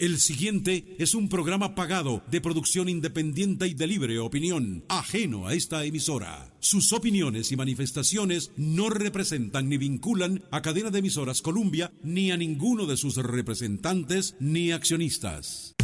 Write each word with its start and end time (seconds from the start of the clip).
El 0.00 0.18
siguiente 0.18 0.96
es 0.98 1.14
un 1.14 1.28
programa 1.28 1.74
pagado 1.74 2.22
de 2.30 2.40
producción 2.40 2.88
independiente 2.88 3.66
y 3.66 3.74
de 3.74 3.86
libre 3.86 4.18
opinión, 4.18 4.82
ajeno 4.88 5.46
a 5.46 5.52
esta 5.52 5.84
emisora. 5.84 6.54
Sus 6.58 6.94
opiniones 6.94 7.52
y 7.52 7.56
manifestaciones 7.56 8.50
no 8.56 8.88
representan 8.88 9.68
ni 9.68 9.76
vinculan 9.76 10.42
a 10.50 10.62
cadena 10.62 10.88
de 10.88 11.00
emisoras 11.00 11.42
Columbia 11.42 11.92
ni 12.02 12.30
a 12.30 12.38
ninguno 12.38 12.86
de 12.86 12.96
sus 12.96 13.16
representantes 13.16 14.36
ni 14.40 14.72
accionistas. 14.72 15.74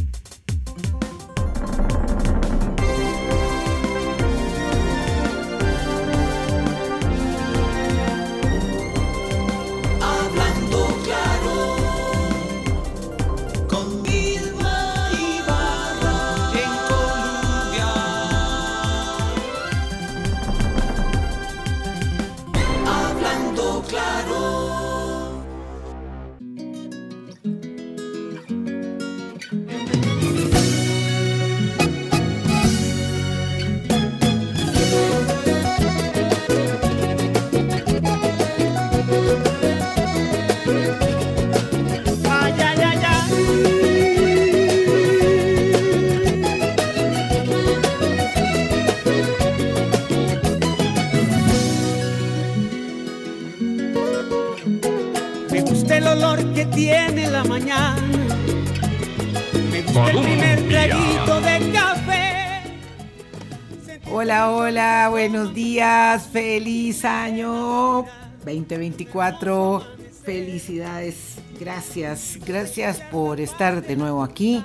Hola, 64.27 64.51
hola, 64.51 65.09
buenos 65.09 65.55
días, 65.55 66.27
feliz 66.27 67.05
año 67.05 68.05
2024, 68.45 69.85
felicidades, 70.25 71.37
gracias, 71.61 72.37
gracias 72.45 73.01
por 73.13 73.39
estar 73.41 73.87
de 73.87 73.95
nuevo 73.95 74.25
aquí. 74.25 74.65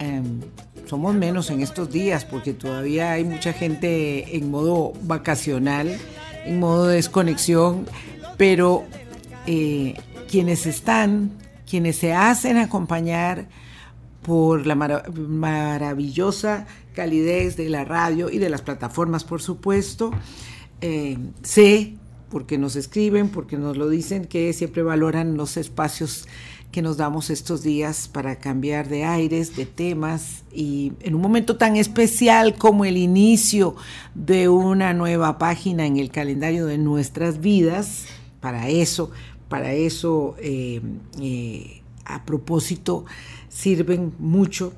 Em, 0.00 0.40
somos 0.86 1.14
menos 1.14 1.50
en 1.50 1.60
estos 1.62 1.88
días 1.92 2.24
porque 2.24 2.52
todavía 2.52 3.12
hay 3.12 3.22
mucha 3.22 3.52
gente 3.52 4.36
en 4.36 4.50
modo 4.50 4.92
vacacional, 5.02 5.96
en 6.44 6.58
modo 6.58 6.88
desconexión, 6.88 7.86
pero 8.36 8.82
eh, 9.46 9.94
quienes 10.28 10.66
están, 10.66 11.30
quienes 11.70 11.94
se 11.94 12.12
hacen 12.12 12.56
acompañar 12.56 13.46
por 14.22 14.66
la 14.66 14.74
mara- 14.74 15.04
maravillosa 15.14 16.66
calidez 16.94 17.56
de 17.56 17.68
la 17.68 17.84
radio 17.84 18.30
y 18.30 18.38
de 18.38 18.48
las 18.48 18.62
plataformas, 18.62 19.24
por 19.24 19.42
supuesto. 19.42 20.10
Eh, 20.80 21.18
sé, 21.42 21.94
porque 22.30 22.56
nos 22.56 22.76
escriben, 22.76 23.28
porque 23.28 23.58
nos 23.58 23.76
lo 23.76 23.88
dicen, 23.88 24.24
que 24.24 24.52
siempre 24.54 24.82
valoran 24.82 25.36
los 25.36 25.56
espacios 25.58 26.26
que 26.72 26.82
nos 26.82 26.96
damos 26.96 27.30
estos 27.30 27.62
días 27.62 28.08
para 28.08 28.40
cambiar 28.40 28.88
de 28.88 29.04
aires, 29.04 29.54
de 29.54 29.64
temas, 29.64 30.42
y 30.52 30.92
en 31.02 31.14
un 31.14 31.20
momento 31.20 31.56
tan 31.56 31.76
especial 31.76 32.56
como 32.56 32.84
el 32.84 32.96
inicio 32.96 33.76
de 34.16 34.48
una 34.48 34.92
nueva 34.92 35.38
página 35.38 35.86
en 35.86 35.98
el 35.98 36.10
calendario 36.10 36.66
de 36.66 36.78
nuestras 36.78 37.38
vidas, 37.38 38.06
para 38.40 38.68
eso, 38.68 39.12
para 39.48 39.72
eso, 39.72 40.34
eh, 40.40 40.80
eh, 41.20 41.82
a 42.04 42.24
propósito, 42.24 43.04
sirven 43.48 44.12
mucho 44.18 44.72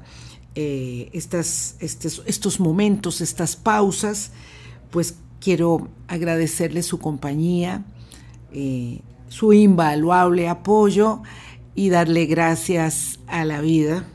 eh, 0.57 1.11
estos 1.13 2.61
momentos, 2.61 3.21
estas 3.21 3.57
pausas, 3.57 4.33
pues 4.91 5.17
quiero 5.39 5.89
agradecerle 6.09 6.83
su 6.83 6.99
compañía, 6.99 7.85
eh, 8.53 9.01
su 9.29 9.53
invaluable 9.53 10.49
apoyo 10.49 11.21
y 11.75 11.91
darle 11.91 12.25
gracias 12.25 13.21
a 13.27 13.45
la 13.45 13.61
vida, 13.61 14.07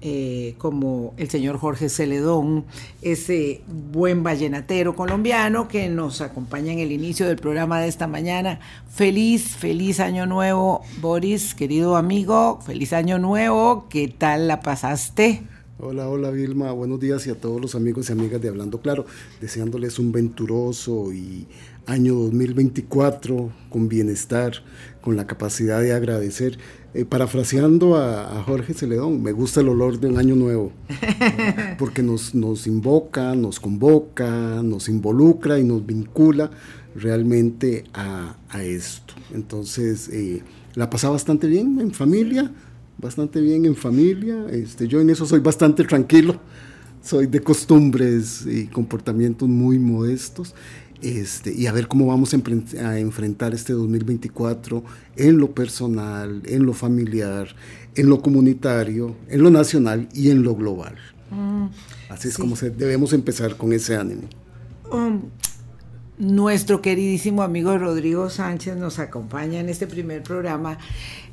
eh, 0.00 0.54
como 0.58 1.14
el 1.16 1.28
señor 1.28 1.58
Jorge 1.58 1.88
Celedón, 1.88 2.64
ese 3.02 3.62
buen 3.66 4.22
vallenatero 4.22 4.94
colombiano 4.94 5.66
que 5.66 5.88
nos 5.88 6.20
acompaña 6.20 6.72
en 6.72 6.78
el 6.78 6.92
inicio 6.92 7.26
del 7.26 7.38
programa 7.38 7.80
de 7.80 7.88
esta 7.88 8.06
mañana. 8.06 8.60
Feliz, 8.88 9.56
feliz 9.56 9.98
año 9.98 10.26
nuevo, 10.26 10.82
Boris, 11.00 11.56
querido 11.56 11.96
amigo, 11.96 12.60
feliz 12.64 12.92
año 12.92 13.18
nuevo, 13.18 13.86
¿qué 13.88 14.06
tal 14.06 14.46
la 14.46 14.60
pasaste? 14.60 15.42
Hola, 15.80 16.08
hola 16.08 16.32
Vilma, 16.32 16.72
buenos 16.72 16.98
días 16.98 17.24
y 17.28 17.30
a 17.30 17.36
todos 17.36 17.60
los 17.60 17.76
amigos 17.76 18.08
y 18.08 18.12
amigas 18.12 18.42
de 18.42 18.48
Hablando 18.48 18.80
Claro, 18.80 19.06
deseándoles 19.40 20.00
un 20.00 20.10
venturoso 20.10 21.12
y 21.12 21.46
año 21.86 22.14
2024 22.16 23.52
con 23.70 23.88
bienestar, 23.88 24.54
con 25.00 25.14
la 25.14 25.28
capacidad 25.28 25.80
de 25.80 25.92
agradecer. 25.92 26.58
Eh, 26.94 27.04
parafraseando 27.04 27.94
a, 27.94 28.40
a 28.40 28.42
Jorge 28.42 28.74
Celedón, 28.74 29.22
me 29.22 29.30
gusta 29.30 29.60
el 29.60 29.68
olor 29.68 30.00
de 30.00 30.08
un 30.08 30.18
año 30.18 30.34
nuevo, 30.34 30.72
porque 31.78 32.02
nos, 32.02 32.34
nos 32.34 32.66
invoca, 32.66 33.36
nos 33.36 33.60
convoca, 33.60 34.60
nos 34.64 34.88
involucra 34.88 35.60
y 35.60 35.64
nos 35.64 35.86
vincula 35.86 36.50
realmente 36.96 37.84
a, 37.94 38.34
a 38.48 38.64
esto. 38.64 39.14
Entonces, 39.32 40.08
eh, 40.08 40.42
la 40.74 40.90
pasaba 40.90 41.12
bastante 41.12 41.46
bien 41.46 41.78
en 41.80 41.92
familia, 41.92 42.52
bastante 42.98 43.40
bien 43.40 43.64
en 43.64 43.76
familia. 43.76 44.46
Este, 44.50 44.86
yo 44.88 45.00
en 45.00 45.10
eso 45.10 45.24
soy 45.24 45.40
bastante 45.40 45.84
tranquilo. 45.84 46.40
Soy 47.02 47.26
de 47.26 47.40
costumbres 47.40 48.44
y 48.46 48.66
comportamientos 48.66 49.48
muy 49.48 49.78
modestos. 49.78 50.54
Este, 51.00 51.54
y 51.54 51.66
a 51.66 51.72
ver 51.72 51.86
cómo 51.86 52.06
vamos 52.06 52.34
a, 52.34 52.98
enfrentar 52.98 53.54
este 53.54 53.72
2024 53.72 54.82
en 55.16 55.38
lo 55.38 55.52
personal, 55.52 56.42
en 56.44 56.66
lo 56.66 56.72
familiar, 56.72 57.54
en 57.94 58.08
lo 58.08 58.20
comunitario, 58.20 59.14
en 59.28 59.42
lo 59.44 59.50
nacional 59.50 60.08
y 60.12 60.30
en 60.30 60.42
lo 60.42 60.56
global. 60.56 60.96
Así 62.08 62.28
es 62.28 62.36
como 62.36 62.56
se, 62.56 62.70
debemos 62.70 63.12
empezar 63.12 63.56
con 63.56 63.72
ese 63.72 63.94
ánimo. 63.94 64.22
Um, 64.90 65.22
nuestro 66.18 66.82
queridísimo 66.82 67.42
amigo 67.42 67.76
Rodrigo 67.78 68.28
Sánchez 68.28 68.76
nos 68.76 68.98
acompaña 68.98 69.60
en 69.60 69.68
este 69.68 69.86
primer 69.86 70.22
programa. 70.22 70.78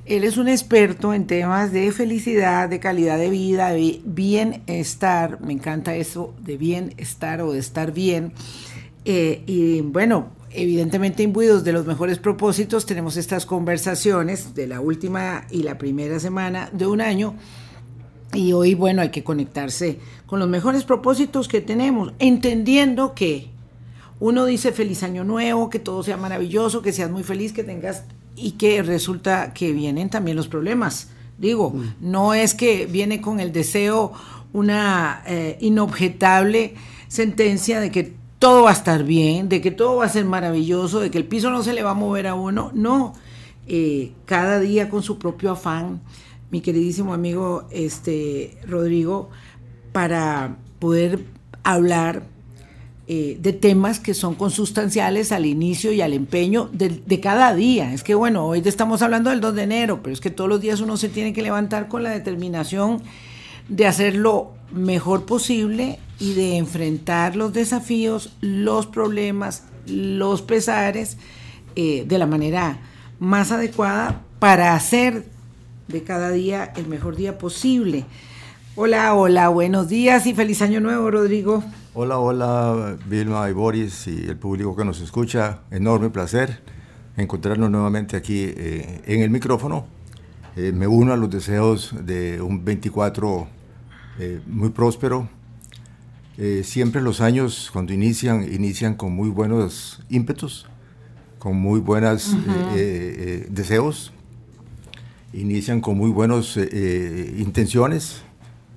Él 0.05 0.23
es 0.23 0.37
un 0.37 0.47
experto 0.47 1.13
en 1.13 1.25
temas 1.25 1.71
de 1.71 1.91
felicidad, 1.91 2.69
de 2.69 2.79
calidad 2.79 3.17
de 3.17 3.31
vida, 3.31 3.69
de 3.69 4.01
bienestar. 4.05 5.41
Me 5.41 5.53
encanta 5.53 5.95
eso 5.95 6.35
de 6.39 6.57
bienestar 6.57 7.41
o 7.41 7.51
de 7.51 7.59
estar 7.59 7.91
bien. 7.91 8.33
Eh, 9.05 9.41
y 9.47 9.81
bueno, 9.81 10.29
evidentemente 10.51 11.23
imbuidos 11.23 11.63
de 11.63 11.73
los 11.73 11.87
mejores 11.87 12.19
propósitos, 12.19 12.85
tenemos 12.85 13.17
estas 13.17 13.47
conversaciones 13.47 14.53
de 14.53 14.67
la 14.67 14.79
última 14.79 15.47
y 15.49 15.63
la 15.63 15.79
primera 15.79 16.19
semana 16.19 16.69
de 16.71 16.85
un 16.85 17.01
año. 17.01 17.35
Y 18.33 18.53
hoy, 18.53 18.75
bueno, 18.75 19.01
hay 19.01 19.09
que 19.09 19.23
conectarse 19.23 19.99
con 20.27 20.39
los 20.39 20.49
mejores 20.49 20.83
propósitos 20.83 21.47
que 21.47 21.61
tenemos, 21.61 22.13
entendiendo 22.19 23.15
que 23.15 23.54
uno 24.19 24.45
dice 24.45 24.71
feliz 24.71 25.03
año 25.03 25.23
nuevo, 25.23 25.69
que 25.69 25.79
todo 25.79 26.03
sea 26.03 26.17
maravilloso, 26.17 26.81
que 26.81 26.93
seas 26.93 27.11
muy 27.11 27.23
feliz, 27.23 27.53
que 27.53 27.63
tengas 27.63 28.03
y 28.35 28.51
que 28.51 28.81
resulta 28.81 29.53
que 29.53 29.73
vienen 29.73 30.09
también 30.09 30.37
los 30.37 30.47
problemas. 30.47 31.09
Digo, 31.37 31.73
no 31.99 32.33
es 32.33 32.53
que 32.53 32.85
viene 32.85 33.19
con 33.19 33.39
el 33.39 33.51
deseo 33.51 34.13
una 34.53 35.21
eh, 35.27 35.57
inobjetable 35.59 36.75
sentencia 37.09 37.81
de 37.81 37.91
que 37.91 38.13
todo 38.39 38.63
va 38.63 38.69
a 38.69 38.73
estar 38.73 39.03
bien, 39.03 39.49
de 39.49 39.59
que 39.59 39.71
todo 39.71 39.97
va 39.97 40.05
a 40.05 40.09
ser 40.09 40.23
maravilloso, 40.25 40.99
de 41.01 41.11
que 41.11 41.17
el 41.17 41.25
piso 41.25 41.49
no 41.49 41.61
se 41.63 41.73
le 41.73 41.83
va 41.83 41.91
a 41.91 41.95
mover 41.95 42.27
a 42.27 42.35
uno. 42.35 42.71
No, 42.73 43.13
eh, 43.67 44.13
cada 44.25 44.59
día 44.59 44.89
con 44.89 45.03
su 45.03 45.17
propio 45.17 45.51
afán, 45.51 46.01
mi 46.51 46.61
queridísimo 46.61 47.13
amigo 47.13 47.67
este, 47.69 48.57
Rodrigo, 48.65 49.29
para 49.91 50.57
poder 50.79 51.25
hablar 51.63 52.23
eh, 53.07 53.37
de 53.39 53.53
temas 53.53 53.99
que 53.99 54.15
son 54.15 54.33
consustanciales 54.33 55.31
al 55.31 55.45
inicio 55.45 55.91
y 55.91 56.01
al 56.01 56.11
empeño 56.11 56.71
de, 56.73 57.19
cada 57.19 57.53
día. 57.53 57.93
Es 57.93 58.01
que 58.01 58.15
bueno, 58.15 58.47
hoy 58.47 58.63
estamos 58.65 59.03
hablando 59.03 59.29
del 59.29 59.41
2 59.41 59.53
de 59.53 59.61
enero, 59.61 59.99
pero 60.01 60.11
es 60.11 60.19
que 60.19 60.31
todos 60.31 60.49
los 60.49 60.59
días 60.59 60.81
uno 60.81 60.97
se 60.97 61.09
tiene 61.09 61.31
que 61.31 61.43
levantar 61.43 61.87
con 61.87 62.01
la 62.01 62.09
determinación 62.09 63.03
de 63.69 63.85
hacer 63.85 64.15
lo 64.15 64.53
mejor 64.71 65.25
posible 65.25 65.99
y 66.19 66.33
de 66.33 66.57
enfrentar 66.57 67.35
los 67.35 67.53
desafíos, 67.53 68.33
los 68.41 68.87
problemas, 68.87 69.65
los 69.85 70.41
pesares 70.41 71.17
eh, 71.75 72.05
de 72.07 72.17
la 72.17 72.25
manera 72.25 72.79
más 73.19 73.51
adecuada 73.51 74.23
para 74.39 74.73
hacer 74.73 75.27
de 75.87 76.01
cada 76.01 76.31
día 76.31 76.73
el 76.75 76.87
mejor 76.87 77.15
día 77.15 77.37
posible. 77.37 78.05
Hola, 78.75 79.13
hola, 79.13 79.49
buenos 79.49 79.89
días 79.89 80.25
y 80.25 80.33
feliz 80.33 80.63
año 80.63 80.79
nuevo, 80.79 81.11
Rodrigo. 81.11 81.63
Hola, 81.97 82.19
hola, 82.19 82.97
Vilma 83.07 83.49
y 83.49 83.53
Boris 83.53 84.07
y 84.07 84.25
el 84.27 84.35
público 84.35 84.75
que 84.75 84.83
nos 84.83 84.99
escucha. 84.99 85.61
Enorme 85.71 86.09
placer 86.09 86.61
encontrarnos 87.15 87.71
nuevamente 87.71 88.17
aquí 88.17 88.43
eh, 88.47 89.01
en 89.05 89.21
el 89.21 89.29
micrófono. 89.29 89.85
Eh, 90.57 90.73
me 90.73 90.87
uno 90.87 91.13
a 91.13 91.15
los 91.15 91.29
deseos 91.29 91.95
de 92.05 92.41
un 92.41 92.65
24 92.65 93.47
eh, 94.19 94.41
muy 94.45 94.71
próspero. 94.71 95.29
siempre 96.63 97.01
los 97.01 97.21
años 97.21 97.69
cuando 97.71 97.93
inician, 97.93 98.43
inician 98.43 98.95
con 98.95 99.13
muy 99.13 99.29
buenos 99.29 100.03
ímpetus, 100.09 100.65
con 101.39 101.55
muy 101.55 101.79
buenos 101.79 102.35
deseos, 103.49 104.11
inician 105.31 105.79
con 105.79 105.97
muy 105.97 106.11
buenas 106.11 106.57
intenciones. 106.57 108.21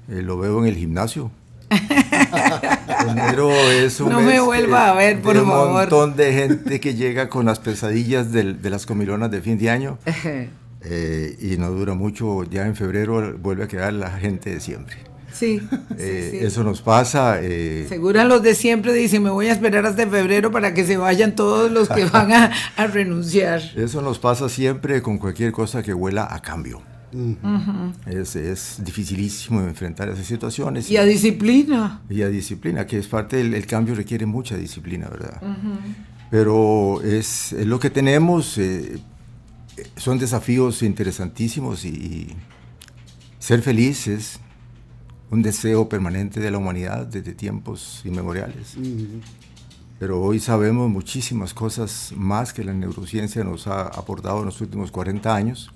lo 0.06 0.38
veo 0.38 0.60
en 0.60 0.66
el 0.66 0.76
gimnasio, 0.76 1.32
Enero 3.08 3.50
es 3.50 4.00
un 4.00 4.10
no 4.10 4.20
me 4.20 4.40
vuelva 4.40 4.90
a 4.90 4.94
ver, 4.94 5.20
por 5.20 5.36
favor. 5.36 5.68
Un 5.68 5.72
montón 5.74 6.16
de 6.16 6.32
gente 6.32 6.80
que 6.80 6.94
llega 6.94 7.28
con 7.28 7.46
las 7.46 7.58
pesadillas 7.58 8.32
de, 8.32 8.56
las 8.62 8.86
comilonas 8.86 9.30
de 9.30 9.40
fin 9.40 9.58
de 9.58 9.70
año. 9.70 9.98
Eh, 10.80 11.36
y 11.40 11.56
no 11.56 11.72
dura 11.72 11.94
mucho, 11.94 12.44
ya 12.44 12.64
en 12.64 12.76
febrero 12.76 13.36
vuelve 13.36 13.64
a 13.64 13.68
quedar 13.68 13.92
la 13.92 14.12
gente 14.12 14.50
de 14.50 14.60
siempre. 14.60 14.96
Sí, 15.32 15.60
eh, 15.98 16.38
Eso 16.42 16.62
nos 16.62 16.82
pasa. 16.82 17.40
Eh, 17.42 17.88
los 17.90 18.42
de 18.44 18.54
siempre 18.54 18.92
dicen, 18.92 19.24
me 19.24 19.30
voy 19.30 19.48
a 19.48 19.52
esperar 19.52 19.84
hasta 19.86 20.06
febrero 20.06 20.52
para 20.52 20.74
que 20.74 20.86
se 20.86 20.96
vayan 20.96 21.34
todos 21.34 21.72
los 21.72 21.88
que 21.88 22.04
van 22.12 22.32
a 22.32 22.86
renunciar. 22.86 23.60
Eso 23.74 24.02
nos 24.02 24.20
pasa 24.20 24.48
siempre 24.48 25.02
con 25.02 25.18
cualquier 25.18 25.50
cosa 25.50 25.82
que 25.82 25.92
huela 25.92 26.28
a 26.30 26.40
cambio 26.40 26.80
es, 28.06 28.36
es, 28.36 28.80
dificilísimo 28.84 29.60
enfrentar 29.62 30.08
esas 30.08 30.26
situaciones. 30.26 30.90
Y 30.90 30.96
a 30.96 31.04
disciplina. 31.04 32.02
Y 32.08 32.22
a 32.22 32.28
disciplina, 32.28 32.86
que 32.86 32.98
es 32.98 33.06
parte 33.06 33.36
del 33.36 33.66
cambio, 33.66 33.94
requiere 33.94 34.26
mucha 34.26 34.56
disciplina, 34.56 35.08
¿verdad? 35.08 35.40
Pero 36.30 37.00
es, 37.02 37.52
es, 37.52 37.66
lo 37.66 37.78
que 37.78 37.90
tenemos, 37.90 38.58
eh, 38.58 38.98
son 39.96 40.18
desafíos 40.18 40.82
interesantísimos 40.82 41.84
y, 41.84 42.28
ser 43.38 43.62
feliz 43.62 44.08
es 44.08 44.40
un 45.30 45.42
deseo 45.42 45.88
permanente 45.88 46.40
de 46.40 46.50
la 46.50 46.58
humanidad 46.58 47.06
desde 47.06 47.32
tiempos 47.32 48.02
inmemoriales. 48.04 48.76
Pero 49.98 50.20
hoy 50.20 50.38
sabemos 50.40 50.90
muchísimas 50.90 51.54
cosas 51.54 52.12
más 52.16 52.52
que 52.52 52.64
la 52.64 52.74
neurociencia 52.74 53.44
nos 53.44 53.66
ha 53.66 53.82
aportado 53.82 54.40
en 54.40 54.46
los 54.46 54.60
últimos 54.60 54.90
40 54.90 55.34
años 55.34 55.70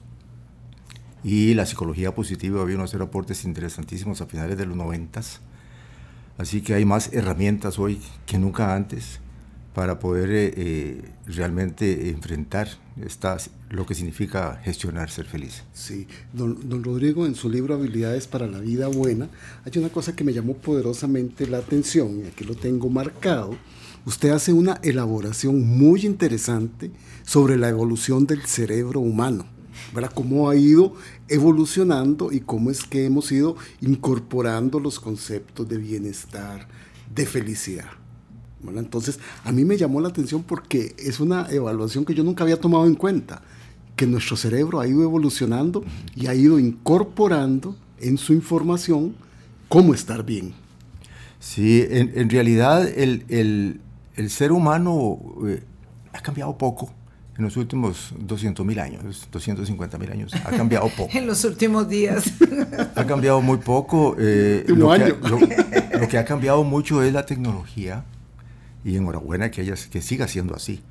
y 1.25 1.55
la 1.55 1.67
psicología 1.67 2.15
positiva 2.15 2.65
vino 2.65 2.81
a 2.81 2.85
hacer 2.85 3.03
aportes 3.03 3.45
interesantísimos 3.45 4.21
a 4.21 4.27
finales 4.27 4.59
de 4.59 4.67
los 4.67 4.77
noventas. 4.77 5.41
Así 6.39 6.63
que 6.63 6.75
hay 6.75 6.85
más 6.85 7.13
herramientas 7.13 7.79
hoy 7.79 8.01
que 8.27 8.39
nunca 8.39 8.75
antes 8.75 9.21
para 9.75 9.99
poder 9.99 10.31
eh, 10.31 10.55
eh, 10.57 11.03
realmente 11.27 12.11
enfrentar 12.11 12.69
estas, 13.01 13.51
lo 13.71 13.87
que 13.87 13.95
significa 13.95 14.61
gestionar 14.63 15.11
ser 15.11 15.25
feliz. 15.25 15.63
Sí, 15.73 16.07
don, 16.33 16.69
don, 16.69 16.85
Rodrigo 16.85 17.25
en 17.25 17.35
su 17.35 17.49
libro 17.49 17.75
Habilidades 17.75 18.27
para 18.27 18.47
la 18.47 18.59
Vida 18.59 18.89
Buena, 18.89 19.31
hay 19.65 19.73
una 19.79 19.89
cosa 19.89 20.15
que 20.15 20.25
me 20.25 20.35
llamó 20.35 20.55
poderosamente 20.55 21.47
la 21.47 21.59
atención 21.59 22.21
y 22.21 22.27
aquí 22.27 22.45
lo 22.45 22.55
tengo 22.55 22.91
marcado. 22.91 23.57
Usted 24.05 24.31
hace 24.31 24.53
una 24.53 24.79
elaboración 24.83 25.67
muy 25.67 26.05
interesante 26.05 26.91
sobre 27.25 27.57
la 27.57 27.69
evolución 27.69 28.27
del 28.27 28.43
cerebro 28.43 29.01
humano 29.01 29.47
cómo 30.15 30.49
ha 30.49 30.57
ido 30.57 30.95
evolucionando 31.29 32.33
y 32.33 32.41
cómo 32.41 32.71
es 32.71 32.85
que 32.85 33.05
hemos 33.05 33.31
ido 33.33 33.57
incorporando 33.81 34.81
los 34.81 34.99
conceptos 35.01 35.69
de 35.69 35.79
bienestar, 35.79 36.69
de 37.15 37.27
felicidad. 37.27 37.91
entonces, 38.77 39.19
a 39.45 39.53
mí 39.53 39.65
me 39.65 39.77
llamó 39.77 40.01
la 40.01 40.09
atención 40.09 40.43
porque 40.43 40.95
es 40.99 41.21
una 41.21 41.49
evaluación 41.51 42.05
que 42.05 42.15
yo 42.15 42.25
nunca 42.25 42.45
había 42.45 42.61
tomado 42.61 42.87
en 42.87 42.95
cuenta, 42.95 43.43
que 43.97 44.07
nuestro 44.07 44.37
cerebro 44.37 44.81
ha 44.81 44.87
ido 44.87 45.03
evolucionando 45.03 45.85
y 46.15 46.27
ha 46.27 46.35
ido 46.35 46.59
incorporando 46.59 47.77
en 48.01 48.17
su 48.19 48.33
información 48.33 49.15
cómo 49.69 49.95
estar 49.95 50.25
bien. 50.25 50.55
Sí, 51.39 51.85
en, 51.89 52.31
realidad 52.31 52.89
el, 52.89 53.81
ser 54.29 54.53
humano 54.53 55.19
eh, 55.47 55.63
ha 56.13 56.21
cambiado 56.21 56.57
poco 56.57 56.95
en 57.37 57.45
los 57.45 57.57
últimos 57.57 58.13
200 58.19 58.65
mil 58.65 58.79
años, 58.79 59.29
250 59.31 59.99
mil 59.99 60.13
años, 60.13 60.35
ha 60.35 60.51
cambiado 60.51 60.89
poco. 60.97 61.17
en 61.17 61.27
los 61.27 61.45
últimos 61.45 61.89
días. 61.89 62.25
ha 62.95 63.05
cambiado 63.07 63.41
muy 63.41 63.59
poco. 63.59 64.17
Eh, 64.19 64.65
lo, 64.69 64.91
que 64.93 65.03
ha, 65.03 65.09
lo, 65.99 66.09
que 66.09 66.19
ha, 66.19 66.25
cambiado 66.25 66.63
mucho 66.65 67.03
es 67.03 67.13
la 67.13 67.25
tecnología 67.25 68.05
y 68.85 68.97
enhorabuena 68.97 69.51
que, 69.51 69.63
ella, 69.63 69.75
que 69.91 70.03
siga 70.03 70.29
siendo 70.29 70.55
así. 70.55 70.83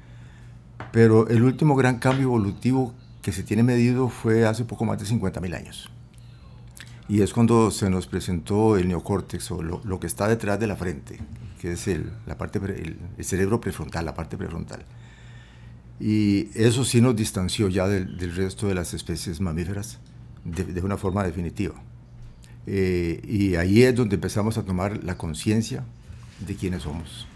Pero 0.92 1.28
el 1.28 1.44
último 1.44 1.76
gran 1.76 2.00
cambio 2.00 2.24
evolutivo 2.24 2.94
que 3.22 3.32
se 3.32 3.44
tiene 3.44 3.62
medido 3.62 4.10
fue 4.10 4.46
hace 4.46 4.66
poco 4.66 4.84
más 4.84 5.00
de 5.00 5.06
50 5.06 5.40
mil 5.42 5.54
años. 5.54 5.92
Y 7.08 7.22
es 7.22 7.34
cuando 7.34 7.72
se 7.72 7.90
nos 7.90 8.08
presentó 8.08 8.78
el 8.78 8.88
neocórtex 8.88 9.52
o 9.52 9.62
lo, 9.62 10.00
que 10.00 10.08
está 10.08 10.28
detrás 10.28 10.60
de 10.60 10.68
la 10.68 10.76
frente, 10.76 11.20
que 11.60 11.74
es 11.74 11.88
el, 11.88 12.12
la 12.26 12.38
parte, 12.38 12.58
el, 12.58 12.98
el 13.18 13.26
cerebro 13.26 13.62
prefrontal, 13.62 14.06
la 14.06 14.16
parte 14.16 14.38
prefrontal. 14.38 14.86
Y 16.01 16.50
eso 16.56 16.83
sí 16.83 17.00
nos 17.00 17.15
distanció 17.15 17.69
ya 17.69 17.88
del, 17.88 18.36
resto 18.36 18.68
de 18.68 18.74
las 18.74 18.95
especies 18.95 19.39
mamíferas 19.39 20.00
de, 20.44 20.81
una 20.81 20.98
forma 20.98 21.24
definitiva. 21.24 21.75
Eh, 22.65 23.21
y 23.24 23.53
ahí 23.56 23.83
es 23.83 23.95
donde 23.95 24.15
empezamos 24.15 24.57
a 24.57 24.63
tomar 24.63 25.03
la 25.03 25.15
conciencia 25.15 25.83
de 26.39 26.56
quiénes 26.56 26.83
somos. 26.83 27.27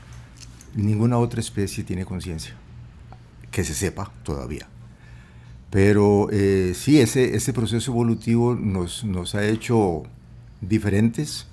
Ninguna 0.74 1.20
otra 1.20 1.42
especie 1.42 1.84
tiene 1.84 2.06
conciencia, 2.06 2.56
que 3.52 3.64
se 3.64 3.76
sepa 3.76 4.12
todavía. 4.24 4.68
Pero 5.70 6.30
eh, 6.32 6.74
sí, 6.76 7.00
ese, 7.00 7.36
ese 7.36 7.54
proceso 7.54 7.92
evolutivo 7.92 8.56
nos, 8.56 9.04
nos 9.04 9.36
ha 9.36 9.46
hecho 9.46 10.04
diferentes, 10.62 11.46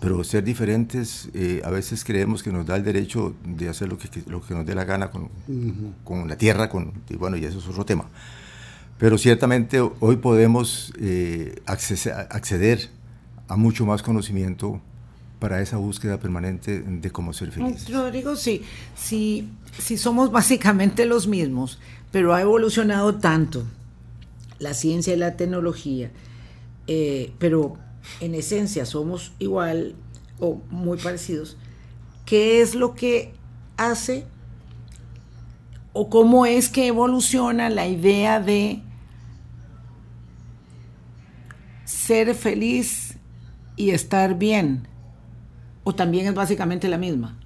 pero 0.00 0.24
ser 0.24 0.42
diferentes 0.42 1.28
eh, 1.34 1.60
a 1.64 1.70
veces 1.70 2.04
creemos 2.04 2.42
que 2.42 2.50
nos 2.50 2.66
da 2.66 2.76
el 2.76 2.82
derecho 2.82 3.34
de 3.44 3.68
hacer 3.68 3.88
lo 3.88 3.98
que, 3.98 4.08
lo 4.26 4.40
que 4.40 4.54
nos 4.54 4.64
dé 4.64 4.74
la 4.74 4.84
gana 4.84 5.10
con, 5.10 5.28
con 6.04 6.26
la 6.26 6.36
tierra, 6.36 6.70
con, 6.70 6.92
y 7.08 7.16
bueno, 7.16 7.36
y 7.36 7.44
eso 7.44 7.58
es 7.58 7.68
otro 7.68 7.84
tema. 7.84 8.06
Pero 8.98 9.18
ciertamente 9.18 9.80
hoy 9.80 10.16
podemos 10.16 10.92
eh, 10.98 11.60
acceder 11.66 12.90
a 13.48 13.56
mucho 13.56 13.84
más 13.84 14.02
conocimiento 14.02 14.80
para 15.38 15.60
esa 15.60 15.78
búsqueda 15.78 16.18
permanente 16.18 16.80
de 16.80 17.10
cómo 17.10 17.32
ser 17.32 17.50
feliz. 17.50 17.90
Rodrigo, 17.90 18.36
sí, 18.36 18.62
sí, 18.94 19.48
sí 19.78 19.96
somos 19.96 20.30
básicamente 20.32 21.06
los 21.06 21.26
mismos, 21.26 21.78
pero 22.10 22.34
ha 22.34 22.40
evolucionado 22.40 23.16
tanto 23.16 23.64
la 24.58 24.74
ciencia 24.74 25.14
y 25.14 25.16
la 25.16 25.36
tecnología, 25.36 26.10
eh, 26.86 27.32
pero 27.38 27.78
en 28.20 28.34
esencia 28.34 28.84
somos 28.86 29.32
igual 29.38 29.94
o 30.38 30.60
muy 30.70 30.98
parecidos, 30.98 31.56
¿qué 32.24 32.60
es 32.60 32.74
lo 32.74 32.94
que 32.94 33.34
hace 33.76 34.26
o 35.92 36.08
cómo 36.08 36.46
es 36.46 36.68
que 36.68 36.86
evoluciona 36.86 37.68
la 37.68 37.86
idea 37.86 38.40
de 38.40 38.82
ser 41.84 42.34
feliz 42.34 43.16
y 43.76 43.90
estar 43.90 44.38
bien? 44.38 44.86
¿O 45.84 45.94
también 45.94 46.26
es 46.26 46.34
básicamente 46.34 46.88
la 46.88 46.98
misma? 46.98 47.38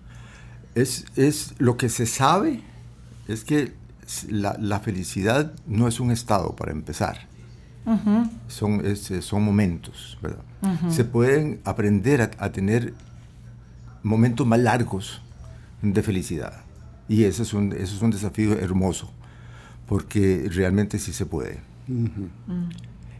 Es, 0.74 1.06
es 1.16 1.54
lo 1.58 1.76
que 1.76 1.88
se 1.88 2.06
sabe, 2.06 2.62
es 3.28 3.44
que 3.44 3.72
la, 4.28 4.56
la 4.60 4.80
felicidad 4.80 5.54
no 5.66 5.86
es 5.86 6.00
un 6.00 6.10
estado 6.10 6.56
para 6.56 6.72
empezar 6.72 7.33
son, 8.48 8.82
son 8.96 9.42
momentos, 9.42 10.18
¿verdad? 10.22 10.44
Se 10.88 11.04
pueden 11.04 11.60
aprender 11.64 12.22
a, 12.38 12.52
tener 12.52 12.94
momentos 14.02 14.46
más 14.46 14.58
largos 14.58 15.20
de 15.82 16.02
felicidad. 16.02 16.62
Y 17.08 17.24
ese 17.24 17.42
es 17.42 17.52
un, 17.52 17.72
es 17.72 18.00
un 18.00 18.10
desafío 18.10 18.54
hermoso, 18.58 19.10
porque 19.86 20.48
realmente 20.50 20.98
sí 20.98 21.12
se 21.12 21.26
puede. 21.26 21.60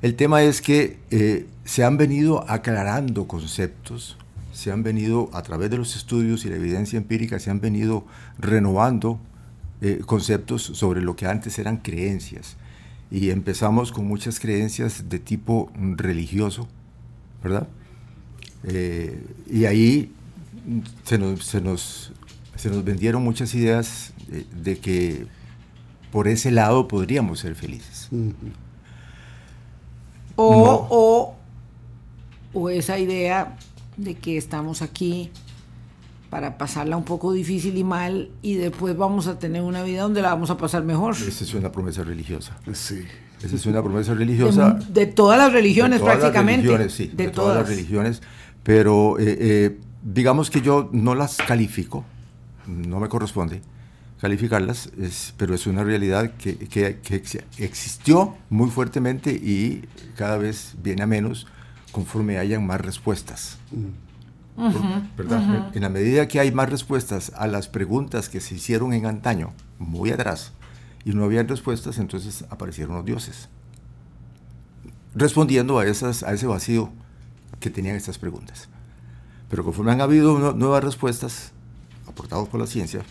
El 0.01 0.17
tema 0.17 0.43
es 0.43 0.63
que 0.63 0.99
eh, 1.11 1.47
se 1.65 1.85
han 1.85 1.97
venido 1.97 2.49
aclarando 2.51 3.29
conceptos, 3.29 4.17
se 4.53 4.71
han 4.73 4.83
venido, 4.83 5.29
a 5.35 5.43
través 5.43 5.71
de 5.71 5.77
los 5.77 5.97
estudios 5.97 6.45
y 6.45 6.49
la 6.49 6.57
evidencia 6.57 6.97
empírica, 6.97 7.39
se 7.39 7.51
han 7.51 7.61
venido 7.61 8.07
renovando 8.39 9.19
eh, 9.83 10.01
conceptos 10.07 10.63
sobre 10.63 11.03
lo 11.03 11.17
que 11.17 11.27
antes 11.27 11.59
eran 11.59 11.79
creencias 11.79 12.57
y 13.11 13.31
empezamos 13.31 13.93
con 13.93 14.07
muchas 14.07 14.41
creencias 14.41 15.09
de 15.09 15.19
tipo 15.19 15.71
religioso, 15.77 16.69
¿verdad? 17.43 17.69
Eh, 18.65 19.25
y 19.51 19.67
ahí 19.67 20.13
se 21.05 21.19
nos, 21.19 21.45
se, 21.45 21.61
nos, 21.61 22.13
se 22.57 22.71
nos, 22.71 22.85
vendieron 22.85 23.23
muchas 23.23 23.55
ideas 23.55 24.15
de, 24.63 24.79
que 24.79 25.27
por 26.11 26.29
ese 26.29 26.51
lado 26.51 26.89
podríamos 26.89 27.41
ser 27.41 27.55
felices. 27.55 28.09
O, 30.37 30.87
o, 30.91 31.37
o 32.53 32.71
esa 32.71 32.99
idea 32.99 33.57
de 33.97 34.15
que 34.15 34.37
estamos 34.37 34.83
aquí 34.83 35.31
para 36.35 36.59
pasarla 36.59 36.97
un 36.97 37.05
poco 37.05 37.33
difícil 37.33 37.79
y 37.79 37.85
mal 37.85 38.29
y 38.43 38.55
después 38.55 38.97
vamos 38.97 39.29
a 39.29 39.39
tener 39.39 39.63
una 39.63 39.85
vida 39.85 40.03
donde 40.03 40.21
la 40.21 40.31
vamos 40.31 40.51
a 40.51 40.57
pasar 40.57 40.83
mejor. 40.83 41.15
Esa 41.15 41.45
es 41.45 41.55
una 41.55 41.71
promesa 41.71 42.03
religiosa. 42.03 42.57
Sí. 42.73 43.05
Esa 43.41 43.55
es 43.55 43.65
una 43.67 43.81
promesa 43.81 44.15
religiosa. 44.15 44.73
De, 44.73 45.07
de 45.07 45.07
todas 45.07 45.39
las 45.39 45.53
religiones 45.53 46.01
de 46.01 46.05
todas 46.05 46.19
prácticamente. 46.19 46.67
Las 46.67 46.79
religiones, 46.79 46.93
sí, 46.93 47.13
de, 47.15 47.29
todas. 47.29 47.59
las 47.59 47.69
religiones. 47.69 48.21
Pero 48.65 49.17
eh, 49.21 49.39
eh, 49.39 49.81
digamos 50.03 50.51
que 50.51 50.61
yo 50.61 50.89
no 50.91 51.15
las 51.15 51.37
califico, 51.37 52.05
no 52.67 52.99
me 52.99 53.09
corresponde 53.09 53.63
calificarlas, 54.21 54.91
es, 55.01 55.35
pero 55.37 55.55
es 55.55 55.69
una 55.69 55.85
realidad 55.85 56.33
que, 56.37 56.57
que, 56.57 56.99
que, 56.99 57.23
existió 57.59 58.35
muy 58.51 58.71
fuertemente 58.71 59.31
y 59.31 59.85
cada 60.17 60.37
vez 60.37 60.75
viene 60.83 61.05
a 61.05 61.07
menos 61.07 61.47
conforme 61.93 62.39
hayan 62.39 62.67
más 62.67 62.81
respuestas. 62.81 63.59
Uh 64.57 64.71
-huh, 64.71 65.17
¿verdad? 65.17 65.41
Uh 65.41 65.53
-huh. 65.53 65.77
En 65.77 65.83
la 65.83 65.89
medida 65.89 66.29
que 66.29 66.39
hay 66.41 66.53
más 66.53 66.71
respuestas 66.71 67.33
a 67.35 67.47
las 67.47 67.69
preguntas 67.69 68.29
que 68.29 68.41
se 68.41 68.55
hicieron 68.55 68.93
en 68.93 69.07
antaño, 69.07 69.53
muy 69.79 70.11
atrás, 70.11 70.53
y 71.05 71.13
no 71.13 71.25
habían 71.25 71.49
respuestas, 71.49 71.99
entonces 71.99 72.45
aparecieron 72.51 72.97
los 72.97 73.05
dioses, 73.05 73.49
respondiendo 75.15 75.79
a, 75.79 75.87
esas, 75.87 76.23
a 76.23 76.33
ese 76.33 76.47
vacío 76.47 76.91
que 77.61 77.71
tenían 77.71 77.97
estas 77.97 78.19
preguntas. 78.19 78.69
Pero 79.51 79.65
conforme 79.65 79.93
han 79.93 80.01
habido 80.01 80.39
no, 80.39 80.53
nuevas 80.53 80.83
respuestas 80.83 81.53
aportadas 82.07 82.49
por 82.49 82.61
la 82.61 82.67
ciencia, 82.67 83.03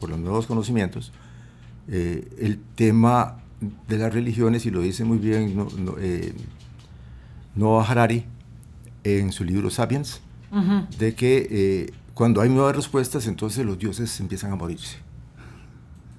por 0.00 0.08
los 0.10 0.18
nuevos 0.18 0.46
conocimientos, 0.46 1.12
eh, 1.88 2.28
el 2.38 2.58
tema 2.74 3.38
de 3.88 3.98
las 3.98 4.12
religiones, 4.12 4.66
y 4.66 4.70
lo 4.70 4.80
dice 4.80 5.04
muy 5.04 5.18
bien 5.18 5.56
no, 5.56 5.68
no, 5.78 5.94
eh, 5.98 6.34
Noah 7.54 7.84
Harari 7.84 8.24
en 9.04 9.32
su 9.32 9.44
libro 9.44 9.68
Sapiens, 9.70 10.20
uh 10.52 10.56
-huh. 10.56 10.88
de 10.96 11.14
que 11.14 11.48
eh, 11.50 11.92
cuando 12.14 12.40
hay 12.40 12.48
nuevas 12.48 12.76
respuestas, 12.76 13.26
entonces 13.26 13.64
los 13.64 13.78
dioses 13.78 14.20
empiezan 14.20 14.52
a 14.52 14.56
morirse. 14.56 14.98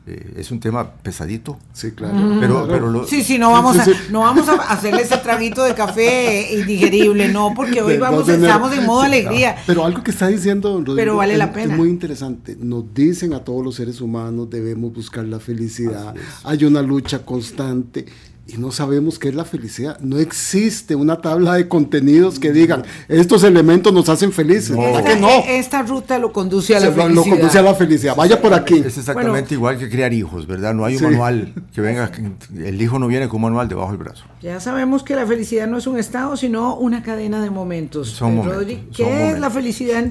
Eh, 0.05 0.33
es 0.35 0.51
un 0.51 0.59
tema 0.59 0.91
pesadito. 0.95 1.57
Sí, 1.71 1.91
claro. 1.91 2.15
Mm. 2.15 2.39
Pero, 2.41 2.67
pero 2.67 2.91
lo, 2.91 3.07
sí, 3.07 3.23
sí, 3.23 3.37
no 3.37 3.51
vamos, 3.51 3.77
sí, 3.77 3.83
sí, 3.85 3.91
a, 3.91 4.11
no 4.11 4.19
vamos 4.19 4.49
a 4.49 4.55
hacerle 4.55 5.01
ese 5.01 5.15
traguito 5.17 5.63
de 5.63 5.73
café 5.75 6.53
indigerible, 6.59 7.29
no, 7.29 7.53
porque 7.55 7.81
hoy 7.81 7.97
vamos, 7.97 8.27
no, 8.27 8.33
estamos 8.33 8.73
en 8.73 8.85
modo 8.85 9.01
alegría. 9.03 9.55
Pero 9.65 9.85
algo 9.85 10.03
que 10.03 10.11
está 10.11 10.27
diciendo 10.27 10.73
Rodrigo, 10.79 10.97
pero 10.97 11.15
vale 11.15 11.33
es, 11.33 11.39
la 11.39 11.53
pena. 11.53 11.71
es 11.71 11.79
muy 11.79 11.87
interesante. 11.87 12.57
Nos 12.59 12.93
dicen 12.93 13.33
a 13.33 13.45
todos 13.45 13.63
los 13.63 13.75
seres 13.75 14.01
humanos 14.01 14.49
debemos 14.49 14.91
buscar 14.91 15.23
la 15.23 15.39
felicidad. 15.39 16.13
Hay 16.43 16.65
una 16.65 16.81
lucha 16.81 17.19
constante 17.19 18.05
y 18.45 18.57
no 18.57 18.71
sabemos 18.71 19.19
qué 19.19 19.29
es 19.29 19.35
la 19.35 19.45
felicidad. 19.45 19.97
No 20.01 20.17
existe 20.17 20.95
una 20.95 21.21
tabla 21.21 21.53
de 21.53 21.69
contenidos 21.69 22.39
que 22.39 22.51
digan 22.51 22.83
estos 23.07 23.43
elementos 23.43 23.93
nos 23.93 24.09
hacen 24.09 24.33
felices. 24.33 24.71
No. 24.71 25.00
Esta, 25.00 25.15
no? 25.15 25.29
Esta 25.47 25.83
ruta 25.83 26.19
lo 26.19 26.33
conduce 26.33 26.75
a 26.75 26.79
la 26.79 26.88
Se, 26.88 26.91
felicidad. 26.91 27.15
Lo 27.15 27.23
conduce 27.23 27.57
a 27.57 27.62
la 27.62 27.73
felicidad. 27.73 28.15
Vaya 28.17 28.41
por 28.41 28.53
aquí. 28.53 28.79
Es 28.79 28.97
exactamente 28.97 29.55
bueno, 29.57 29.75
igual 29.75 29.77
que 29.77 29.89
criar 29.89 30.12
hijos, 30.12 30.45
¿verdad? 30.45 30.73
No 30.73 30.83
hay 30.83 30.95
un 30.95 31.00
sí. 31.00 31.05
manual 31.05 31.53
que 31.73 31.79
venga. 31.79 32.12
El 32.53 32.81
hijo 32.81 33.00
no 33.00 33.07
viene 33.07 33.29
con 33.29 33.38
un 33.38 33.43
manual 33.43 33.69
debajo 33.69 33.89
del 33.91 33.97
brazo. 33.97 34.25
Ya 34.41 34.59
sabemos 34.59 35.03
que 35.03 35.15
la 35.15 35.25
felicidad 35.25 35.67
no 35.67 35.77
es 35.77 35.88
un 35.88 35.97
estado, 35.97 36.35
sino 36.35 36.75
una 36.75 37.01
cadena 37.01 37.41
de 37.41 37.50
momentos. 37.50 38.09
Son 38.09 38.35
momentos 38.35 38.62
Rodri, 38.62 38.88
¿Qué 38.95 39.03
son 39.03 39.07
es 39.07 39.19
momentos. 39.19 39.39
la 39.39 39.50
felicidad? 39.51 40.05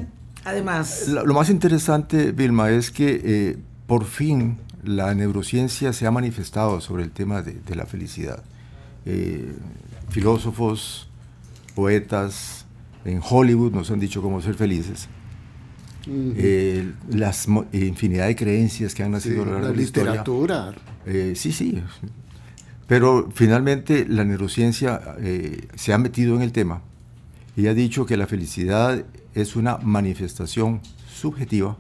Además, 0.44 1.06
lo, 1.08 1.24
lo, 1.24 1.34
más 1.34 1.50
interesante, 1.50 2.32
Vilma, 2.32 2.70
es 2.70 2.90
que 2.90 3.20
eh, 3.24 3.56
por 3.86 4.04
fin 4.04 4.58
la 4.82 5.14
neurociencia 5.14 5.92
se 5.92 6.06
ha 6.06 6.10
manifestado 6.10 6.80
sobre 6.80 7.04
el 7.04 7.10
tema 7.10 7.42
de, 7.42 7.52
de 7.52 7.74
la 7.74 7.86
felicidad 7.86 8.42
eh, 9.04 9.52
filósofos, 10.10 11.08
poetas, 11.74 12.66
en 13.04 13.20
Hollywood 13.22 13.72
nos 13.72 13.90
han 13.90 14.00
dicho 14.00 14.22
cómo 14.22 14.40
ser 14.40 14.54
felices. 14.54 15.08
Uh 16.06 16.10
-huh. 16.10 16.34
eh, 16.36 16.92
las 17.10 17.46
infinidad 17.72 18.26
de 18.26 18.34
creencias 18.34 18.94
que 18.94 19.04
han 19.04 19.12
nacido 19.12 19.36
sí, 19.36 19.40
a 19.42 19.44
lo 19.44 19.52
largo 19.52 19.66
la 19.66 19.72
de 19.72 19.76
la 19.76 19.82
literatura. 19.82 20.74
Eh, 21.06 21.34
sí, 21.36 21.52
sí. 21.52 21.80
Pero 22.88 23.30
finalmente 23.32 24.04
la 24.08 24.24
neurociencia 24.24 25.00
eh, 25.20 25.68
se 25.76 25.92
ha 25.92 25.98
metido 25.98 26.34
en 26.36 26.42
el 26.42 26.52
tema 26.52 26.82
y 27.56 27.68
ha 27.68 27.74
dicho 27.74 28.04
que 28.04 28.16
la 28.16 28.26
felicidad 28.26 29.04
es 29.34 29.56
una 29.56 29.78
manifestación 29.78 30.80
subjetiva 31.08 31.78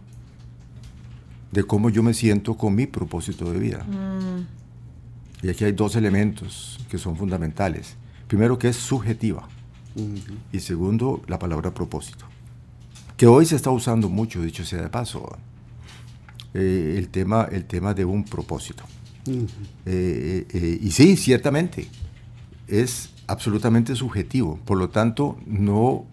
de 1.52 1.64
cómo 1.64 1.90
yo 1.90 2.02
me 2.02 2.14
siento 2.14 2.56
con 2.56 2.74
mi 2.74 2.86
propósito 2.86 3.52
de 3.52 3.58
vida. 3.58 3.84
Mm. 3.84 5.46
Y 5.46 5.50
aquí 5.50 5.64
hay 5.64 5.72
dos 5.72 5.96
elementos 5.96 6.80
que 6.88 6.98
son 6.98 7.16
fundamentales. 7.16 7.94
Primero, 8.26 8.58
que 8.58 8.68
es 8.68 8.76
subjetiva. 8.76 9.48
Uh 9.94 10.00
-huh. 10.00 10.38
Y 10.52 10.60
segundo, 10.60 11.22
la 11.26 11.38
palabra 11.38 11.74
propósito. 11.74 12.24
Que 13.16 13.26
hoy 13.26 13.44
se 13.44 13.56
está 13.56 13.70
usando 13.70 14.08
mucho, 14.08 14.42
dicho 14.42 14.64
sea 14.64 14.82
de 14.82 14.88
paso, 14.88 15.36
eh, 16.54 16.94
el, 16.96 17.08
tema, 17.08 17.48
el 17.52 17.66
tema 17.66 17.92
de 17.92 18.04
un 18.04 18.24
propósito. 18.24 18.84
Uh 19.26 19.30
-huh. 19.30 19.48
eh, 19.86 20.46
eh, 20.48 20.78
y 20.80 20.90
sí, 20.92 21.16
ciertamente, 21.16 21.88
es 22.68 23.10
absolutamente 23.26 23.94
subjetivo. 23.94 24.58
Por 24.64 24.78
lo 24.78 24.88
tanto, 24.88 25.36
no 25.46 26.06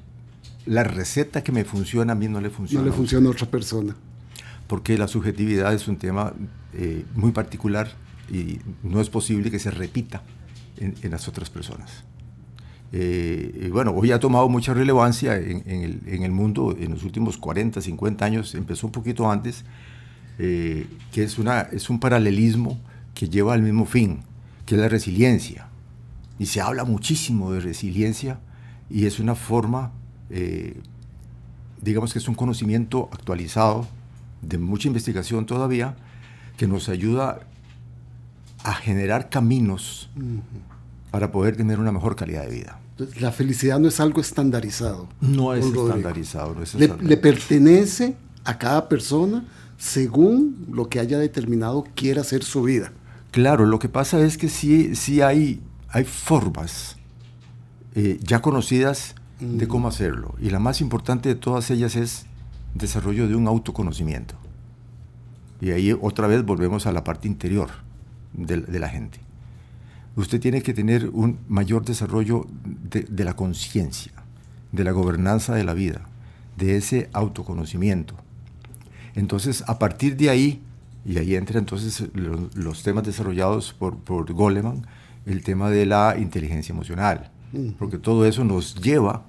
la 0.66 0.84
receta 0.84 1.44
que 1.44 1.52
me 1.52 1.64
funciona 1.64 2.14
a 2.14 2.16
mí 2.16 2.28
no 2.28 2.42
le 2.42 2.50
funciona. 2.50 2.84
No 2.84 2.92
le 2.92 2.96
funciona 2.96 3.28
a 3.30 3.32
otra 3.32 3.50
persona. 3.50 3.96
Porque 4.70 4.98
la 4.98 5.10
subjetividad 5.10 5.74
es 5.74 5.90
un 5.90 5.98
tema 5.98 6.34
eh, 6.74 7.04
muy 7.16 7.32
particular 7.32 7.92
y 8.32 8.60
no 8.84 9.02
es 9.02 9.10
posible 9.10 9.52
que 9.52 9.60
se 9.60 9.72
repita 9.72 10.24
en, 10.78 10.96
en 11.02 11.12
las 11.12 11.28
otras 11.28 11.50
personas. 11.50 12.06
Eh, 12.92 13.70
bueno, 13.72 13.92
hoy 13.92 14.12
ha 14.12 14.20
tomado 14.20 14.50
mucha 14.50 14.74
relevancia 14.74 15.38
en, 15.38 15.64
en, 15.68 15.84
el, 15.84 16.02
en, 16.08 16.24
el, 16.24 16.32
mundo 16.32 16.76
en 16.80 16.92
los 16.92 17.04
últimos 17.04 17.38
40, 17.38 17.82
50 17.82 18.26
años, 18.26 18.56
empezó 18.56 18.88
un 18.88 18.92
poquito 18.92 19.30
antes, 19.30 19.64
eh, 20.40 20.88
que 21.12 21.24
es, 21.24 21.38
una, 21.38 21.62
es 21.62 21.90
un 21.90 22.00
paralelismo 22.00 22.80
que 23.14 23.30
lleva 23.30 23.54
al 23.54 23.62
mismo 23.62 23.86
fin, 23.86 24.22
que 24.66 24.76
es 24.76 24.82
la 24.82 24.90
resiliencia. 24.90 25.68
Y 26.40 26.48
se 26.48 26.62
habla 26.62 26.84
muchísimo 26.84 27.52
de 27.52 27.60
resiliencia 27.60 28.40
y 28.90 29.06
es 29.06 29.20
una 29.20 29.36
forma, 29.36 29.92
eh, 30.30 30.80
digamos 31.82 32.14
que 32.14 32.20
es 32.20 32.28
un 32.28 32.36
conocimiento 32.36 33.10
actualizado, 33.12 33.88
de 34.42 34.58
mucha 34.58 34.88
investigación 34.88 35.46
todavía, 35.46 35.96
que 36.58 36.68
nos 36.68 36.90
ayuda 36.90 37.40
a 38.64 38.74
generar 38.74 39.30
caminos 39.30 40.10
uh 40.16 40.20
-huh. 40.20 40.42
para 41.12 41.32
poder 41.32 41.56
tener 41.56 41.80
una 41.80 41.92
mejor 41.92 42.16
calidad 42.16 42.44
de 42.44 42.52
vida. 42.52 42.80
La 43.20 43.32
felicidad 43.32 43.80
no 43.80 43.88
es 43.88 44.00
algo 44.00 44.20
estandarizado. 44.20 45.08
No 45.22 45.54
es 45.54 45.66
estandarizado. 45.66 46.54
No 46.54 46.64
es 46.64 46.76
le, 46.76 46.94
le, 47.02 47.18
pertenece 47.18 48.18
a 48.44 48.58
cada 48.58 48.90
persona 48.90 49.46
según 49.78 50.68
lo 50.70 50.90
que 50.90 51.00
haya 51.00 51.18
determinado 51.18 51.86
quiera 51.96 52.22
hacer 52.22 52.44
su 52.44 52.64
vida. 52.64 52.92
Claro, 53.32 53.66
lo 53.66 53.80
que 53.80 53.88
pasa 53.88 54.20
es 54.20 54.38
que 54.38 54.50
sí, 54.50 54.96
sí 54.96 55.22
hay, 55.22 55.62
hay 55.88 56.04
formas 56.04 56.98
eh, 57.96 58.20
ya 58.22 58.42
conocidas 58.42 59.16
de 59.40 59.68
cómo 59.70 59.88
hacerlo. 59.88 60.36
Y 60.42 60.50
la 60.50 60.60
más 60.60 60.82
importante 60.82 61.30
de 61.30 61.36
todas 61.36 61.72
ellas 61.72 61.96
es 61.96 62.26
desarrollo 62.74 63.28
de 63.28 63.36
un 63.36 63.48
autoconocimiento. 63.48 64.36
Y 65.62 65.72
ahí 65.72 65.96
otra 66.00 66.28
vez 66.28 66.44
volvemos 66.46 66.86
a 66.86 66.92
la 66.92 67.04
parte 67.04 67.28
interior 67.28 67.70
de, 68.34 68.62
de 68.62 68.80
la 68.80 68.90
gente. 68.90 69.20
Usted 70.16 70.40
tiene 70.40 70.62
que 70.62 70.74
tener 70.74 71.10
un 71.10 71.40
mayor 71.48 71.86
desarrollo 71.86 72.46
de, 72.64 73.04
de 73.04 73.24
la 73.24 73.36
conciencia, 73.36 74.12
de 74.72 74.84
la 74.84 74.92
gobernanza 74.92 75.56
de 75.56 75.64
la 75.64 75.74
vida, 75.74 76.02
de 76.58 76.78
ese 76.78 77.10
autoconocimiento. 77.14 78.16
Entonces, 79.16 79.64
a 79.68 79.80
partir 79.80 80.16
de 80.18 80.30
ahí, 80.30 80.62
y 81.06 81.18
ahí 81.18 81.36
entra 81.36 81.60
entonces 81.60 82.08
los, 82.14 82.56
los 82.56 82.84
temas 82.84 83.04
desarrollados 83.04 83.74
por, 83.74 83.98
por, 83.98 84.32
Goleman, 84.32 84.86
el 85.26 85.44
tema 85.44 85.70
de 85.70 85.86
la 85.86 86.16
inteligencia 86.18 86.74
emocional, 86.74 87.32
mm. 87.52 87.72
porque 87.80 87.98
todo 87.98 88.26
eso 88.26 88.44
nos 88.44 88.76
lleva 88.76 89.26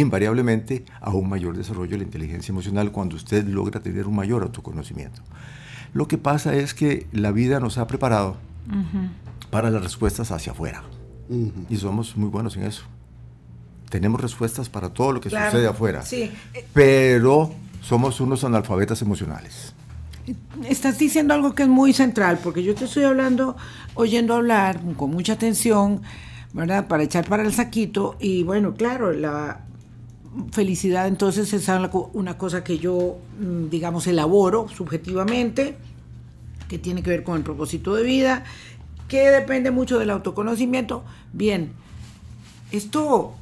invariablemente 0.00 0.84
a 1.00 1.10
un 1.10 1.28
mayor 1.28 1.56
desarrollo 1.56 1.92
de 1.92 1.98
la 1.98 2.04
inteligencia 2.04 2.52
emocional 2.52 2.92
cuando 2.92 3.16
usted 3.16 3.46
logra 3.46 3.80
tener 3.80 4.06
un 4.06 4.16
mayor 4.16 4.42
autoconocimiento. 4.42 5.22
Lo 5.92 6.08
que 6.08 6.18
pasa 6.18 6.54
es 6.54 6.74
que 6.74 7.06
la 7.12 7.30
vida 7.30 7.60
nos 7.60 7.78
ha 7.78 7.86
preparado 7.86 8.36
uh 8.68 8.72
-huh. 8.72 9.08
para 9.50 9.70
las 9.70 9.82
respuestas 9.82 10.30
hacia 10.32 10.52
afuera. 10.52 10.82
Uh 11.28 11.34
-huh. 11.34 11.66
Y 11.70 11.76
somos 11.76 12.16
muy 12.16 12.28
buenos 12.28 12.56
en 12.56 12.64
eso. 12.64 12.82
Tenemos 13.90 14.20
respuestas 14.20 14.68
para 14.68 14.88
todo 14.88 15.12
lo 15.12 15.20
que 15.20 15.28
claro, 15.28 15.52
sucede 15.52 15.68
afuera. 15.68 16.02
Sí. 16.02 16.32
Pero 16.72 17.52
somos 17.80 18.20
unos 18.20 18.42
analfabetas 18.42 19.02
emocionales. 19.02 19.74
Estás 20.68 20.98
diciendo 20.98 21.34
algo 21.34 21.54
que 21.54 21.64
es 21.64 21.68
muy 21.68 21.92
central, 21.92 22.40
porque 22.42 22.62
yo 22.62 22.74
te 22.74 22.86
estoy 22.86 23.04
hablando, 23.04 23.56
oyendo 23.94 24.34
hablar 24.34 24.80
con 24.96 25.10
mucha 25.10 25.34
atención, 25.34 26.00
¿verdad? 26.54 26.88
Para 26.88 27.02
echar 27.02 27.28
para 27.28 27.42
el 27.42 27.52
saquito. 27.52 28.16
Y 28.18 28.42
bueno, 28.42 28.74
claro, 28.74 29.12
la 29.12 29.60
felicidad 30.50 31.06
entonces 31.06 31.52
es 31.52 31.70
una 32.12 32.38
cosa 32.38 32.64
que 32.64 32.78
yo, 32.78 33.18
mm, 33.40 33.68
digamos, 33.68 34.06
elaboro 34.06 34.68
subjetivamente, 34.68 35.76
que 36.68 36.78
tiene 36.78 37.02
que 37.02 37.10
ver 37.10 37.24
con 37.24 37.36
el 37.36 37.42
propósito 37.42 37.94
de 37.94 38.02
vida, 38.02 38.44
que 39.08 39.30
depende 39.30 39.70
mucho 39.70 39.98
del 39.98 40.10
autoconocimiento. 40.10 41.04
Bien, 41.32 41.72
esto 42.72 43.34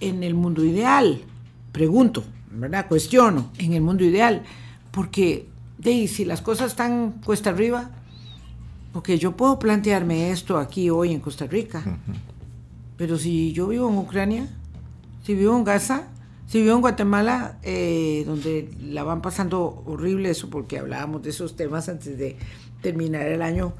en 0.00 0.22
el 0.22 0.34
mundo 0.34 0.64
ideal, 0.64 1.22
pregunto, 1.72 2.22
¿verdad? 2.50 2.86
Cuestiono, 2.86 3.50
en 3.58 3.72
el 3.72 3.82
mundo 3.82 4.04
ideal, 4.04 4.42
porque 4.90 5.48
de 5.78 6.06
si 6.08 6.24
las 6.24 6.42
cosas 6.42 6.68
están 6.72 7.20
cuesta 7.24 7.50
arriba, 7.50 7.90
porque 8.92 9.18
yo 9.18 9.36
puedo 9.36 9.58
plantearme 9.58 10.30
esto 10.30 10.58
aquí 10.58 10.90
hoy 10.90 11.12
en 11.12 11.20
Costa 11.20 11.46
Rica, 11.46 11.82
pero 12.96 13.18
si 13.18 13.52
yo 13.52 13.68
vivo 13.68 13.90
en 13.90 13.98
Ucrania, 13.98 14.48
si 15.24 15.34
vivo 15.34 15.56
en 15.56 15.64
Gaza, 15.64 16.08
si 16.46 16.62
vivo 16.62 16.74
en 16.74 16.80
Guatemala, 16.80 17.58
eh, 17.62 18.22
donde 18.26 18.70
la 18.80 19.02
van 19.02 19.20
pasando 19.20 19.82
horrible 19.86 20.30
eso, 20.30 20.48
porque 20.48 20.78
hablábamos 20.78 21.22
de 21.22 21.30
esos 21.30 21.56
temas 21.56 21.88
antes 21.88 22.16
de 22.16 22.36
terminar 22.82 23.26
el 23.26 23.42
año 23.42 23.74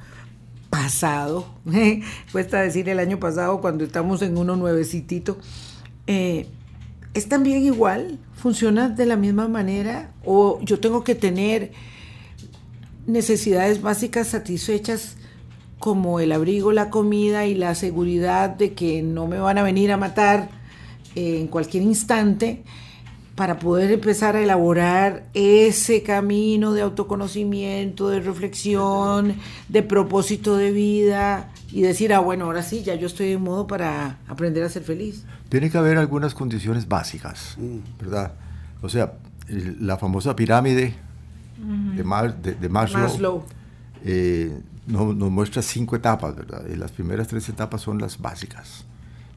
pasado, 0.69 1.47
cuesta 2.31 2.61
decir 2.61 2.89
el 2.89 2.99
año 2.99 3.19
pasado 3.19 3.61
cuando 3.61 3.85
estamos 3.85 4.21
en 4.21 4.37
uno 4.37 4.57
nuevecitito, 4.57 5.37
eh, 6.07 6.47
es 7.13 7.29
también 7.29 7.63
igual, 7.63 8.19
funciona 8.33 8.89
de 8.89 9.05
la 9.05 9.15
misma 9.15 9.47
manera, 9.47 10.11
o 10.25 10.59
yo 10.61 10.79
tengo 10.79 11.03
que 11.03 11.15
tener 11.15 11.71
necesidades 13.07 13.81
básicas 13.81 14.27
satisfechas 14.27 15.15
como 15.79 16.19
el 16.19 16.33
abrigo, 16.33 16.73
la 16.73 16.89
comida 16.89 17.45
y 17.45 17.55
la 17.55 17.75
seguridad 17.75 18.49
de 18.49 18.73
que 18.73 19.01
no 19.01 19.25
me 19.25 19.39
van 19.39 19.57
a 19.57 19.63
venir 19.63 19.91
a 19.91 19.97
matar 19.97 20.56
eh, 21.17 21.39
en 21.39 21.47
cualquier 21.47 21.81
instante 21.81 22.63
para 23.33 23.57
poder 23.57 23.91
empezar 23.91 24.35
a 24.35 24.41
elaborar 24.41 25.25
ese 25.33 26.03
camino 26.03 26.73
de 26.73 26.81
autoconocimiento, 26.83 28.09
de 28.09 28.19
reflexión, 28.19 29.35
de 29.67 29.81
propósito 29.81 30.57
de 30.57 30.71
vida 30.71 31.49
y 31.71 31.81
decir, 31.81 32.13
ah, 32.13 32.19
bueno, 32.19 32.45
ahora 32.45 32.61
sí, 32.61 32.83
ya 32.83 32.93
yo 32.93 33.07
estoy 33.07 33.31
en 33.31 33.41
modo 33.41 33.65
para 33.65 34.19
aprender 34.27 34.63
a 34.63 34.69
ser 34.69 34.83
feliz. 34.83 35.25
Tiene 35.49 35.71
que 35.71 35.77
haber 35.79 35.97
algunas 35.97 36.35
condiciones 36.35 36.87
básicas, 36.87 37.57
¿verdad? 37.99 38.33
O 38.83 38.89
sea, 38.89 39.13
la 39.47 39.97
famosa 39.97 40.35
pirámide 40.35 40.93
de, 41.95 41.97
de, 41.97 42.69
Maslow, 42.69 43.43
eh, 44.05 44.61
nos, 44.85 45.15
muestra 45.15 45.63
cinco 45.63 45.95
etapas, 45.95 46.35
¿verdad? 46.35 46.63
Y 46.71 46.75
las 46.75 46.91
primeras 46.91 47.27
tres 47.27 47.49
etapas 47.49 47.81
son 47.81 47.97
las 47.97 48.19
básicas. 48.19 48.85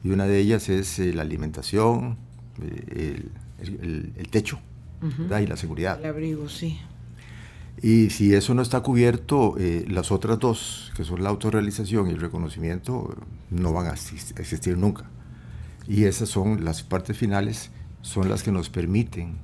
Y 0.03 0.09
una 0.09 0.25
de 0.25 0.39
ellas 0.39 0.69
es 0.69 0.99
eh, 0.99 1.13
la 1.13 1.21
alimentación, 1.21 2.17
eh, 2.61 3.23
el, 3.59 4.13
el, 4.17 4.27
techo 4.29 4.59
y 5.01 5.47
la 5.47 5.57
seguridad. 5.57 5.99
El 5.99 6.05
abrigo, 6.07 6.49
sí. 6.49 6.79
Y 7.81 8.09
si 8.09 8.33
eso 8.33 8.53
no 8.53 8.61
está 8.61 8.81
cubierto, 8.81 9.55
las 9.87 10.11
otras 10.11 10.37
dos, 10.37 10.91
que 10.95 11.03
son 11.03 11.23
la 11.23 11.29
autorrealización 11.29 12.07
y 12.07 12.11
el 12.11 12.19
reconocimiento, 12.19 13.15
no 13.49 13.73
van 13.73 13.87
a 13.87 13.93
existir 13.93 14.77
nunca. 14.77 15.05
Y 15.87 16.03
esas 16.03 16.29
son 16.29 16.63
las 16.63 16.83
partes 16.83 17.17
finales, 17.17 17.71
son 18.01 18.29
las 18.29 18.43
que 18.43 18.51
nos 18.51 18.69
permiten 18.69 19.37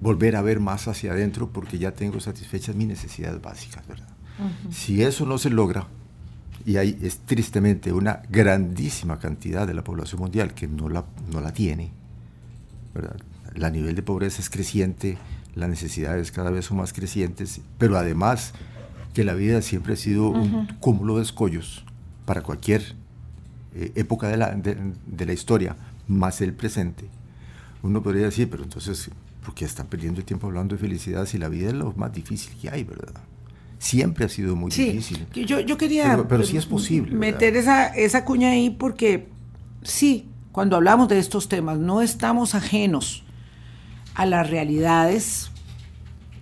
volver 0.00 0.36
a 0.36 0.42
ver 0.42 0.60
más 0.60 0.88
hacia 0.88 1.12
adentro 1.12 1.50
porque 1.50 1.78
ya 1.78 1.92
tengo 1.92 2.20
satisfechas 2.20 2.76
mis 2.76 2.88
necesidades 2.88 3.40
básicas, 3.40 3.86
¿verdad? 3.86 4.08
Si 4.70 5.02
eso 5.02 5.24
no 5.24 5.38
se 5.38 5.48
logra, 5.48 5.88
y 6.64 6.76
hay 6.76 6.98
es 7.02 7.18
tristemente 7.18 7.92
una 7.92 8.22
grandísima 8.30 9.18
cantidad 9.18 9.66
de 9.66 9.74
la 9.74 9.84
población 9.84 10.20
mundial 10.20 10.54
que 10.54 10.66
no 10.66 10.88
la, 10.88 11.04
no 11.32 11.40
la 11.40 11.52
tiene, 11.52 11.90
¿verdad? 12.94 13.16
La 13.54 13.70
nivel 13.70 13.94
de 13.94 14.02
pobreza 14.02 14.40
es 14.40 14.50
creciente, 14.50 15.18
las 15.54 15.68
necesidades 15.68 16.32
cada 16.32 16.50
vez 16.50 16.66
son 16.66 16.78
más 16.78 16.92
crecientes, 16.92 17.60
pero 17.78 17.96
además 17.96 18.52
que 19.14 19.24
la 19.24 19.34
vida 19.34 19.62
siempre 19.62 19.94
ha 19.94 19.96
sido 19.96 20.28
un 20.28 20.66
cúmulo 20.80 21.16
de 21.16 21.22
escollos 21.22 21.84
para 22.26 22.42
cualquier 22.42 22.94
eh, 23.74 23.92
época 23.94 24.28
de 24.28 24.36
la, 24.36 24.50
de, 24.52 24.76
de 25.06 25.26
la 25.26 25.32
historia, 25.32 25.76
más 26.06 26.40
el 26.40 26.52
presente. 26.52 27.08
Uno 27.82 28.02
podría 28.02 28.24
decir, 28.24 28.50
pero 28.50 28.64
entonces 28.64 29.10
porque 29.46 29.64
están 29.64 29.86
perdiendo 29.86 30.20
el 30.20 30.26
tiempo 30.26 30.48
hablando 30.48 30.74
de 30.74 30.80
felicidad 30.80 31.24
si 31.24 31.38
la 31.38 31.48
vida 31.48 31.68
es 31.68 31.74
lo 31.74 31.92
más 31.92 32.12
difícil 32.12 32.56
que 32.60 32.68
hay, 32.68 32.82
¿verdad? 32.82 33.14
Siempre 33.86 34.24
ha 34.24 34.28
sido 34.28 34.56
muy 34.56 34.70
difícil. 34.70 35.26
Yo, 35.32 35.60
yo 35.60 35.78
quería 35.78 36.24
pero, 36.28 36.42
sí 36.42 36.56
es 36.56 36.66
posible, 36.66 37.14
meter 37.14 37.56
esa, 37.56 37.86
esa 37.86 38.24
cuña 38.24 38.50
ahí 38.50 38.70
porque 38.70 39.28
sí, 39.82 40.28
cuando 40.50 40.74
hablamos 40.74 41.08
de 41.08 41.20
estos 41.20 41.48
temas 41.48 41.78
no 41.78 42.02
estamos 42.02 42.56
ajenos 42.56 43.22
a 44.14 44.26
las 44.26 44.50
realidades 44.50 45.50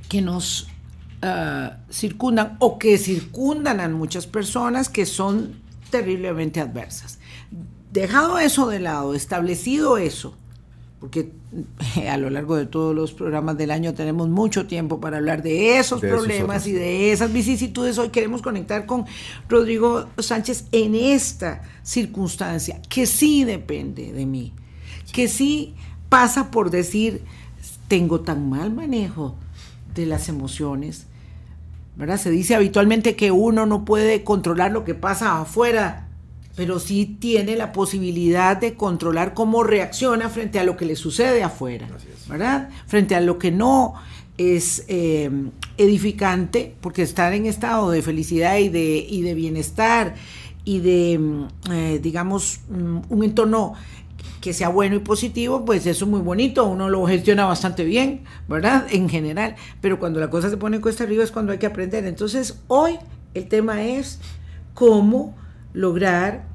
que 0.09 0.23
nos 0.23 0.69
ah, 1.21 1.79
circundan 1.91 2.57
o 2.61 2.79
que 2.79 2.97
circundan 2.97 3.81
a 3.81 3.89
muchas 3.91 4.27
personas 4.27 4.89
que 4.89 5.05
son 5.05 5.61
terriblemente 5.91 6.61
adversas. 6.61 7.19
Dejado 7.93 8.39
eso 8.39 8.69
de 8.69 8.81
lado, 8.81 9.15
establecido 9.15 9.99
eso, 9.99 10.37
porque 10.99 11.31
a 12.09 12.17
lo 12.17 12.31
largo 12.31 12.57
de 12.57 12.67
todos 12.67 12.95
los 12.95 13.13
programas 13.13 13.57
del 13.57 13.71
año 13.71 13.95
tenemos 13.95 14.29
mucho 14.29 14.67
tiempo 14.67 15.01
para 15.01 15.19
hablar 15.19 15.43
de 15.43 15.79
esos 15.79 16.01
problemas 16.01 16.67
y 16.67 16.73
de 16.73 17.13
esas 17.13 17.33
vicisitudes. 17.33 17.99
Hoy 17.99 18.09
queremos 18.09 18.43
conectar 18.43 18.87
con 18.87 19.05
Rodrigo 19.49 20.07
Sánchez 20.19 20.67
en 20.73 20.95
esta 20.95 21.63
circunstancia, 21.83 22.81
que 22.89 23.07
sí 23.07 23.45
depende 23.45 24.13
de 24.13 24.27
mí, 24.27 24.53
que 25.13 25.29
sí 25.29 25.75
pasa 26.09 26.51
por 26.51 26.71
decir, 26.71 27.23
tengo 27.89 28.21
tan 28.21 28.49
mal 28.49 28.73
manejo 28.73 29.35
de 29.95 30.07
las 30.07 30.29
emociones. 30.29 31.07
¿verdad? 31.97 32.19
Se 32.19 32.31
dice 32.31 32.57
habitualmente 32.57 33.15
que 33.15 33.31
uno 33.31 33.67
no 33.67 33.85
puede 33.85 34.25
controlar 34.25 34.73
lo 34.73 34.85
que 34.85 34.95
pasa 34.95 35.41
afuera 35.41 36.04
pero 36.57 36.79
sí 36.79 37.17
tiene 37.19 37.57
la 37.57 37.73
posibilidad 37.73 38.57
de 38.57 38.75
controlar 38.75 39.35
cómo 39.35 39.65
reacciona 39.65 40.29
frente 40.29 40.59
a 40.59 40.65
lo 40.65 40.77
que 40.77 40.85
le 40.85 40.97
sucede 40.97 41.43
afuera, 41.43 41.89
¿verdad? 42.29 42.71
Frente 42.87 43.15
a 43.15 43.21
lo 43.21 43.39
que 43.39 43.51
no 43.51 43.95
es 44.39 44.85
eh, 44.89 45.31
edificante, 45.77 46.75
porque 46.81 47.03
estar 47.03 47.33
en 47.33 47.47
estado 47.47 47.91
de 47.91 48.03
felicidad 48.03 48.59
y 48.59 48.69
de, 48.69 49.07
y 49.09 49.23
de 49.23 49.35
bienestar 49.35 50.15
y 50.65 50.81
de, 50.81 51.19
mm, 51.19 51.47
eh, 51.73 52.01
digamos, 52.03 52.61
mm, 52.69 52.99
un 53.09 53.25
entorno 53.25 53.75
que 54.41 54.53
sea 54.53 54.69
bueno 54.69 54.97
y 54.97 54.99
positivo, 54.99 55.65
pues 55.65 55.87
eso 55.87 56.05
es 56.05 56.11
muy 56.11 56.21
bonito, 56.21 56.67
uno 56.67 56.91
lo 56.91 57.07
gestiona 57.07 57.47
bastante 57.47 57.85
bien, 57.85 58.25
¿verdad? 58.47 58.87
En 58.91 59.09
general, 59.09 59.57
pero 59.81 59.99
cuando 59.99 60.21
la 60.21 60.29
cosa 60.29 60.51
se 60.51 60.57
pone 60.57 60.81
cuesta 60.81 61.05
arriba 61.05 61.25
es 61.25 61.33
cuando 61.33 61.53
hay 61.53 61.59
que 61.59 61.67
aprender. 61.67 62.05
Entonces, 62.05 62.61
hoy 62.69 62.99
el 63.33 63.49
tema 63.49 63.83
es 63.83 64.21
cómo 64.75 65.35
lograr 65.75 66.55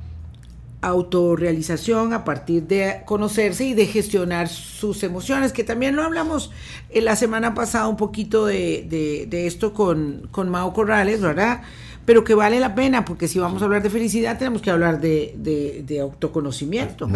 autorrealización 0.82 2.14
a 2.14 2.24
partir 2.24 2.64
de 2.64 3.02
conocerse 3.06 3.66
y 3.66 3.74
de 3.74 3.86
gestionar 3.86 4.48
sus 4.48 5.04
emociones, 5.04 5.52
que 5.52 5.64
también 5.64 5.96
lo 5.96 6.04
hablamos 6.04 6.52
en 6.90 7.06
la 7.06 7.16
semana 7.16 7.54
pasada 7.54 7.88
un 7.88 7.98
poquito 7.98 8.46
de, 8.46 9.28
esto 9.32 9.74
con, 9.74 10.28
con 10.32 10.50
Mao 10.50 10.74
Corrales, 10.74 11.22
¿verdad? 11.22 11.62
Pero 12.06 12.24
que 12.24 12.34
vale 12.34 12.60
la 12.60 12.76
pena, 12.76 13.04
porque 13.04 13.28
si 13.28 13.40
vamos 13.40 13.62
a 13.62 13.66
hablar 13.66 13.84
de 13.84 13.90
felicidad 13.90 14.40
tenemos 14.40 14.62
que 14.62 14.72
hablar 14.72 15.02
de, 15.02 16.00
autoconocimiento. 16.02 17.10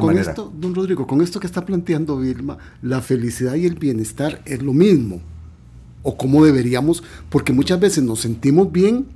con 0.00 0.18
esto, 0.18 0.52
don 0.54 0.74
Rodrigo, 0.74 1.06
con 1.06 1.22
esto 1.22 1.38
que 1.38 1.46
está 1.46 1.64
planteando 1.64 2.18
Vilma, 2.18 2.58
la 2.82 3.00
felicidad 3.00 3.54
y 3.54 3.66
el 3.66 3.76
bienestar 3.76 4.42
es 4.44 4.60
lo 4.60 4.72
mismo. 4.72 5.20
O 6.02 6.18
cómo 6.18 6.44
deberíamos, 6.44 7.02
porque 7.30 7.52
muchas 7.54 7.80
veces 7.80 8.04
nos 8.04 8.20
sentimos 8.20 8.70
bien, 8.70 9.06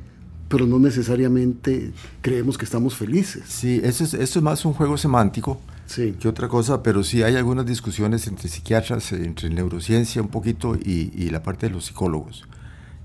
pero 0.49 0.67
no 0.67 0.79
necesariamente 0.79 1.93
creemos 2.21 2.57
que 2.57 2.65
estamos 2.65 2.97
felices. 2.97 3.45
Sí, 3.47 3.81
eso 3.83 4.05
es, 4.05 4.15
eso 4.15 4.39
es 4.39 4.43
más 4.43 4.65
un 4.65 4.73
juego 4.73 4.97
semántico 4.97 5.61
que 5.95 6.29
otra 6.29 6.49
cosa, 6.49 6.83
pero 6.83 7.03
sí 7.03 7.23
hay 7.23 7.37
algunas 7.37 7.65
discusiones 7.65 8.27
entre 8.27 8.49
psiquiatras, 8.49 9.13
entre 9.13 9.49
neurociencia 9.49 10.21
un 10.21 10.29
poquito 10.29 10.77
y, 10.77 11.31
la 11.31 11.43
parte 11.43 11.67
de 11.67 11.73
los 11.73 11.87
psicólogos. 11.87 12.45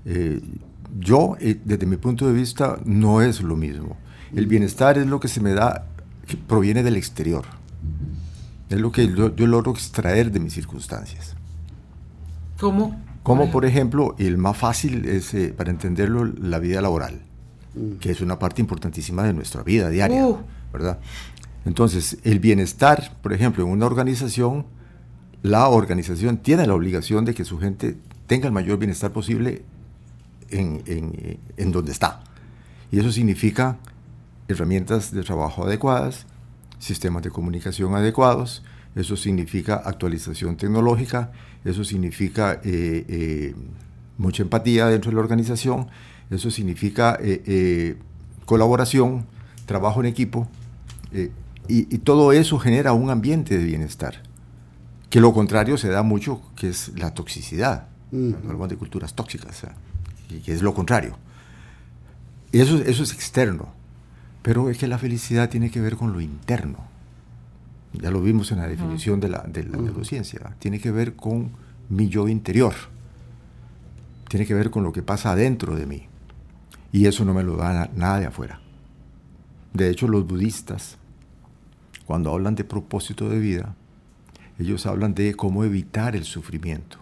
Eh, 0.04 0.40
yo, 0.98 1.36
eh, 1.40 1.60
desde 1.64 1.86
mi 1.86 1.96
punto 1.96 2.26
de 2.26 2.34
vista, 2.34 2.78
no 2.84 3.22
es 3.22 3.40
lo 3.40 3.56
mismo. 3.56 3.96
El 4.34 4.46
bienestar 4.46 4.98
es 4.98 5.06
lo 5.06 5.18
que 5.18 5.28
se 5.28 5.40
me 5.40 5.54
da, 5.54 5.86
que 6.26 6.36
proviene 6.36 6.82
del 6.82 6.96
exterior. 6.96 7.44
Es 8.68 8.78
lo 8.78 8.92
que 8.92 9.08
yo, 9.08 9.30
logro 9.46 9.72
extraer 9.72 10.30
de 10.30 10.40
mis 10.40 10.52
circunstancias. 10.52 11.34
¿Cómo? 12.58 13.00
Como 13.22 13.50
por 13.50 13.64
ejemplo, 13.64 14.14
el 14.18 14.36
más 14.36 14.58
fácil 14.58 15.06
es, 15.06 15.32
eh, 15.32 15.54
para 15.56 15.70
entenderlo, 15.70 16.24
la 16.24 16.58
vida 16.58 16.82
laboral. 16.82 17.22
Mm. 17.74 17.96
que 17.96 18.10
es 18.10 18.20
una 18.20 18.38
parte 18.38 18.60
importantísima 18.60 19.24
de 19.24 19.32
nuestra 19.32 19.62
vida 19.62 19.88
diaria, 19.90 20.26
uh. 20.26 20.38
¿verdad? 20.72 20.98
Entonces, 21.64 22.18
el 22.24 22.40
bienestar, 22.40 23.16
por 23.22 23.32
ejemplo, 23.32 23.64
en 23.64 23.70
una 23.70 23.86
organización, 23.86 24.66
la 25.42 25.68
organización 25.68 26.38
tiene 26.38 26.66
la 26.66 26.74
obligación 26.74 27.24
de 27.24 27.34
que 27.34 27.44
su 27.44 27.58
gente 27.58 27.96
tenga 28.26 28.46
el 28.46 28.52
mayor 28.52 28.78
bienestar 28.78 29.12
posible 29.12 29.64
en, 30.50 30.82
en, 30.86 31.38
en 31.56 31.72
donde 31.72 31.92
está. 31.92 32.22
Y 32.92 32.98
eso 32.98 33.10
significa 33.10 33.78
herramientas 34.48 35.12
de 35.12 35.22
trabajo 35.22 35.64
adecuadas, 35.64 36.26
sistemas 36.78 37.22
de 37.22 37.30
comunicación 37.30 37.94
adecuados, 37.94 38.62
eso 38.94 39.16
significa 39.16 39.76
actualización 39.76 40.56
tecnológica, 40.56 41.32
eso 41.64 41.82
significa 41.82 42.60
eh, 42.62 43.04
eh, 43.08 43.54
mucha 44.18 44.42
empatía 44.42 44.86
dentro 44.86 45.10
de 45.10 45.16
la 45.16 45.22
organización, 45.22 45.88
eso 46.30 46.50
significa 46.50 47.18
eh, 47.20 47.42
eh, 47.46 47.96
colaboración, 48.44 49.26
trabajo 49.66 50.00
en 50.00 50.06
equipo, 50.06 50.48
eh, 51.12 51.30
y, 51.66 51.98
todo 51.98 52.32
eso 52.32 52.58
genera 52.58 52.92
un 52.92 53.08
ambiente 53.08 53.56
de 53.56 53.64
bienestar. 53.64 54.22
Que 55.08 55.20
lo 55.20 55.32
contrario 55.32 55.78
se 55.78 55.88
da 55.88 56.02
mucho, 56.02 56.42
que 56.56 56.68
es 56.68 56.92
la 56.98 57.14
toxicidad. 57.14 57.88
Hablamos 58.12 58.68
de 58.68 58.76
culturas 58.76 59.14
tóxicas, 59.14 59.62
que 60.44 60.52
es 60.52 60.60
lo 60.60 60.74
contrario. 60.74 61.16
Eso, 62.52 62.76
eso 62.76 63.02
es 63.02 63.12
externo. 63.12 63.72
Pero 64.42 64.68
es 64.68 64.76
que 64.76 64.86
la 64.86 64.98
felicidad 64.98 65.48
tiene 65.48 65.70
que 65.70 65.80
ver 65.80 65.96
con 65.96 66.12
lo 66.12 66.20
interno. 66.20 66.78
Ya 67.94 68.10
lo 68.10 68.20
vimos 68.20 68.52
en 68.52 68.58
la 68.58 68.68
definición 68.68 69.20
de 69.20 69.30
la, 69.30 69.38
de 69.48 69.64
la 69.64 69.78
neurociencia. 69.78 70.54
Tiene 70.58 70.80
que 70.80 70.90
ver 70.90 71.16
con 71.16 71.52
mi 71.88 72.08
yo 72.08 72.28
interior. 72.28 72.74
Tiene 74.28 74.44
que 74.44 74.52
ver 74.52 74.70
con 74.70 74.82
lo 74.82 74.92
que 74.92 75.02
pasa 75.02 75.32
adentro 75.32 75.76
de 75.76 75.86
mí. 75.86 76.08
Y 76.94 77.06
eso 77.06 77.24
no 77.24 77.34
me 77.34 77.42
lo 77.42 77.56
da 77.56 77.90
nada 77.96 78.20
de 78.20 78.26
afuera. 78.26 78.60
De 79.72 79.90
hecho, 79.90 80.06
los 80.06 80.24
budistas, 80.28 80.96
cuando 82.06 82.32
hablan 82.32 82.54
de 82.54 82.62
propósito 82.62 83.28
de 83.28 83.40
vida, 83.40 83.74
ellos 84.60 84.86
hablan 84.86 85.12
de 85.12 85.34
cómo 85.34 85.64
evitar 85.64 86.14
el 86.14 86.22
sufrimiento. 86.22 86.98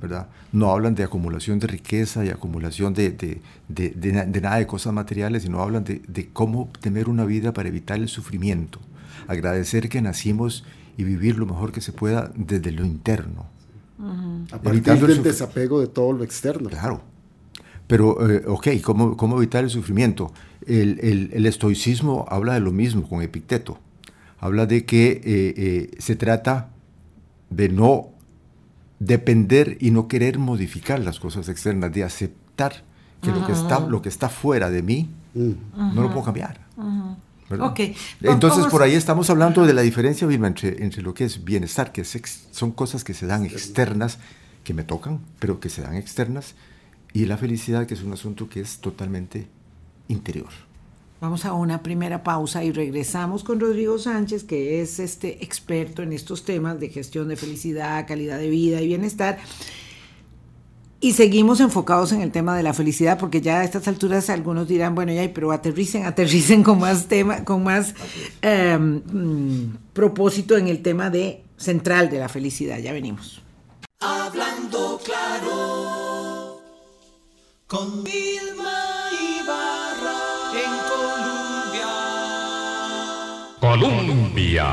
¿verdad? 0.00 0.28
No 0.50 0.70
hablan 0.70 0.94
de 0.94 1.04
acumulación 1.04 1.58
de 1.58 1.66
riqueza 1.66 2.24
y 2.24 2.30
acumulación 2.30 2.94
de, 2.94 3.10
de, 3.68 4.40
nada 4.40 4.56
de 4.56 4.66
cosas 4.66 4.94
materiales, 4.94 5.42
sino 5.42 5.60
hablan 5.60 5.84
de, 5.84 6.30
cómo 6.32 6.70
tener 6.80 7.10
una 7.10 7.26
vida 7.26 7.52
para 7.52 7.68
evitar 7.68 7.98
el 7.98 8.08
sufrimiento. 8.08 8.80
Agradecer 9.28 9.90
que 9.90 10.00
nacimos 10.00 10.64
y 10.96 11.04
vivir 11.04 11.36
lo 11.36 11.44
mejor 11.44 11.70
que 11.70 11.82
se 11.82 11.92
pueda 11.92 12.32
desde 12.34 12.72
lo 12.72 12.86
interno. 12.86 13.44
A 14.52 14.58
partir 14.58 15.06
del 15.06 15.22
desapego 15.22 15.82
de 15.82 15.88
todo 15.88 16.14
lo 16.14 16.24
externo. 16.24 16.70
Claro. 16.70 17.11
Pero, 17.92 18.26
eh, 18.26 18.42
ok, 18.46 18.68
¿cómo, 18.82 19.18
¿cómo, 19.18 19.36
evitar 19.36 19.62
el 19.64 19.68
sufrimiento? 19.68 20.32
El, 20.66 20.98
el, 21.02 21.28
el, 21.34 21.44
estoicismo 21.44 22.24
habla 22.30 22.54
de 22.54 22.60
lo 22.60 22.72
mismo 22.72 23.06
con 23.06 23.20
Epicteto. 23.20 23.78
Habla 24.40 24.64
de 24.64 24.86
que 24.86 25.10
eh, 25.10 25.20
eh, 25.26 25.90
se 25.98 26.16
trata 26.16 26.70
de 27.50 27.68
no 27.68 28.08
depender 28.98 29.76
y 29.78 29.90
no 29.90 30.08
querer 30.08 30.38
modificar 30.38 31.00
las 31.00 31.20
cosas 31.20 31.50
externas, 31.50 31.92
de 31.92 32.02
aceptar 32.02 32.82
que 33.20 33.30
lo, 33.30 33.46
que 33.46 33.52
está, 33.52 33.80
lo 33.80 34.00
que 34.00 34.08
está 34.08 34.30
fuera 34.30 34.70
de 34.70 34.82
mí 34.82 35.10
no 35.34 36.00
lo 36.00 36.08
puedo 36.08 36.24
cambiar. 36.24 36.60
Okay. 37.50 37.94
Entonces, 38.22 38.68
por 38.68 38.82
ahí 38.82 38.94
estamos 38.94 39.28
hablando 39.28 39.66
de 39.66 39.74
la 39.74 39.82
diferencia, 39.82 40.26
entre, 40.26 40.82
entre 40.82 41.02
lo 41.02 41.12
que 41.12 41.24
es 41.24 41.44
bienestar, 41.44 41.92
que 41.92 42.04
son 42.04 42.72
cosas 42.72 43.04
que 43.04 43.12
se 43.12 43.26
dan 43.26 43.44
externas, 43.44 44.18
que 44.64 44.72
me 44.72 44.82
tocan, 44.82 45.20
pero 45.38 45.60
que 45.60 45.68
se 45.68 45.82
dan 45.82 45.96
externas, 45.96 46.54
y 47.14 47.26
la 47.26 47.36
felicidad, 47.36 47.86
que 47.86 47.94
es 47.94 48.02
un 48.02 48.12
asunto 48.12 48.48
que 48.48 48.60
es 48.60 48.78
totalmente 48.78 49.46
interior. 50.08 50.48
Vamos 51.20 51.44
a 51.44 51.52
una 51.52 51.84
primera 51.84 52.24
pausa 52.24 52.64
y 52.64 52.72
regresamos 52.72 53.44
con 53.44 53.60
Rodrigo 53.60 53.96
Sánchez, 53.98 54.42
que 54.42 54.82
es 54.82 54.98
este 54.98 55.44
experto 55.44 56.02
en 56.02 56.12
estos 56.12 56.44
temas 56.44 56.80
de 56.80 56.88
gestión 56.88 57.28
de 57.28 57.36
felicidad, 57.36 58.08
calidad 58.08 58.38
de 58.38 58.50
vida 58.50 58.80
y 58.80 58.88
bienestar. 58.88 59.38
Y 61.00 61.12
seguimos 61.12 61.60
enfocados 61.60 62.12
en 62.12 62.22
el 62.22 62.32
tema 62.32 62.56
de 62.56 62.64
la 62.64 62.74
felicidad, 62.74 63.18
porque 63.18 63.40
ya 63.40 63.60
a 63.60 63.64
estas 63.64 63.86
alturas 63.86 64.30
algunos 64.30 64.66
dirán, 64.66 64.94
bueno, 64.94 65.12
ya, 65.12 65.28
pero 65.32 65.52
aterricen, 65.52 66.06
aterricen 66.06 66.62
con 66.64 66.80
más 66.80 67.06
tema, 67.06 67.44
con 67.44 67.62
más 67.62 67.94
em, 68.40 69.02
mm, 69.04 69.76
propósito 69.92 70.56
en 70.56 70.66
el 70.66 70.82
tema 70.82 71.08
de 71.08 71.44
central 71.56 72.10
de 72.10 72.18
la 72.18 72.28
felicidad. 72.28 72.78
Ya 72.78 72.92
venimos. 72.92 73.42
Hablando 74.00 75.00
claro 75.04 75.71
con 77.72 78.04
Colombia. 83.58 84.66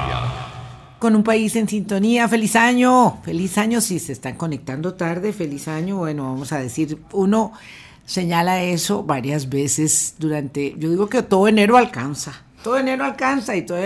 Con 0.99 1.15
un 1.15 1.23
país 1.23 1.55
en 1.55 1.69
sintonía, 1.69 2.27
feliz 2.27 2.57
año, 2.57 3.21
feliz 3.23 3.57
año 3.57 3.79
si 3.79 3.99
se 3.99 4.11
están 4.11 4.35
conectando 4.35 4.95
tarde, 4.95 5.31
feliz 5.31 5.69
año, 5.69 5.95
bueno, 5.99 6.23
vamos 6.23 6.51
a 6.51 6.59
decir, 6.59 6.97
uno 7.13 7.53
señala 8.05 8.63
eso 8.63 9.03
varias 9.03 9.47
veces 9.47 10.15
durante, 10.17 10.75
yo 10.77 10.89
digo 10.89 11.07
que 11.07 11.23
todo 11.23 11.47
enero 11.47 11.77
alcanza, 11.77 12.43
todo 12.61 12.77
enero 12.79 13.05
alcanza 13.05 13.55
y 13.55 13.61
todo 13.61 13.77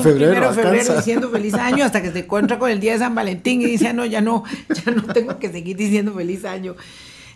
febrero, 0.00 0.52
febrero 0.52 0.94
diciendo 0.94 1.30
feliz 1.30 1.54
año 1.54 1.84
hasta 1.84 2.00
que 2.00 2.12
se 2.12 2.20
encuentra 2.20 2.60
con 2.60 2.70
el 2.70 2.78
día 2.78 2.92
de 2.92 3.00
San 3.00 3.16
Valentín 3.16 3.60
y 3.62 3.64
dice, 3.64 3.88
ah, 3.88 3.92
no, 3.92 4.06
ya 4.06 4.20
no, 4.20 4.44
ya 4.68 4.92
no 4.92 5.02
tengo 5.12 5.40
que 5.40 5.50
seguir 5.50 5.76
diciendo 5.76 6.14
feliz 6.14 6.44
año. 6.44 6.76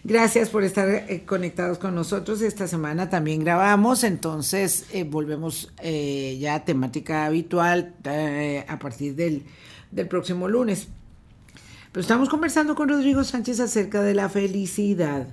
Gracias 0.09 0.51
por 0.51 0.63
estar 0.63 0.89
eh, 0.89 1.25
conectados 1.27 1.79
con 1.79 1.97
nosotros. 1.97 2.41
Esta 2.41 2.69
semana 2.69 3.11
también 3.11 3.43
grabamos, 3.43 4.05
entonces 4.05 4.87
eh, 4.93 5.03
volvemos 5.03 5.73
eh, 5.83 6.39
ya 6.41 6.55
a 6.55 6.65
temática 6.65 7.27
habitual 7.27 7.93
a 8.69 8.79
partir 8.79 9.17
del, 9.17 9.43
del 9.91 10.07
próximo 10.07 10.47
lunes. 10.47 10.87
Pero 11.91 12.03
estamos 12.03 12.29
conversando 12.29 12.77
con 12.77 12.89
Rodrigo 12.89 13.25
Sánchez 13.25 13.59
acerca 13.59 14.01
de 14.01 14.15
la 14.15 14.29
felicidad. 14.29 15.27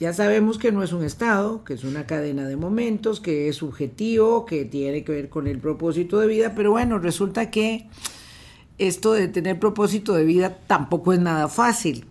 Ya 0.00 0.14
sabemos 0.14 0.56
que 0.56 0.72
no 0.72 0.82
es 0.82 0.94
un 0.94 1.04
estado, 1.04 1.62
que 1.62 1.74
es 1.74 1.84
una 1.84 2.06
cadena 2.06 2.48
de 2.48 2.56
momentos, 2.56 3.20
que 3.20 3.50
es 3.50 3.56
subjetivo, 3.56 4.46
que 4.46 4.64
tiene 4.64 5.04
que 5.04 5.12
ver 5.12 5.28
con 5.28 5.46
el 5.46 5.58
propósito 5.58 6.18
de 6.18 6.28
vida, 6.28 6.54
pero 6.54 6.70
bueno, 6.70 6.98
resulta 6.98 7.50
que 7.50 7.88
esto 8.78 9.12
de 9.12 9.28
tener 9.28 9.60
propósito 9.60 10.14
de 10.14 10.24
vida 10.24 10.56
tampoco 10.66 11.12
es 11.12 11.18
nada 11.18 11.48
fácil 11.48 12.06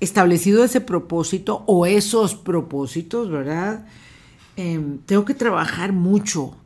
establecido 0.00 0.64
ese 0.64 0.80
propósito 0.80 1.62
o 1.66 1.86
esos 1.86 2.34
propósitos, 2.34 3.30
¿verdad? 3.30 3.86
Em, 4.56 4.98
tengo 4.98 5.24
que 5.24 5.34
trabajar 5.34 5.92
mucho 5.92 6.56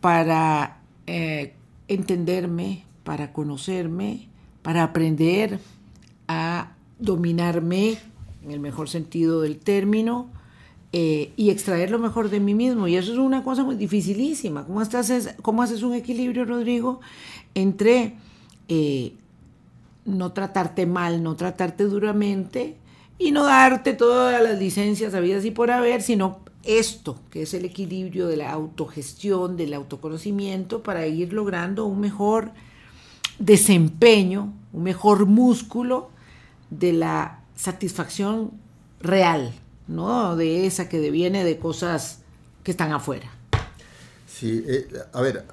para 0.00 0.80
eh, 1.06 1.54
entenderme, 1.88 2.84
para 3.04 3.32
conocerme, 3.32 4.28
para 4.62 4.82
aprender 4.82 5.58
a 6.28 6.72
dominarme 6.98 7.98
en 8.44 8.50
el 8.50 8.60
mejor 8.60 8.88
sentido 8.88 9.40
del 9.40 9.58
término 9.58 10.28
eh, 10.92 11.32
y 11.36 11.50
extraer 11.50 11.90
lo 11.90 11.98
mejor 11.98 12.30
de 12.30 12.40
mí 12.40 12.54
mismo. 12.54 12.88
Y 12.88 12.96
eso 12.96 13.12
es 13.12 13.18
una 13.18 13.42
cosa 13.42 13.64
muy 13.64 13.76
dificilísima. 13.76 14.64
¿Cómo, 14.64 14.82
estás, 14.82 15.34
cómo 15.42 15.62
haces 15.62 15.82
un 15.82 15.94
equilibrio, 15.94 16.44
Rodrigo, 16.44 17.00
entre 17.54 18.14
eh, 18.68 19.14
no 20.10 20.32
tratarte 20.32 20.86
mal, 20.86 21.22
no 21.22 21.36
tratarte 21.36 21.84
duramente 21.84 22.76
y 23.18 23.32
no 23.32 23.44
darte 23.44 23.92
todas 23.92 24.42
las 24.42 24.58
licencias 24.58 25.14
habidas 25.14 25.44
y 25.44 25.50
por 25.50 25.70
haber, 25.70 26.02
sino 26.02 26.40
esto, 26.64 27.18
que 27.30 27.42
es 27.42 27.54
el 27.54 27.64
equilibrio 27.64 28.26
de 28.26 28.36
la 28.36 28.50
autogestión, 28.50 29.56
del 29.56 29.74
autoconocimiento, 29.74 30.82
para 30.82 31.06
ir 31.06 31.32
logrando 31.32 31.86
un 31.86 32.00
mejor 32.00 32.52
desempeño, 33.38 34.52
un 34.72 34.82
mejor 34.82 35.26
músculo 35.26 36.10
de 36.70 36.92
la 36.92 37.40
satisfacción 37.56 38.52
real, 39.00 39.52
¿no? 39.88 40.36
De 40.36 40.66
esa 40.66 40.88
que 40.88 40.98
deviene 40.98 41.44
de 41.44 41.58
cosas 41.58 42.20
que 42.62 42.70
están 42.70 42.92
afuera. 42.92 43.30
Sí, 44.26 44.64
eh, 44.66 44.86
a 45.12 45.20
ver, 45.20 45.44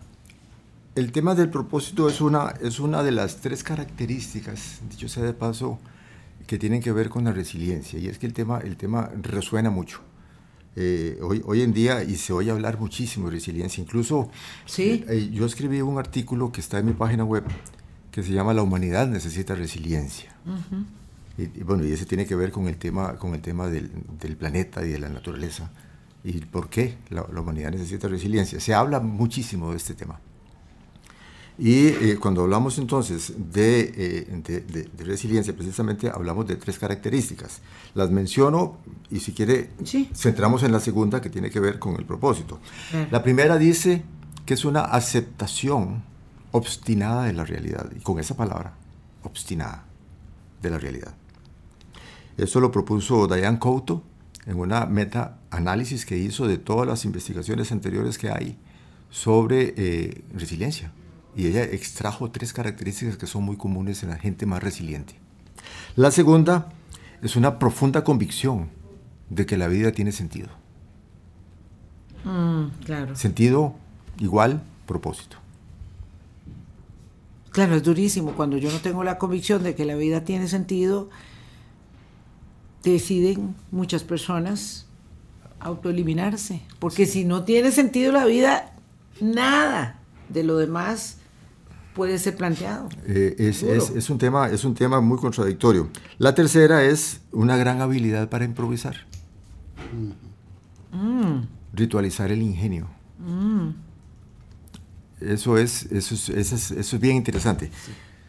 el 0.98 1.12
tema 1.12 1.36
del 1.36 1.50
propósito 1.50 2.10
es 2.10 2.22
una, 2.22 2.56
es 2.60 2.80
una 2.80 3.04
de 3.04 3.12
las 3.12 3.38
tres 3.38 3.64
características, 3.64 4.80
dicho 4.90 5.08
sea 5.08 5.22
de 5.24 5.34
paso, 5.34 5.78
que 6.48 6.58
tienen 6.58 6.82
que 6.82 6.92
ver 6.92 7.10
con 7.10 7.24
la 7.24 7.32
resiliencia. 7.32 8.00
Y 8.00 8.08
es 8.08 8.18
que 8.18 8.26
el 8.26 8.34
tema, 8.34 8.60
el 8.64 8.78
tema 8.78 9.12
resuena 9.22 9.70
mucho. 9.70 10.02
Eh, 10.76 11.20
hoy, 11.22 11.44
hoy 11.46 11.62
en 11.62 11.72
día, 11.72 12.04
y 12.04 12.16
se 12.16 12.34
oye 12.34 12.50
hablar 12.50 12.80
muchísimo 12.80 13.28
de 13.28 13.36
resiliencia, 13.36 13.80
incluso 13.84 14.32
¿Sí? 14.66 15.06
Eh, 15.08 15.30
yo 15.32 15.46
escribí 15.46 15.82
un 15.82 16.00
artículo 16.00 16.52
que 16.52 16.62
está 16.62 16.80
en 16.80 16.88
mi 16.88 16.94
página 16.94 17.24
web 17.24 17.44
que 18.12 18.24
se 18.24 18.32
llama 18.32 18.56
La 18.56 18.64
humanidad 18.64 19.08
necesita 19.08 19.54
resiliencia. 19.54 20.36
y, 21.38 21.46
bueno, 21.62 21.86
y 21.86 21.92
ese 21.92 22.08
tiene 22.08 22.26
que 22.26 22.36
ver 22.36 22.52
con 22.52 22.68
el 22.68 22.78
tema, 22.78 23.18
con 23.18 23.36
el 23.36 23.42
tema 23.42 23.68
del, 23.68 23.92
del 24.20 24.36
planeta 24.36 24.84
y 24.84 24.90
de 24.90 24.98
la 24.98 25.10
naturaleza. 25.10 25.70
¿Y 26.24 26.40
por 26.40 26.70
qué 26.70 26.98
la, 27.12 27.24
la 27.32 27.42
humanidad 27.42 27.70
necesita 27.70 28.08
resiliencia? 28.08 28.60
Se 28.60 28.74
habla 28.74 29.00
muchísimo 29.00 29.70
de 29.70 29.78
este 29.78 29.94
tema. 29.94 30.20
Y 31.60 31.88
eh, 31.88 32.18
cuando 32.22 32.44
hablamos 32.44 32.78
entonces 32.78 33.34
eh, 33.56 34.42
de, 34.44 34.62
de, 34.62 35.04
resiliencia, 35.04 35.56
precisamente 35.56 36.10
hablamos 36.10 36.46
de 36.48 36.56
tres 36.56 36.78
características. 36.78 37.62
Las 37.96 38.12
menciono 38.12 38.78
y 39.10 39.20
si 39.20 39.32
quiere, 39.32 39.72
centramos 40.14 40.62
en 40.62 40.72
la 40.72 40.80
segunda 40.80 41.20
que 41.20 41.32
tiene 41.32 41.50
que 41.50 41.60
ver 41.60 41.80
con 41.80 41.96
el 41.96 42.06
propósito. 42.06 42.60
La 43.10 43.24
primera 43.24 43.58
dice 43.58 44.04
que 44.46 44.54
es 44.54 44.66
una 44.66 44.82
aceptación 44.82 46.04
obstinada 46.52 47.24
de 47.24 47.34
la 47.34 47.44
realidad, 47.44 47.90
y 47.96 48.02
con 48.02 48.20
esa 48.20 48.38
palabra, 48.38 48.76
obstinada 49.24 49.86
de 50.62 50.70
la 50.70 50.78
realidad. 50.78 51.16
Eso 52.38 52.60
lo 52.60 52.72
propuso 52.72 53.28
Diane 53.28 53.58
Couto 53.58 54.04
en 54.46 54.60
una 54.60 54.86
meta-análisis 54.86 56.06
que 56.06 56.18
hizo 56.18 56.48
de 56.48 56.60
todas 56.60 56.88
las 56.88 57.04
investigaciones 57.04 57.72
anteriores 57.72 58.18
que 58.20 58.30
hay 58.30 58.58
sobre 59.10 59.74
eh, 59.76 60.24
resiliencia 60.34 60.92
y 61.38 61.46
ella 61.46 61.64
extrajo 61.64 62.32
tres 62.32 62.52
características 62.52 63.16
que 63.16 63.28
son 63.28 63.44
muy 63.44 63.58
comunes 63.58 64.02
en 64.02 64.10
la 64.10 64.18
gente 64.18 64.48
más 64.48 64.62
resiliente. 64.64 65.14
La 65.96 66.10
segunda 66.10 66.70
es 67.22 67.36
una 67.36 67.60
profunda 67.60 68.04
convicción 68.04 68.70
de 69.30 69.46
que 69.46 69.56
la 69.56 69.68
vida 69.68 69.92
tiene 69.92 70.12
sentido. 70.12 70.50
Mm, 72.24 72.70
claro. 72.84 73.16
Sentido 73.16 73.76
igual 74.18 74.64
propósito. 74.88 75.38
Claro, 77.52 77.76
es 77.76 77.84
durísimo. 77.84 78.32
Cuando 78.32 78.58
yo 78.58 78.72
no 78.72 78.80
tengo 78.80 79.04
la 79.04 79.20
convicción 79.20 79.62
de 79.62 79.76
que 79.76 79.86
la 79.86 79.96
vida 79.96 80.24
tiene 80.24 80.48
sentido, 80.48 81.10
deciden 82.84 83.56
muchas 83.70 84.04
personas 84.04 84.88
autoeliminarse. 85.60 86.62
Porque 86.80 87.06
si 87.06 87.26
no 87.26 87.44
tiene 87.44 87.72
sentido 87.72 88.12
la 88.12 88.26
vida, 88.26 88.74
nada 89.22 90.00
de 90.30 90.44
lo 90.44 90.58
demás 90.58 91.18
puede 91.98 92.20
ser 92.20 92.36
planteado. 92.36 92.88
Eh, 93.08 93.36
es, 93.40 94.10
un 94.12 94.20
tema, 94.20 94.50
es 94.50 94.64
un 94.64 94.76
tema 94.76 95.02
muy 95.02 95.18
contradictorio. 95.18 95.90
La 96.20 96.36
tercera 96.36 96.84
es 96.84 97.22
una 97.32 97.58
gran 97.58 97.82
habilidad 97.82 98.30
para 98.30 98.46
improvisar. 98.46 98.96
Mm. 100.92 101.42
Ritualizar 101.74 102.32
el 102.32 102.44
ingenio. 102.44 102.88
Mm. 103.18 103.70
Eso, 105.22 105.58
es, 105.58 105.92
eso, 105.92 106.14
es, 106.14 106.52
eso, 106.54 106.96
es, 106.96 107.02
bien 107.02 107.16
interesante. 107.16 107.72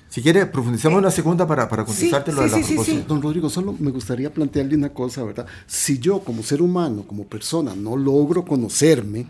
Si 0.09 0.23
quiere, 0.23 0.47
profundizamos 0.47 0.99
una 0.99 1.11
segunda 1.11 1.47
para, 1.47 1.69
para 1.69 1.85
contestarte 1.85 2.33
lo 2.33 2.41
de 2.41 2.49
la 2.49 2.57
proposición. 2.57 3.05
Don 3.07 3.21
Rodrigo, 3.21 3.51
solo 3.51 3.77
me 3.79 3.91
gustaría 3.91 4.33
plantearle 4.33 4.77
una 4.77 4.89
cosa, 4.89 5.23
¿verdad? 5.25 5.47
Si 5.67 5.99
yo 5.99 6.21
como 6.21 6.43
ser 6.43 6.63
humano, 6.63 7.05
como 7.07 7.25
persona, 7.25 7.75
no 7.77 7.99
logro 7.99 8.47
conocerme, 8.47 9.27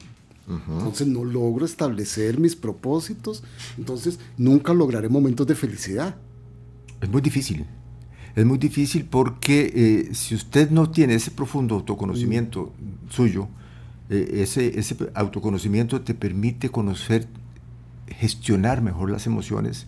entonces 0.49 1.07
no 1.07 1.25
logro 1.25 1.67
establecer 1.67 2.39
mis 2.41 2.57
propósitos, 2.57 3.43
entonces 3.77 4.19
nunca 4.37 4.73
lograré 4.73 5.09
momentos 5.09 5.47
de 5.47 5.55
felicidad. 5.55 6.17
Es 7.01 7.09
muy 7.09 7.21
difícil. 7.21 7.67
Es 8.35 8.47
muy 8.47 8.59
difícil 8.59 9.05
porque 9.05 9.73
eh, 9.75 10.15
si 10.15 10.35
usted 10.35 10.71
no 10.71 10.91
tiene 10.91 11.15
ese 11.15 11.31
profundo 11.31 11.75
autoconocimiento 11.75 12.73
mm. 12.79 13.11
suyo, 13.11 13.49
eh, 14.11 14.43
ese, 14.43 14.79
ese 14.79 14.97
autoconocimiento 15.15 16.01
te 16.01 16.15
permite 16.15 16.71
conocer, 16.71 17.29
gestionar 18.07 18.81
mejor 18.81 19.11
las 19.11 19.27
emociones, 19.27 19.87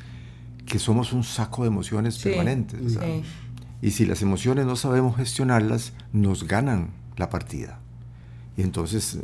que 0.66 0.78
somos 0.78 1.12
un 1.12 1.24
saco 1.24 1.62
de 1.62 1.68
emociones 1.68 2.18
permanentes. 2.18 2.98
Y 3.82 3.92
si 3.92 4.04
las 4.04 4.20
emociones 4.20 4.66
no 4.66 4.76
sabemos 4.76 5.16
gestionarlas, 5.16 5.94
nos 6.12 6.46
ganan 6.46 6.90
la 7.16 7.30
partida. 7.30 7.80
Y 8.56 8.62
entonces 8.62 9.14
eh, 9.14 9.20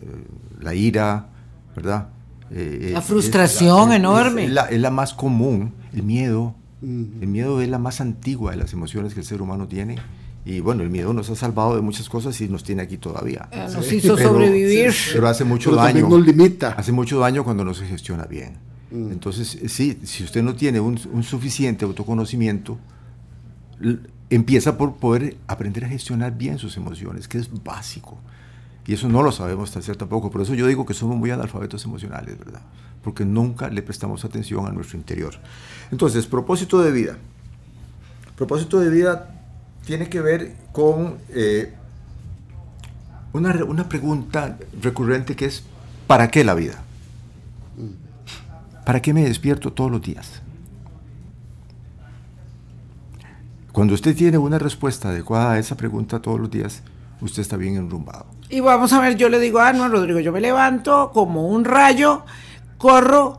la 0.61 0.75
ira, 0.75 1.29
¿verdad? 1.75 2.09
Eh, 2.51 2.91
la 2.93 3.03
frustración 3.03 3.93
enorme. 3.93 4.45
Es, 4.45 4.81
la, 4.81 4.91
más 4.91 5.15
común, 5.15 5.75
el 5.93 6.03
miedo. 6.03 6.55
El 6.83 7.27
miedo 7.27 7.61
es 7.63 7.69
la 7.69 7.79
más 7.79 8.01
antigua 8.01 8.53
de 8.53 8.59
las 8.59 8.73
emociones 8.73 9.15
que 9.15 9.21
el 9.21 9.27
ser 9.27 9.43
humano 9.43 9.67
tiene. 9.67 9.97
Y 10.45 10.61
bueno, 10.61 10.85
el 10.85 10.91
miedo 10.91 11.13
nos 11.13 11.29
ha 11.31 11.35
salvado 11.35 11.75
de 11.75 11.83
muchas 11.83 12.09
cosas 12.09 12.41
y 12.41 12.49
nos 12.49 12.63
tiene 12.63 12.83
aquí 12.83 12.99
todavía. 12.99 13.49
Eh, 13.51 13.67
nos 13.75 13.91
hizo 13.93 14.17
sobrevivir. 14.17 14.95
Pero 15.13 15.27
hace 15.27 15.43
mucho 15.43 15.75
daño. 15.75 16.09
Nos 16.09 16.25
limita. 16.25 16.75
Hace 16.77 16.93
mucho 16.93 17.19
daño 17.19 17.43
cuando 17.43 17.65
no 17.65 17.75
se 17.75 17.87
gestiona 17.87 18.25
bien. 18.25 18.59
Entonces, 18.93 19.59
sí, 19.67 19.99
si 20.05 20.23
usted 20.23 20.43
no 20.45 20.55
tiene 20.55 20.79
un, 20.79 20.99
un 21.13 21.23
suficiente 21.25 21.85
autoconocimiento, 21.85 22.79
empieza 24.31 24.79
por 24.79 24.97
poder 24.97 25.37
aprender 25.49 25.85
a 25.85 25.89
gestionar 25.89 26.37
bien 26.37 26.59
sus 26.59 26.77
emociones, 26.77 27.27
que 27.27 27.39
es 27.39 27.51
básico. 27.65 28.19
Y 28.87 28.95
eso 28.95 29.09
no 29.09 29.23
lo 29.23 29.33
sabemos 29.33 29.71
hasta 29.71 29.83
cierto 29.83 30.09
poco. 30.09 30.31
Por 30.31 30.43
eso 30.43 30.55
yo 30.55 30.67
digo 30.67 30.87
que 30.87 30.95
somos 30.95 31.17
muy 31.17 31.31
analfabetos 31.31 31.85
emocionales, 31.85 32.39
¿verdad? 32.39 32.63
Porque 33.03 33.25
nunca 33.25 33.69
le 33.69 33.83
prestamos 33.83 34.25
atención 34.25 34.67
a 34.67 34.71
nuestro 34.71 34.97
interior. 34.97 35.35
Entonces, 35.91 36.27
propósito 36.27 36.81
de 36.81 36.93
vida. 36.93 37.19
Propósito 38.37 38.79
de 38.79 38.91
vida 38.91 39.43
tiene 39.85 40.09
que 40.09 40.21
ver 40.21 40.55
con 40.73 41.17
eh, 41.31 41.75
una, 43.33 43.53
una 43.65 43.89
pregunta 43.89 44.57
recurrente 44.81 45.35
que 45.35 45.47
es, 45.47 45.65
¿para 46.07 46.31
qué 46.31 46.45
la 46.45 46.55
vida? 46.55 46.83
¿Para 48.85 49.03
qué 49.03 49.13
me 49.13 49.25
despierto 49.25 49.73
todos 49.73 49.91
los 49.91 50.01
días? 50.01 50.43
Cuando 53.73 53.95
usted 53.95 54.17
tiene 54.17 54.39
una 54.39 54.59
respuesta 54.59 55.09
adecuada 55.09 55.53
a 55.53 55.59
esa 55.59 55.77
pregunta 55.77 56.23
todos 56.23 56.41
los 56.41 56.51
días, 56.51 56.83
usted 57.21 57.43
está 57.43 57.57
bien 57.57 57.77
enrumbado. 57.77 58.27
Y 58.49 58.61
vamos 58.61 58.93
a 58.93 59.01
ver, 59.01 59.17
yo 59.17 59.29
le 59.29 59.41
digo, 59.41 59.59
ah, 59.59 59.73
no, 59.73 59.89
Rodrigo, 59.89 60.21
yo 60.21 60.33
me 60.33 60.41
levanto 60.41 61.11
como 61.13 61.49
un 61.49 61.65
rayo, 61.65 62.25
corro. 62.79 63.39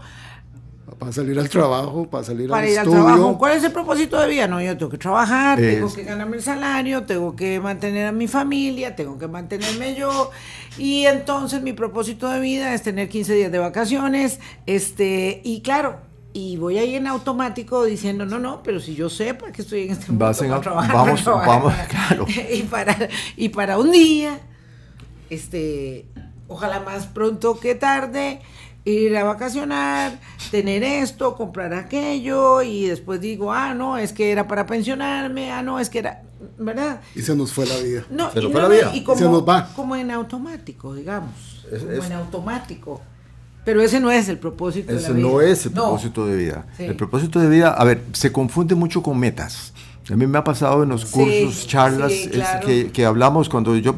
Para 0.99 1.11
salir 1.11 1.37
al 1.37 1.47
trabajo, 1.47 2.09
para 2.09 2.23
salir 2.23 2.49
para 2.49 2.67
ir 2.67 2.79
al 2.79 2.89
trabajo. 2.89 3.37
¿Cuál 3.37 3.55
es 3.55 3.63
el 3.63 3.71
propósito 3.71 4.19
de 4.19 4.27
vida? 4.27 4.47
No, 4.47 4.59
yo 4.59 4.75
tengo 4.75 4.89
que 4.89 4.97
trabajar, 4.97 5.59
tengo 5.59 5.93
que 5.93 6.03
ganarme 6.03 6.37
el 6.37 6.43
salario, 6.43 7.03
tengo 7.03 7.35
que 7.35 7.59
mantener 7.59 8.07
a 8.07 8.11
mi 8.11 8.27
familia, 8.27 8.95
tengo 8.95 9.19
que 9.19 9.27
mantenerme 9.27 9.93
yo. 9.93 10.31
Y 10.79 11.05
entonces 11.05 11.61
mi 11.61 11.73
propósito 11.73 12.27
de 12.29 12.39
vida 12.39 12.73
es 12.73 12.81
tener 12.81 13.09
15 13.09 13.35
días 13.35 13.51
de 13.51 13.59
vacaciones. 13.59 14.39
Este, 14.65 15.39
y 15.43 15.61
claro, 15.61 15.99
y 16.37 16.55
voy 16.55 16.77
ahí 16.77 16.93
en 16.93 17.07
automático 17.07 17.83
diciendo, 17.83 18.23
no, 18.23 18.37
no, 18.37 18.61
pero 18.61 18.79
si 18.79 18.93
yo 18.93 19.09
sepa 19.09 19.51
que 19.51 19.63
estoy 19.63 19.85
en 19.85 19.93
este 19.93 20.11
mundo 20.11 20.31
para 20.31 20.61
trabajar, 20.61 20.95
vamos, 20.95 21.25
vamos, 21.25 21.73
claro. 21.89 22.27
y, 22.53 22.61
para, 22.61 22.95
y 23.35 23.49
para 23.49 23.79
un 23.79 23.91
día, 23.91 24.39
este, 25.31 26.05
ojalá 26.47 26.81
más 26.81 27.07
pronto 27.07 27.59
que 27.59 27.73
tarde, 27.73 28.39
ir 28.85 29.17
a 29.17 29.23
vacacionar, 29.23 30.19
tener 30.51 30.83
esto, 30.83 31.35
comprar 31.35 31.73
aquello, 31.73 32.61
y 32.61 32.85
después 32.85 33.19
digo, 33.19 33.51
ah, 33.51 33.73
no, 33.73 33.97
es 33.97 34.13
que 34.13 34.31
era 34.31 34.47
para 34.47 34.67
pensionarme, 34.67 35.51
ah, 35.51 35.63
no, 35.63 35.79
es 35.79 35.89
que 35.89 35.97
era, 35.97 36.21
¿verdad? 36.59 37.01
Y 37.15 37.23
se 37.23 37.35
nos 37.35 37.51
fue 37.51 37.65
la 37.65 37.77
vida. 37.77 38.05
No, 38.11 38.31
se 38.31 38.41
nos 38.43 38.51
fue 38.51 38.61
la 38.61 38.67
vida. 38.67 38.91
Y 38.93 39.03
como, 39.03 39.17
se 39.17 39.23
nos 39.23 39.41
va. 39.41 39.73
como 39.75 39.95
en 39.95 40.11
automático, 40.11 40.93
digamos, 40.93 41.65
como 41.67 42.03
en 42.03 42.13
automático. 42.13 43.01
Pero 43.67 43.81
ese 43.81 43.99
no 43.99 44.09
es 44.09 44.29
el 44.29 44.37
propósito 44.37 44.93
de 44.93 45.01
la 45.01 45.09
vida. 45.09 45.27
no 45.27 45.41
es 45.41 45.65
el 45.65 45.73
propósito 45.73 46.25
de 46.25 46.37
vida. 46.37 46.65
El 46.79 46.95
propósito 46.95 47.37
de 47.41 47.49
vida, 47.49 47.71
a 47.71 47.83
ver, 47.83 48.01
se 48.13 48.31
confunde 48.31 48.75
mucho 48.75 49.03
con 49.03 49.19
metas. 49.19 49.73
A 50.09 50.15
mí 50.15 50.25
me 50.25 50.37
ha 50.37 50.43
pasado 50.45 50.83
en 50.83 50.89
los 50.89 51.03
cursos, 51.03 51.67
charlas, 51.67 52.13
que, 52.93 53.05
hablamos 53.05 53.49
cuando 53.49 53.75
yo 53.75 53.97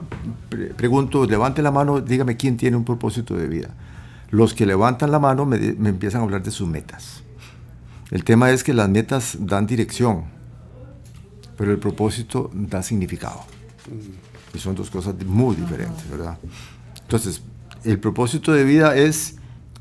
pregunto, 0.75 1.23
levante 1.25 1.61
la 1.61 1.69
mano, 1.69 2.01
dígame 2.01 2.35
quién 2.35 2.57
tiene 2.57 2.77
un 2.77 2.83
propósito 2.83 3.35
de 3.35 3.47
vida. 3.47 3.69
Los 4.31 4.55
que 4.55 4.65
levantan 4.65 5.11
la 5.11 5.19
mano 5.19 5.45
me, 5.45 5.57
empiezan 5.57 6.21
a 6.21 6.23
hablar 6.23 6.41
de 6.41 6.49
sus 6.49 6.67
metas. 6.67 7.21
El 8.09 8.23
tema 8.23 8.49
es 8.49 8.63
que 8.63 8.73
las 8.73 8.89
metas 8.89 9.37
dan 9.39 9.67
dirección, 9.67 10.23
pero 11.55 11.71
el 11.71 11.77
propósito 11.77 12.49
da 12.55 12.81
significado. 12.81 13.41
Y 14.51 14.57
son 14.57 14.73
dos 14.73 14.89
cosas 14.89 15.13
muy 15.23 15.55
diferentes, 15.55 16.09
¿verdad? 16.09 16.39
Entonces, 17.03 17.43
el 17.83 17.99
propósito 17.99 18.51
de 18.51 18.63
vida 18.63 18.95
es 18.95 19.35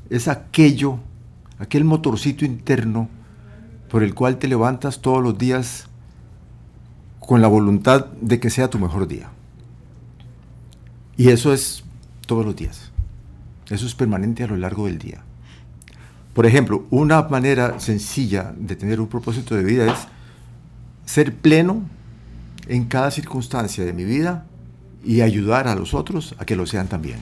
es 0.09 0.27
aquello, 0.27 0.99
aquel 1.59 1.83
motorcito 1.83 2.45
interno 2.45 3.09
por 3.89 4.03
el 4.03 4.13
cual 4.13 4.37
te 4.37 4.47
levantas 4.47 5.01
todos 5.01 5.21
los 5.23 5.37
días 5.37 5.87
con 7.19 7.41
la 7.41 7.47
voluntad 7.47 8.05
de 8.21 8.39
que 8.39 8.49
sea 8.49 8.69
tu 8.69 8.79
mejor 8.79 9.07
día. 9.07 9.29
Y 11.17 11.29
eso 11.29 11.53
es 11.53 11.83
todos 12.25 12.45
los 12.45 12.55
días. 12.55 12.91
Eso 13.69 13.85
es 13.85 13.93
permanente 13.93 14.43
a 14.43 14.47
lo 14.47 14.57
largo 14.57 14.85
del 14.85 14.97
día. 14.97 15.21
Por 16.33 16.45
ejemplo, 16.45 16.85
una 16.89 17.23
manera 17.23 17.79
sencilla 17.79 18.53
de 18.57 18.75
tener 18.75 19.01
un 19.01 19.07
propósito 19.07 19.55
de 19.55 19.63
vida 19.63 19.91
es 19.91 19.99
ser 21.05 21.35
pleno 21.35 21.83
en 22.67 22.85
cada 22.85 23.11
circunstancia 23.11 23.83
de 23.83 23.93
mi 23.93 24.05
vida 24.05 24.45
y 25.03 25.21
ayudar 25.21 25.67
a 25.67 25.75
los 25.75 25.93
otros 25.93 26.35
a 26.37 26.45
que 26.45 26.55
lo 26.55 26.65
sean 26.65 26.87
también. 26.87 27.19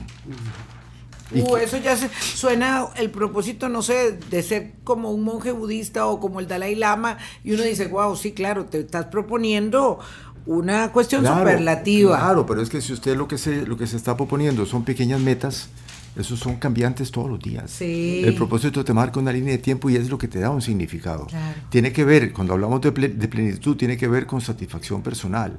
Uh, 1.30 1.56
eso 1.56 1.76
ya 1.76 1.96
se, 1.96 2.08
suena 2.08 2.86
el 2.96 3.10
propósito, 3.10 3.68
no 3.68 3.82
sé, 3.82 4.18
de 4.30 4.42
ser 4.42 4.72
como 4.84 5.10
un 5.10 5.24
monje 5.24 5.52
budista 5.52 6.06
o 6.06 6.20
como 6.20 6.40
el 6.40 6.48
Dalai 6.48 6.74
Lama, 6.74 7.18
y 7.44 7.52
uno 7.52 7.62
dice, 7.64 7.86
wow, 7.88 8.16
sí, 8.16 8.32
claro, 8.32 8.64
te 8.64 8.80
estás 8.80 9.06
proponiendo 9.06 9.98
una 10.46 10.90
cuestión 10.90 11.26
superlativa. 11.26 12.18
Claro, 12.18 12.46
pero 12.46 12.62
es 12.62 12.70
que 12.70 12.80
si 12.80 12.94
usted 12.94 13.16
lo 13.16 13.28
que 13.28 13.36
se, 13.36 13.66
lo 13.66 13.76
que 13.76 13.86
se 13.86 13.96
está 13.96 14.16
proponiendo 14.16 14.64
son 14.64 14.84
pequeñas 14.84 15.20
metas, 15.20 15.68
esos 16.16 16.40
son 16.40 16.56
cambiantes 16.56 17.10
todos 17.10 17.30
los 17.30 17.38
días. 17.38 17.70
Sí. 17.70 18.22
El 18.24 18.34
propósito 18.34 18.82
te 18.82 18.94
marca 18.94 19.20
una 19.20 19.30
línea 19.30 19.52
de 19.52 19.58
tiempo 19.58 19.90
y 19.90 19.96
es 19.96 20.08
lo 20.08 20.16
que 20.16 20.26
te 20.26 20.40
da 20.40 20.48
un 20.50 20.62
significado. 20.62 21.26
Tiene 21.68 21.92
que 21.92 22.04
ver, 22.04 22.32
cuando 22.32 22.54
hablamos 22.54 22.80
de, 22.80 22.90
de 22.90 23.28
plenitud, 23.28 23.76
tiene 23.76 23.98
que 23.98 24.08
ver 24.08 24.26
con 24.26 24.40
satisfacción 24.40 25.02
personal, 25.02 25.58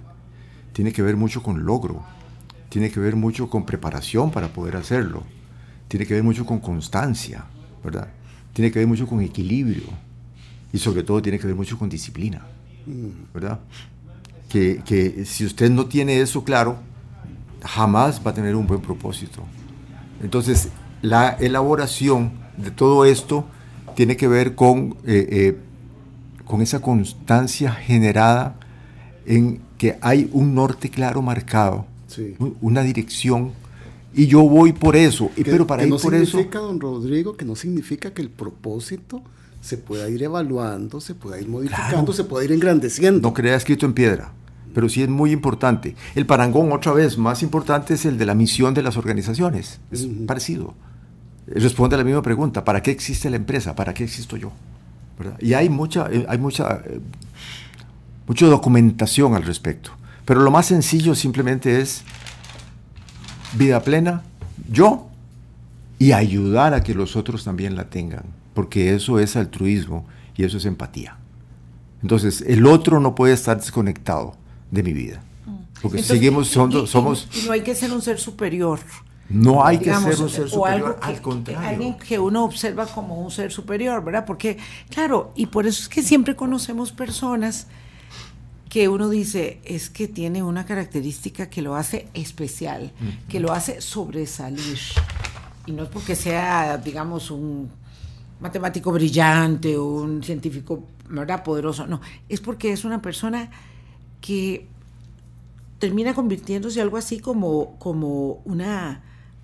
tiene 0.74 0.92
que 0.92 1.04
ver 1.04 1.16
mucho 1.16 1.44
con 1.44 1.64
logro, 1.64 2.04
tiene 2.70 2.90
que 2.90 3.00
ver 3.00 3.16
mucho 3.16 3.50
con 3.50 3.66
preparación 3.66 4.32
para 4.32 4.48
poder 4.48 4.76
hacerlo 4.76 5.24
tiene 5.90 6.06
que 6.06 6.14
ver 6.14 6.24
mucho 6.24 6.46
con 6.46 6.60
constancia, 6.60 7.44
¿verdad? 7.84 8.08
Tiene 8.54 8.72
que 8.72 8.80
ver 8.80 8.88
mucho 8.88 9.06
con 9.08 9.22
equilibrio 9.22 9.84
y 10.72 10.78
sobre 10.78 11.04
todo 11.04 11.22
tiene 11.22 11.38
que 11.40 11.48
ver 11.48 11.56
mucho 11.56 11.78
con 11.78 11.90
disciplina, 11.90 12.46
¿verdad? 13.34 13.60
Que, 14.48 14.82
que, 14.86 15.26
si 15.26 15.46
usted 15.46 15.70
no 15.70 15.88
tiene 15.88 16.22
eso 16.22 16.44
claro, 16.44 16.78
jamás 17.64 18.22
va 18.26 18.32
a 18.32 18.34
tener 18.34 18.56
un 18.56 18.68
buen 18.68 18.82
propósito. 18.82 19.44
Entonces, 20.22 20.70
la 21.02 21.30
elaboración 21.40 22.32
de 22.58 22.72
todo 22.72 23.06
esto 23.06 23.46
tiene 23.96 24.16
que 24.16 24.28
ver 24.28 24.54
con, 24.54 24.96
eh, 25.06 25.28
eh, 25.32 25.58
con 26.46 26.62
esa 26.62 26.82
constancia 26.82 27.72
generada 27.72 28.56
en 29.26 29.60
que 29.80 29.98
hay 30.02 30.30
un 30.34 30.54
norte 30.54 30.90
claro 30.90 31.24
marcado, 31.24 31.88
una 32.62 32.84
dirección 32.84 33.54
Y 34.14 34.28
yo 34.28 34.42
voy 34.42 34.74
por 34.74 34.96
eso. 34.96 35.32
Y, 35.36 35.44
pero 35.44 35.68
para 35.68 35.82
que 35.82 35.88
ir 35.88 35.94
no 35.94 36.00
por 36.00 36.14
significa, 36.14 36.60
don 36.60 36.80
Rodrigo, 36.80 37.38
que 37.38 37.46
no 37.46 37.56
significa 37.56 38.14
que 38.14 38.22
el 38.22 38.30
propósito 38.30 39.22
se 39.62 39.78
pueda 39.78 40.10
ir 40.10 40.24
evaluando, 40.24 41.02
se 41.02 41.16
pueda 41.16 41.40
ir 41.40 41.48
modificando, 41.48 42.14
se 42.14 42.24
pueda 42.24 42.46
ir 42.46 42.52
engrandeciendo. 42.52 43.28
No 43.28 43.34
crea 43.34 43.56
escrito 43.56 43.86
en 43.86 43.94
piedra, 43.94 44.32
pero 44.74 44.90
sí 44.90 45.04
es 45.04 45.10
muy 45.10 45.32
importante. 45.32 45.96
El 46.16 46.26
parangón, 46.26 46.72
otra 46.72 46.94
vez, 46.94 47.18
más 47.18 47.44
importante 47.44 47.94
es 47.94 48.06
el 48.06 48.18
de 48.18 48.26
la 48.26 48.36
misión 48.36 48.74
de 48.74 48.84
las 48.84 48.98
organizaciones. 48.98 49.80
Es 49.92 50.08
parecido. 50.26 50.74
Responde 51.48 51.96
a 51.96 51.98
la 51.98 52.04
misma 52.04 52.22
pregunta, 52.22 52.64
¿para 52.64 52.82
qué 52.82 52.92
existe 52.92 53.30
la 53.30 53.36
empresa? 53.36 53.76
¿Para 53.76 53.94
qué 53.94 54.04
existo 54.04 54.38
yo? 54.38 54.52
Y 55.40 55.54
hay 55.54 55.70
mucha, 55.70 56.08
eh, 56.12 56.26
hay 56.30 56.38
mucha, 56.38 56.82
eh, 56.86 57.02
mucha 58.28 58.46
documentación 58.46 59.36
al 59.36 59.44
respecto. 59.44 59.92
Pero 60.26 60.42
lo 60.42 60.52
más 60.52 60.68
sencillo 60.68 61.16
simplemente 61.16 61.82
es 61.82 62.04
vida 63.54 63.82
plena, 63.82 64.24
yo, 64.72 65.08
y 65.98 66.14
ayudar 66.14 66.74
a 66.74 66.84
que 66.84 66.94
los 66.94 67.16
otros 67.16 67.44
también 67.44 67.76
la 67.76 67.90
tengan, 67.90 68.24
porque 68.54 68.94
eso 68.94 69.20
es 69.20 69.36
altruismo 69.36 70.06
y 70.36 70.44
eso 70.44 70.58
es 70.58 70.66
empatía. 70.66 71.18
Entonces, 72.02 72.44
el 72.48 72.66
otro 72.66 73.00
no 73.00 73.16
puede 73.16 73.34
estar 73.34 73.60
desconectado 73.60 74.36
de 74.72 74.84
mi 74.84 74.94
vida. 74.94 75.22
Porque 75.82 76.02
seguimos, 76.04 76.48
somos... 76.48 77.28
Y, 77.34 77.46
no 77.46 77.52
hay 77.52 77.62
que 77.62 77.76
ser 77.76 77.92
un 77.92 78.02
ser 78.02 78.20
superior. 78.20 78.80
No 79.30 79.66
hay 79.66 79.78
que 79.78 79.94
ser 79.94 80.22
un 80.22 80.30
ser 80.30 80.50
superior, 80.50 80.98
al 81.02 81.22
contrario. 81.22 81.70
Alguien 81.70 81.98
que 81.98 82.18
uno 82.18 82.44
observa 82.44 82.86
como 82.88 83.22
un 83.22 83.30
ser 83.30 83.52
superior, 83.52 84.04
¿verdad? 84.04 84.26
Porque, 84.26 84.58
claro, 84.90 85.32
y 85.36 85.46
por 85.46 85.68
eso 85.68 85.84
es 85.84 85.90
que 85.90 86.02
siempre 86.02 86.36
conocemos 86.36 86.92
personas 86.92 87.68
que 88.70 88.88
uno 88.88 89.10
dice 89.10 89.60
es 89.66 89.90
que 89.90 90.08
tiene 90.08 90.44
una 90.44 90.66
característica 90.66 91.50
que 91.50 91.62
lo 91.64 91.76
hace 91.76 92.08
especial, 92.14 92.92
que 93.28 93.40
lo 93.40 93.52
hace 93.52 93.82
sobresalir. 93.82 94.80
Y 95.66 95.72
no 95.72 95.84
es 95.84 95.90
porque 95.90 96.16
sea, 96.16 96.78
digamos, 96.78 97.32
un 97.32 97.70
matemático 98.40 98.92
brillante 98.92 99.76
o 99.76 99.86
un 99.86 100.24
científico 100.24 100.84
¿verdad? 101.10 101.44
poderoso, 101.44 101.88
no, 101.88 102.00
es 102.30 102.40
porque 102.40 102.72
es 102.72 102.86
una 102.86 103.02
persona 103.02 103.50
que 104.22 104.68
termina 105.80 106.14
convirtiéndose 106.14 106.80
algo 106.80 106.98
así 106.98 107.20
como, 107.20 107.76
como 107.80 108.42
una 108.46 109.02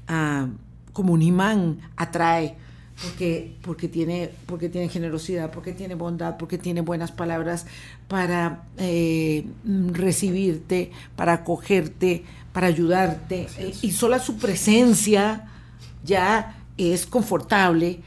ah, 0.08 0.48
como 0.94 1.14
un 1.14 1.22
imán 1.22 1.80
atrae 1.98 2.58
porque, 3.02 3.56
porque, 3.62 3.88
tiene, 3.88 4.32
porque 4.46 4.70
tiene 4.70 4.88
generosidad, 4.90 5.52
porque 5.52 5.74
tiene 5.74 5.96
bondad, 5.96 6.38
porque 6.38 6.58
tiene 6.58 6.82
buenas 6.82 7.12
palabras 7.12 7.66
para 8.08 8.64
eh, 8.78 9.46
recibirte, 9.92 10.92
para 11.16 11.34
acogerte, 11.34 12.24
para 12.54 12.68
ayudarte. 12.68 13.48
y 13.82 13.92
sola 13.92 14.20
su 14.20 14.38
presencia 14.38 15.52
ya 16.04 16.58
es 16.78 17.06
confortable. 17.06 18.00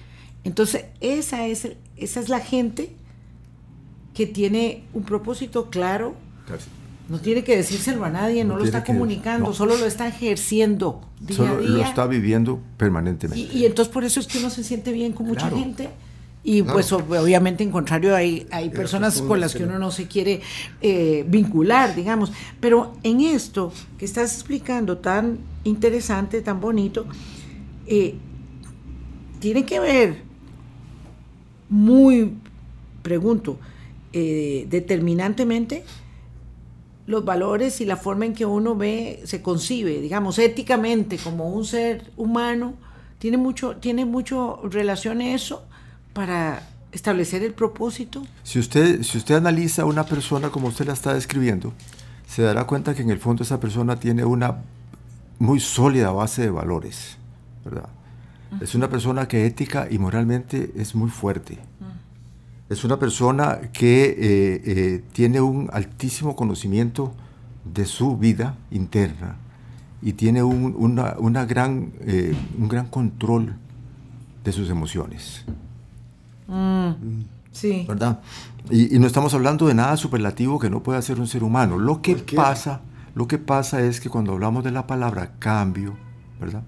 Entonces, 0.45 0.87
esa 1.01 1.47
es, 1.47 1.69
esa 1.97 2.21
es 2.21 2.29
la 2.29 2.41
gente 2.41 2.97
que 4.15 4.27
tiene 4.27 4.85
un 4.95 5.03
propósito 5.03 5.69
claro. 5.71 6.15
No 7.09 7.19
tiene 7.19 7.43
que 7.43 7.57
decírselo 7.57 8.05
a 8.05 8.11
nadie, 8.11 8.45
no, 8.45 8.59
lo 8.59 8.65
está 8.65 8.85
comunicando, 8.85 9.55
solo 9.55 9.79
lo 9.79 9.87
está 9.87 10.09
ejerciendo 10.09 11.01
día 11.21 11.37
solo 11.37 11.55
a 11.55 11.59
día. 11.59 11.69
Lo 11.71 11.83
está 11.83 12.07
viviendo 12.07 12.61
permanentemente. 12.77 13.57
Y, 13.57 13.65
entonces 13.65 13.93
por 13.93 14.05
eso 14.05 14.21
es 14.21 14.27
que 14.27 14.39
uno 14.39 14.51
se 14.51 14.63
siente 14.63 14.93
bien 14.93 15.13
con 15.13 15.27
mucha 15.27 15.51
gente. 15.51 15.89
Y 16.45 16.63
pues 16.63 16.93
obviamente 16.93 17.63
en 17.65 17.71
contrario 17.71 18.15
hay, 18.15 18.47
hay 18.51 18.71
personas 18.71 19.21
con 19.23 19.41
las 19.41 19.55
que 19.55 19.65
uno 19.65 19.79
no 19.79 19.91
se 19.91 20.07
quiere 20.07 20.41
eh, 20.81 21.25
vincular, 21.29 21.95
digamos. 21.95 22.33
Pero 22.61 22.95
en 23.03 23.21
esto 23.21 23.73
que 23.99 24.05
estás 24.05 24.35
explicando 24.35 24.99
tan 24.99 25.39
interesante, 25.65 26.41
tan 26.41 26.61
bonito, 26.61 27.07
eh, 27.87 28.15
tiene 29.41 29.65
que 29.65 29.81
ver 29.81 30.23
muy, 31.69 32.35
pregunto, 33.03 33.59
eh, 34.13 34.67
determinantemente 34.71 35.85
los 37.09 37.25
valores 37.25 37.81
y 37.81 37.87
la 37.87 37.97
forma 37.97 38.27
en 38.27 38.35
que 38.35 38.45
uno 38.45 38.77
ve, 38.77 39.23
se 39.25 39.41
concibe, 39.41 39.99
digamos, 39.99 40.39
éticamente 40.39 41.17
como 41.17 41.49
un 41.49 41.65
ser 41.65 42.13
humano, 42.19 42.75
tiene 43.19 43.39
mucho, 43.39 43.77
tiene 43.77 44.05
mucho 44.05 44.61
relación 44.65 45.23
eso 45.23 45.65
para 46.13 46.69
establecer 46.93 47.43
el 47.43 47.55
propósito. 47.55 48.27
Si 48.43 48.59
usted, 48.59 49.03
si 49.03 49.17
usted 49.17 49.37
analiza 49.37 49.83
a 49.83 49.85
una 49.87 50.05
persona 50.05 50.51
como 50.51 50.69
usted 50.69 50.87
la 50.87 50.93
está 50.93 51.15
describiendo, 51.15 51.73
se 52.27 52.43
dará 52.43 52.67
cuenta 52.67 52.95
que 52.95 53.01
en 53.01 53.09
el 53.09 53.19
fondo 53.19 53.43
esa 53.43 53.59
persona 53.59 53.99
tiene 53.99 54.27
una 54.27 54.59
muy 55.39 55.61
sólida 55.61 56.11
base 56.11 56.43
de 56.43 56.51
valores, 56.51 57.17
¿verdad? 57.65 57.89
Es 58.61 58.75
una 58.75 58.91
persona 58.91 59.27
que 59.29 59.47
ética 59.47 59.89
y 59.91 59.99
moralmente 59.99 60.73
es 60.77 60.95
muy 60.95 61.09
fuerte 61.09 61.59
es 62.69 62.85
una 62.85 62.99
persona 62.99 63.61
que 63.73 64.05
eh, 64.05 64.63
eh, 64.65 65.05
tiene 65.13 65.41
un 65.41 65.71
altísimo 65.73 66.37
conocimiento 66.37 67.15
de 67.65 67.87
su 67.87 68.17
vida 68.19 68.57
interna 68.71 69.37
y 70.03 70.13
tiene 70.13 70.43
un, 70.43 70.75
una, 70.77 71.45
gran, 71.45 71.93
eh, 72.01 72.37
un 72.59 72.69
gran 72.69 72.89
control 72.89 73.57
de 74.45 74.53
sus 74.53 74.69
emociones. 74.69 75.45
Mm, 76.47 76.91
sí. 77.51 77.85
¿Verdad? 77.89 78.21
Y, 78.71 78.99
no 78.99 79.07
estamos 79.07 79.33
hablando 79.33 79.67
de 79.67 79.75
nada 79.75 79.97
superlativo 79.97 80.59
que 80.59 80.69
no 80.69 80.83
pueda 80.83 80.99
hacer 80.99 81.19
un 81.19 81.27
ser 81.27 81.43
humano. 81.43 81.79
Lo 81.79 82.03
que 82.03 82.17
pasa, 82.17 82.83
lo 83.15 83.27
que 83.27 83.39
pasa 83.39 83.81
es 83.81 83.99
que 84.01 84.11
cuando 84.11 84.33
hablamos 84.33 84.63
de 84.63 84.73
la 84.73 84.87
palabra 84.87 85.33
cambio, 85.39 85.97
¿verdad? 86.39 86.63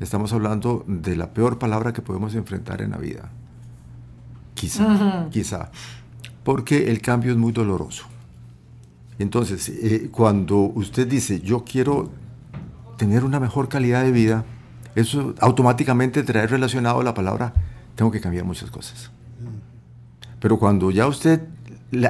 Estamos 0.00 0.32
hablando 0.32 0.84
de 0.88 1.14
la 1.14 1.32
peor 1.32 1.58
palabra 1.58 1.92
que 1.92 2.02
podemos 2.02 2.34
enfrentar 2.34 2.82
en 2.82 2.90
la 2.90 2.98
vida 2.98 3.30
quizá, 4.54 5.28
quizá, 5.30 5.70
porque 6.42 6.90
el 6.90 7.00
cambio 7.00 7.32
es 7.32 7.38
muy 7.38 7.52
doloroso. 7.52 8.06
Entonces, 9.18 9.68
eh, 9.68 10.08
cuando 10.10 10.58
usted 10.58 11.06
dice, 11.06 11.40
yo 11.40 11.64
quiero 11.64 12.10
tener 12.96 13.24
una 13.24 13.38
mejor 13.38 13.68
calidad 13.68 14.02
de 14.02 14.12
vida, 14.12 14.44
eso 14.94 15.34
automáticamente 15.40 16.22
trae 16.22 16.46
relacionado 16.46 17.02
la 17.02 17.14
palabra, 17.14 17.52
tengo 17.94 18.10
que 18.10 18.20
cambiar 18.20 18.44
muchas 18.44 18.70
cosas. 18.70 19.10
Pero 20.40 20.58
cuando 20.58 20.90
ya 20.90 21.06
usted, 21.06 21.42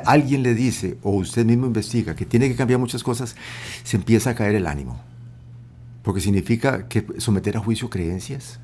alguien 0.07 0.42
le 0.42 0.54
dice, 0.54 0.98
o 1.02 1.12
usted 1.12 1.44
mismo 1.44 1.66
investiga, 1.66 2.14
que 2.14 2.26
tiene 2.26 2.48
que 2.48 2.57
cambiar 2.57 2.80
muchas 2.80 3.02
cosas, 3.02 3.37
se 3.85 3.96
empieza 3.96 4.30
a 4.30 4.35
caer 4.35 4.54
el 4.54 4.66
ánimo. 4.66 5.00
Porque 6.02 6.20
significa 6.20 6.88
que 6.88 7.07
someter 7.18 7.57
a 7.57 7.61
juicio 7.61 7.88
creencias, 7.88 8.61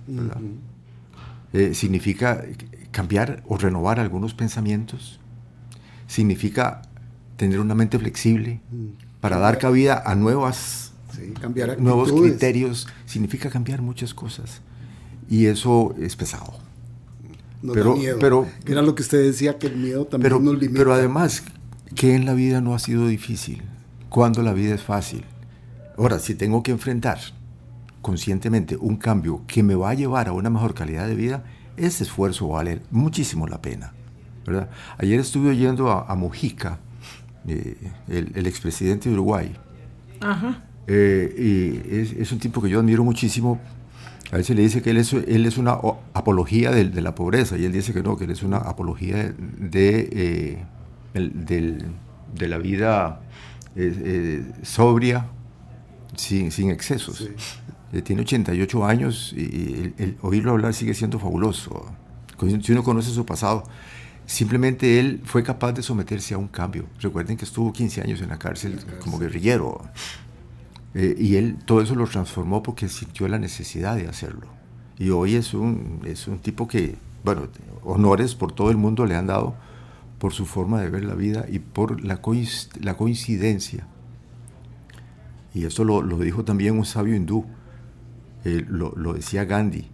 eh, 1.53 1.75
significa 1.75 2.43
cambiar 2.90 3.42
o 3.46 3.57
renovar 3.57 4.00
algunos 4.00 4.35
pensamientos, 4.35 5.20
significa 6.07 6.83
tener 7.37 7.61
una 7.61 7.74
mente 7.74 7.98
flexible 7.98 8.61
para 9.20 9.38
dar 9.38 9.59
cabida 9.59 10.03
a 10.05 10.14
nuevas, 10.14 10.92
nuevos 11.79 12.12
criterios, 12.12 12.88
significa 13.07 13.50
cambiar 13.50 13.83
muchas 13.83 14.14
cosas. 14.14 14.61
Y 15.29 15.46
eso 15.46 15.94
es 15.98 16.16
pesado. 16.16 16.55
pero, 17.72 17.96
pero 18.18 18.46
era 18.66 18.83
lo 18.83 18.94
que 18.94 19.03
usted 19.03 19.22
decía, 19.22 19.59
que 19.59 19.68
el 19.68 19.76
miedo 19.76 20.07
también 20.07 20.33
pero, 20.33 20.40
nos 20.40 20.61
limita. 20.61 20.79
Pero 20.79 20.92
además, 20.92 21.44
que 21.94 22.14
en 22.14 22.24
la 22.24 22.35
vida 22.35 22.61
no 22.61 22.74
ha 22.74 22.79
sido 22.79 23.07
difícil, 23.07 23.62
cuando 24.09 24.42
la 24.42 24.53
vida 24.53 24.74
es 24.74 24.83
fácil. 24.83 25.24
Ahora, 25.96 26.18
si 26.18 26.35
tengo 26.35 26.62
que 26.62 26.72
enfrentar 26.72 27.18
conscientemente 28.03 28.76
un 28.76 28.96
cambio 28.96 29.42
que 29.46 29.62
me 29.62 29.74
va 29.74 29.90
a 29.90 29.94
llevar 29.94 30.29
a 30.29 30.33
una 30.33 30.50
mejor 30.50 30.74
calidad 30.74 31.07
de 31.07 31.14
vida, 31.14 31.44
ese 31.81 32.05
esfuerzo 32.05 32.49
vale 32.49 32.81
muchísimo 32.90 33.47
la 33.47 33.61
pena. 33.61 33.93
¿verdad? 34.47 34.71
Ayer 34.99 35.21
estuve 35.21 35.51
oyendo 35.51 35.90
a, 35.90 36.14
Mujica, 36.14 36.79
eh, 37.47 37.77
el, 38.09 38.47
expresidente 38.47 39.09
de 39.09 39.14
Uruguay. 39.14 39.53
Eh, 40.87 41.35
y 41.38 42.21
es, 42.21 42.33
un 42.33 42.38
tipo 42.38 42.61
que 42.61 42.69
yo 42.69 42.81
admiro 42.81 43.04
muchísimo. 43.04 43.61
A 44.33 44.37
veces 44.37 44.54
le 44.54 44.63
dice 44.63 44.81
que 44.83 44.90
él 44.90 44.98
es, 44.98 45.13
él 45.13 45.46
es 45.46 45.59
una 45.59 45.79
apología 46.15 46.71
de, 46.71 47.00
la 47.00 47.15
pobreza 47.15 47.57
y 47.59 47.65
él 47.65 47.73
dice 47.73 47.92
que 47.92 48.02
no, 48.02 48.17
que 48.17 48.25
él 48.25 48.31
es 48.31 48.42
una 48.42 48.59
apología 48.59 49.35
de, 49.59 50.65
eh, 51.15 51.85
de 52.35 52.48
la 52.48 52.59
vida 52.59 53.21
sobria, 54.63 55.27
sin, 56.17 56.50
sin 56.52 56.71
excesos. 56.71 57.29
Eh, 57.93 58.03
tiene 58.03 58.23
88 58.23 58.85
años 58.85 59.35
y 59.37 59.93
el, 59.99 60.17
oírlo 60.23 60.53
hablar 60.53 60.75
sigue 60.75 60.95
siendo 60.95 61.19
fabuloso. 61.19 61.87
Si 62.63 62.73
uno 62.73 62.83
conoce 62.83 63.11
su 63.11 63.27
pasado, 63.27 63.65
simplemente 64.27 65.01
él 65.01 65.21
fue 65.25 65.43
capaz 65.43 65.73
de 65.73 65.83
someterse 65.83 66.35
a 66.35 66.38
un 66.38 66.49
cambio. 66.49 66.87
Recuerden 67.01 67.37
que 67.37 67.45
estuvo 67.45 67.73
15 67.73 68.03
años 68.03 68.23
en 68.23 68.29
la 68.29 68.38
cárcel 68.38 68.79
como 69.01 69.19
guerrillero. 69.19 69.83
Eh, 70.95 71.15
y 71.19 71.37
él 71.37 71.57
todo 71.65 71.83
eso 71.83 71.95
lo 71.95 72.07
transformó 72.07 72.63
porque 72.63 72.88
sintió 72.88 73.29
la 73.29 73.38
necesidad 73.38 73.97
de 73.97 74.09
hacerlo. 74.09 74.47
Y 74.99 75.11
hoy 75.11 75.35
es 75.35 75.53
un, 75.53 76.01
es 76.05 76.29
un 76.29 76.38
tipo 76.38 76.69
que, 76.69 76.97
bueno, 77.25 77.49
honores 77.83 78.35
por 78.35 78.53
todo 78.53 78.71
el 78.71 78.77
mundo 78.77 79.05
le 79.07 79.17
han 79.17 79.27
dado 79.27 79.55
por 80.19 80.33
su 80.33 80.47
forma 80.47 80.81
de 80.81 80.91
ver 80.91 81.05
la 81.05 81.15
vida 81.15 81.47
y 81.49 81.59
por 81.59 82.05
la, 82.05 82.21
la 82.81 82.97
coincidencia. 82.97 83.87
Y 85.55 85.65
esto 85.65 85.85
lo, 85.85 86.03
lo 86.03 86.19
dijo 86.19 86.45
también 86.45 86.79
un 86.79 86.85
sabio 86.85 87.17
hindú 87.17 87.45
eh, 88.45 88.65
lo, 88.69 89.13
decía 89.13 89.45
Gandhi, 89.45 89.88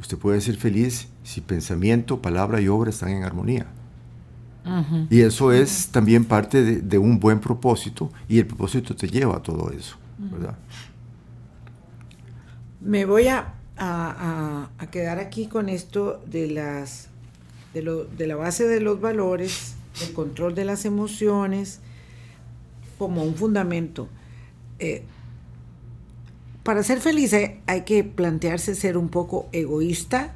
usted 0.00 0.18
puede 0.18 0.40
ser 0.40 0.56
feliz 0.56 1.08
si 1.22 1.40
pensamiento, 1.40 2.20
palabra 2.20 2.60
y 2.60 2.68
obra 2.68 2.90
están 2.90 3.10
en 3.10 3.24
armonía. 3.24 3.66
Y 5.10 5.22
eso 5.22 5.50
es 5.50 5.88
también 5.88 6.24
parte 6.24 6.62
de, 6.62 6.98
un 6.98 7.18
buen 7.18 7.40
propósito 7.40 8.12
y 8.28 8.38
el 8.38 8.46
propósito 8.46 8.94
te 8.94 9.08
lleva 9.08 9.38
a 9.38 9.42
todo 9.42 9.72
eso, 9.72 9.96
¿verdad? 10.18 10.56
Me 12.80 13.04
voy 13.04 13.26
a, 13.26 13.54
a, 13.76 14.68
quedar 14.92 15.18
aquí 15.18 15.46
con 15.46 15.68
esto 15.68 16.22
de, 16.26 16.48
las, 16.48 17.08
de, 17.74 17.82
lo, 17.82 18.04
de 18.04 18.28
la 18.28 18.36
base 18.36 18.68
de 18.68 18.80
los 18.80 19.00
valores, 19.00 19.74
el 20.06 20.12
control 20.12 20.54
de 20.54 20.64
las 20.64 20.84
emociones, 20.84 21.80
como 22.98 23.24
un 23.24 23.34
fundamento. 23.34 24.08
Eh, 24.78 25.04
para 26.62 26.82
ser 26.82 27.00
feliz 27.00 27.34
hay, 27.34 27.82
que 27.82 28.04
plantearse 28.04 28.74
ser 28.74 28.96
un 28.96 29.08
poco 29.08 29.48
egoísta 29.52 30.32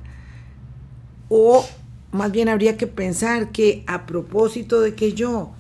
o 1.29 1.65
más 2.13 2.33
bien 2.33 2.49
habría 2.49 2.77
que 2.77 2.87
pensar 2.87 3.53
que 3.53 3.85
a 3.87 4.07
propósito 4.07 4.81
de 4.81 4.95
que 4.95 5.13
yo 5.13 5.53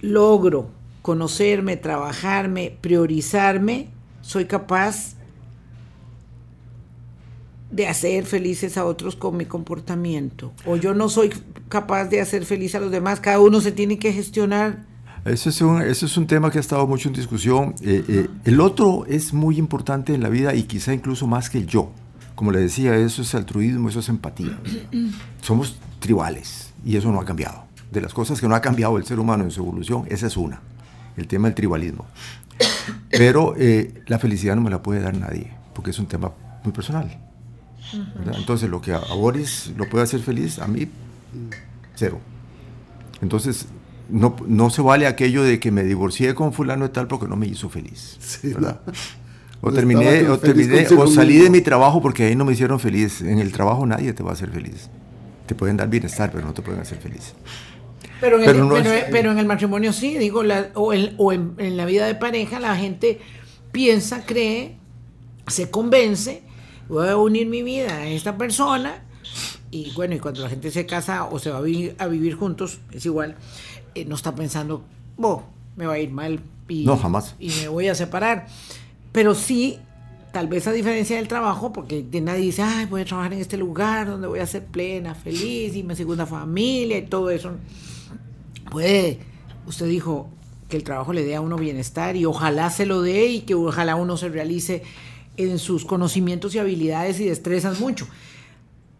logro 0.00 0.70
conocerme, 1.02 1.76
trabajarme, 1.76 2.76
priorizarme, 2.80 3.88
soy 4.22 4.46
capaz 4.46 5.14
de 7.70 7.86
hacer 7.86 8.24
felices 8.24 8.78
a 8.78 8.84
otros 8.84 9.16
con 9.16 9.36
mi 9.36 9.44
comportamiento. 9.44 10.52
O 10.64 10.76
yo 10.76 10.94
no 10.94 11.08
soy 11.08 11.30
capaz 11.68 12.06
de 12.06 12.20
hacer 12.20 12.44
feliz 12.44 12.74
a 12.74 12.80
los 12.80 12.90
demás. 12.90 13.20
Cada 13.20 13.40
uno 13.40 13.60
se 13.60 13.72
tiene 13.72 13.98
que 13.98 14.12
gestionar 14.12 14.86
eso 15.24 15.48
es, 15.48 15.60
un, 15.62 15.80
eso 15.80 16.04
es 16.04 16.16
un 16.18 16.26
tema 16.26 16.50
que 16.50 16.58
ha 16.58 16.60
estado 16.60 16.86
mucho 16.86 17.08
en 17.08 17.14
discusión. 17.14 17.74
Eh, 17.80 18.04
eh, 18.08 18.28
el 18.44 18.60
otro 18.60 19.06
es 19.08 19.32
muy 19.32 19.58
importante 19.58 20.14
en 20.14 20.22
la 20.22 20.28
vida 20.28 20.54
y 20.54 20.64
quizá 20.64 20.92
incluso 20.92 21.26
más 21.26 21.48
que 21.48 21.58
el 21.58 21.66
yo. 21.66 21.90
Como 22.34 22.52
le 22.52 22.60
decía, 22.60 22.94
eso 22.96 23.22
es 23.22 23.34
altruismo, 23.34 23.88
eso 23.88 24.00
es 24.00 24.08
empatía. 24.10 24.58
Somos 25.40 25.78
tribales 25.98 26.72
y 26.84 26.96
eso 26.96 27.10
no 27.10 27.20
ha 27.20 27.24
cambiado. 27.24 27.64
De 27.90 28.02
las 28.02 28.12
cosas 28.12 28.40
que 28.40 28.48
no 28.48 28.54
ha 28.54 28.60
cambiado 28.60 28.98
el 28.98 29.04
ser 29.06 29.18
humano 29.18 29.44
en 29.44 29.50
su 29.50 29.60
evolución, 29.62 30.04
esa 30.08 30.26
es 30.26 30.36
una, 30.36 30.60
el 31.16 31.26
tema 31.26 31.48
del 31.48 31.54
tribalismo. 31.54 32.04
Pero 33.10 33.54
eh, 33.56 34.02
la 34.06 34.18
felicidad 34.18 34.56
no 34.56 34.60
me 34.62 34.70
la 34.70 34.82
puede 34.82 35.00
dar 35.00 35.16
nadie, 35.16 35.52
porque 35.74 35.92
es 35.92 35.98
un 35.98 36.06
tema 36.06 36.32
muy 36.64 36.72
personal. 36.72 37.18
Entonces, 38.36 38.68
lo 38.68 38.80
que 38.80 38.92
a 38.92 38.98
Boris 38.98 39.72
lo 39.76 39.88
puede 39.88 40.04
hacer 40.04 40.20
feliz, 40.20 40.58
a 40.58 40.66
mí, 40.66 40.88
cero. 41.94 42.18
Entonces, 43.20 43.66
no, 44.08 44.36
no 44.46 44.70
se 44.70 44.82
vale 44.82 45.06
aquello 45.06 45.42
de 45.42 45.58
que 45.60 45.70
me 45.70 45.84
divorcié 45.84 46.34
con 46.34 46.52
fulano 46.52 46.84
de 46.84 46.90
tal 46.90 47.06
porque 47.06 47.26
no 47.26 47.36
me 47.36 47.46
hizo 47.46 47.68
feliz. 47.68 48.18
O 49.60 49.72
terminé, 49.72 50.28
o, 50.28 50.38
terminé 50.38 50.86
o 50.88 51.06
salí 51.06 51.38
de 51.38 51.48
mi 51.48 51.62
trabajo 51.62 52.02
porque 52.02 52.24
ahí 52.24 52.36
no 52.36 52.44
me 52.44 52.52
hicieron 52.52 52.78
feliz. 52.78 53.22
En 53.22 53.38
el 53.38 53.50
trabajo 53.50 53.86
nadie 53.86 54.12
te 54.12 54.22
va 54.22 54.30
a 54.30 54.32
hacer 54.34 54.50
feliz. 54.50 54.90
Te 55.46 55.54
pueden 55.54 55.78
dar 55.78 55.88
bienestar, 55.88 56.30
pero 56.30 56.44
no 56.44 56.52
te 56.52 56.60
pueden 56.60 56.82
hacer 56.82 56.98
feliz. 56.98 57.34
Pero 58.20 58.42
en, 58.42 58.48
el, 58.48 59.04
pero, 59.10 59.32
en 59.32 59.38
el 59.38 59.46
matrimonio 59.46 59.92
sí, 59.92 60.18
digo, 60.18 60.42
o, 60.74 60.92
o 61.16 61.32
en, 61.32 61.54
en, 61.58 61.76
la 61.76 61.84
vida 61.84 62.06
de 62.06 62.14
pareja 62.14 62.60
la 62.60 62.76
gente 62.76 63.20
piensa, 63.72 64.24
cree, 64.24 64.76
se 65.46 65.70
convence, 65.70 66.42
voy 66.88 67.08
a 67.08 67.16
unir 67.16 67.46
mi 67.46 67.62
vida 67.62 67.96
a 67.96 68.06
esta 68.06 68.38
persona 68.38 69.02
y 69.74 69.90
bueno, 69.96 70.14
y 70.14 70.20
cuando 70.20 70.40
la 70.40 70.48
gente 70.48 70.70
se 70.70 70.86
casa 70.86 71.24
o 71.24 71.40
se 71.40 71.50
va 71.50 71.58
a 71.58 71.60
vivir, 71.60 71.96
a 71.98 72.06
vivir 72.06 72.36
juntos, 72.36 72.78
es 72.92 73.04
igual. 73.06 73.34
Eh, 73.94 74.04
no 74.04 74.14
está 74.14 74.34
pensando, 74.34 74.82
oh, 75.18 75.42
me 75.76 75.86
va 75.86 75.94
a 75.94 75.98
ir 75.98 76.10
mal 76.10 76.40
y, 76.68 76.84
no, 76.84 76.96
jamás. 76.96 77.34
y 77.38 77.50
me 77.60 77.68
voy 77.68 77.88
a 77.88 77.94
separar. 77.94 78.46
Pero 79.12 79.34
sí, 79.34 79.78
tal 80.32 80.48
vez 80.48 80.66
a 80.66 80.72
diferencia 80.72 81.16
del 81.16 81.28
trabajo, 81.28 81.72
porque 81.72 82.04
nadie 82.20 82.42
dice, 82.42 82.62
ay, 82.62 82.86
voy 82.86 83.02
a 83.02 83.04
trabajar 83.04 83.32
en 83.32 83.40
este 83.40 83.56
lugar 83.56 84.08
donde 84.08 84.26
voy 84.26 84.40
a 84.40 84.46
ser 84.46 84.64
plena, 84.64 85.14
feliz 85.14 85.76
y 85.76 85.82
mi 85.82 85.94
segunda 85.94 86.26
familia 86.26 86.98
y 86.98 87.06
todo 87.06 87.30
eso. 87.30 87.52
Puede, 88.70 89.20
usted 89.66 89.86
dijo 89.86 90.28
que 90.68 90.76
el 90.76 90.82
trabajo 90.82 91.12
le 91.12 91.24
dé 91.24 91.36
a 91.36 91.40
uno 91.40 91.56
bienestar 91.56 92.16
y 92.16 92.24
ojalá 92.24 92.70
se 92.70 92.86
lo 92.86 93.02
dé 93.02 93.26
y 93.26 93.40
que 93.42 93.54
ojalá 93.54 93.94
uno 93.94 94.16
se 94.16 94.28
realice 94.28 94.82
en 95.36 95.58
sus 95.58 95.84
conocimientos 95.84 96.54
y 96.54 96.58
habilidades 96.58 97.20
y 97.20 97.26
destrezas 97.26 97.78
mucho. 97.78 98.08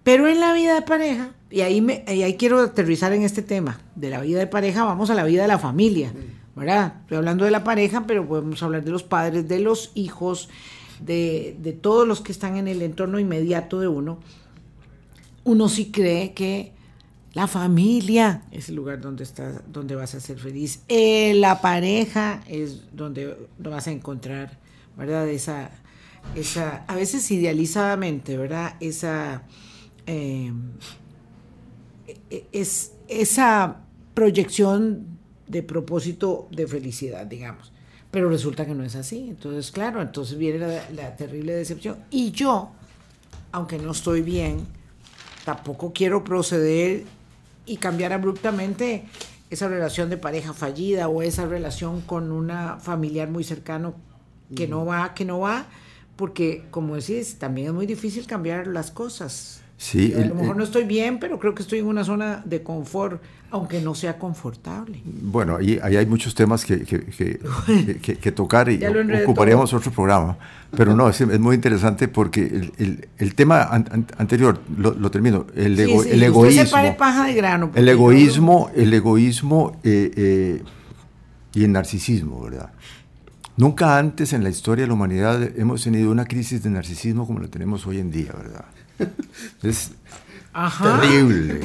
Pero 0.05 0.29
en 0.29 0.39
la 0.39 0.53
vida 0.53 0.75
de 0.75 0.83
pareja, 0.83 1.31
y 1.51 1.63
ahí, 1.63 1.81
me, 1.81 2.05
ahí 2.07 2.37
quiero 2.37 2.61
aterrizar 2.61 3.13
en 3.13 3.23
este 3.23 3.43
tema 3.43 3.81
de 3.97 4.11
la 4.11 4.21
vida 4.21 4.39
de 4.39 4.47
pareja, 4.47 4.85
vamos 4.85 5.11
a 5.11 5.15
la 5.15 5.25
vida 5.25 5.43
de 5.43 5.49
la 5.49 5.59
familia, 5.59 6.13
¿verdad? 6.55 6.99
Estoy 7.01 7.17
hablando 7.17 7.45
de 7.47 7.51
la 7.51 7.65
pareja, 7.65 8.07
pero 8.07 8.29
podemos 8.29 8.63
hablar 8.63 8.85
de 8.85 8.91
los 8.91 9.03
padres, 9.03 9.49
de 9.49 9.61
los 9.61 9.91
hijos, 9.95 10.51
de, 11.01 11.57
de 11.59 11.73
todos 11.73 12.07
los 12.07 12.21
que 12.21 12.33
están 12.33 12.57
en 12.57 12.69
el 12.69 12.83
entorno 12.83 13.19
inmediato 13.19 13.81
de 13.81 13.89
uno. 13.89 14.19
Uno 15.43 15.69
sí 15.69 15.91
cree 15.91 16.35
que 16.35 16.75
la 17.35 17.49
familia 17.49 18.43
es 18.53 18.69
el 18.69 18.77
lugar 18.77 19.01
donde, 19.01 19.25
estás, 19.25 19.63
donde 19.73 19.97
vas 19.97 20.15
a 20.15 20.21
ser 20.21 20.39
feliz. 20.39 20.83
Eh, 20.89 21.35
la 21.35 21.61
pareja 21.61 22.43
es 22.47 22.95
donde 22.95 23.37
vas 23.59 23.89
a 23.89 23.91
encontrar, 23.91 24.59
¿verdad? 24.97 25.29
Esa, 25.29 25.71
esa, 26.37 26.85
a 26.87 26.95
veces 26.95 27.29
idealizadamente, 27.31 28.37
¿verdad? 28.37 28.77
Esa 28.79 29.43
Em, 30.07 30.73
e, 32.31 32.47
es 32.53 32.93
esa 33.09 33.81
proyección 34.15 35.07
de 35.47 35.63
propósito 35.63 36.49
de 36.51 36.67
felicidad, 36.67 37.27
digamos. 37.27 37.73
Pero 38.11 38.29
resulta 38.29 38.65
que 38.65 38.75
no 38.75 38.85
es 38.85 38.95
así. 38.95 39.27
Entonces, 39.29 39.71
claro, 39.73 40.01
entonces 40.01 40.39
viene 40.39 40.81
la, 40.95 41.17
terrible 41.17 41.55
decepción. 41.55 41.99
Y 42.11 42.31
yo, 42.31 42.71
aunque 43.53 43.79
no 43.79 43.93
estoy 43.93 44.23
bien, 44.23 44.67
tampoco 45.45 45.93
quiero 45.93 46.23
proceder 46.23 47.05
y 47.67 47.77
cambiar 47.79 48.13
abruptamente 48.13 49.05
esa 49.51 49.69
relación 49.69 50.11
de 50.11 50.17
pareja 50.17 50.53
fallida 50.53 51.09
o 51.09 51.23
esa 51.23 51.47
relación 51.47 52.03
con 52.03 52.31
una 52.31 52.79
familiar 52.79 53.29
muy 53.29 53.45
cercano 53.45 53.95
que 54.55 54.69
no 54.69 54.87
va, 54.87 55.15
que 55.15 55.25
no 55.25 55.41
va, 55.41 55.67
porque 56.17 56.65
como 56.71 56.97
decís, 56.97 57.39
también 57.39 57.69
es 57.69 57.73
muy 57.75 57.87
difícil 57.87 58.27
cambiar 58.27 58.69
las 58.69 58.91
cosas. 58.91 59.64
Sí, 59.85 60.15
a 60.17 60.25
lo 60.25 60.35
mejor 60.35 60.57
no 60.57 60.65
estoy 60.65 60.85
bien, 60.85 61.19
pero 61.19 61.39
creo 61.39 61.55
que 61.55 61.61
estoy 61.61 61.81
en 61.81 61.85
una 61.85 62.05
zona 62.05 62.41
de 62.47 62.63
confort, 62.63 63.21
aunque 63.51 63.83
no 63.83 63.95
sea 63.95 64.19
confortable. 64.19 65.03
Bueno, 65.05 65.57
ahí, 65.57 65.79
ahí 65.83 65.99
hay 65.99 66.07
muchos 66.07 66.35
temas 66.35 66.65
que, 66.65 66.85
que, 66.85 67.39
que, 68.17 68.33
tocar 68.33 68.71
y 68.71 68.81
ocuparíamos 69.25 69.75
otro 69.75 69.93
programa. 69.93 70.39
Pero 70.75 70.97
no, 70.97 71.11
es, 71.11 71.21
es 71.21 71.39
muy 71.39 71.57
interesante 71.57 72.09
porque 72.09 72.41
el, 72.47 72.73
el, 72.79 73.09
el 73.19 73.35
tema 73.35 73.69
anterior, 74.17 74.59
lo, 74.79 75.11
termino, 75.11 75.45
el, 75.55 75.79
el 75.79 76.23
egoísmo. 76.23 76.97
paja 76.97 77.27
de 77.27 77.35
grano. 77.35 77.71
El 77.75 77.87
egoísmo, 77.87 78.71
el 78.75 78.95
egoísmo 78.95 79.79
eh, 79.85 80.11
eh, 80.17 80.63
y 81.53 81.63
el 81.63 81.73
narcisismo, 81.73 82.41
¿verdad? 82.41 82.71
Nunca 83.59 83.99
antes 83.99 84.33
en 84.33 84.45
la 84.45 84.49
historia 84.49 84.85
de 84.85 84.89
la 84.89 84.95
humanidad 84.95 85.43
hemos 85.59 85.85
tenido 85.85 86.11
una 86.11 86.25
crisis 86.25 86.63
de 86.63 86.71
narcisismo 86.71 87.27
como 87.27 87.41
la 87.41 87.49
tenemos 87.49 87.87
hoy 87.87 87.99
en 87.99 88.11
día, 88.11 88.33
¿verdad? 88.33 88.65
Es 89.63 89.91
terrible. 90.83 91.61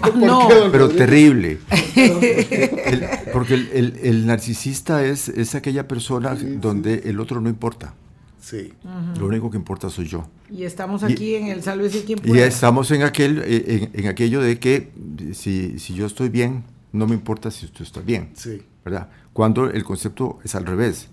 Pero 0.71 0.89
terrible. 0.89 1.59
porque 3.33 3.53
el, 3.53 4.25
narcisista 4.25 5.05
es, 5.05 5.29
es, 5.29 5.55
aquella 5.55 5.87
persona 5.87 6.35
donde 6.35 7.03
el 7.05 7.19
otro 7.19 7.41
no 7.41 7.49
importa. 7.49 7.93
Sí. 8.41 8.73
Lo 9.19 9.27
único 9.27 9.51
que 9.51 9.57
importa 9.57 9.89
soy 9.89 10.07
yo. 10.07 10.27
Y 10.49 10.63
estamos 10.63 11.03
aquí 11.03 11.35
en 11.35 11.47
el 11.47 11.61
sálvese 11.61 12.03
quien 12.03 12.19
pueda. 12.19 12.39
Y 12.39 12.47
estamos 12.47 12.89
en, 12.91 13.03
aquel, 13.03 13.43
eh, 13.45 13.89
en, 13.93 14.07
aquello 14.07 14.41
de 14.41 14.59
que 14.59 14.91
si, 15.33 15.77
si, 15.77 15.93
yo 15.93 16.05
estoy 16.05 16.29
bien, 16.29 16.63
no 16.91 17.05
me 17.05 17.13
importa 17.13 17.51
si 17.51 17.67
tú 17.67 17.83
estás 17.83 18.05
bien. 18.05 18.31
Sí. 18.33 18.63
¿Verdad? 18.83 19.09
Cuando 19.33 19.69
el 19.69 19.83
concepto 19.83 20.39
es 20.43 20.55
al 20.55 20.65
revés. 20.65 21.09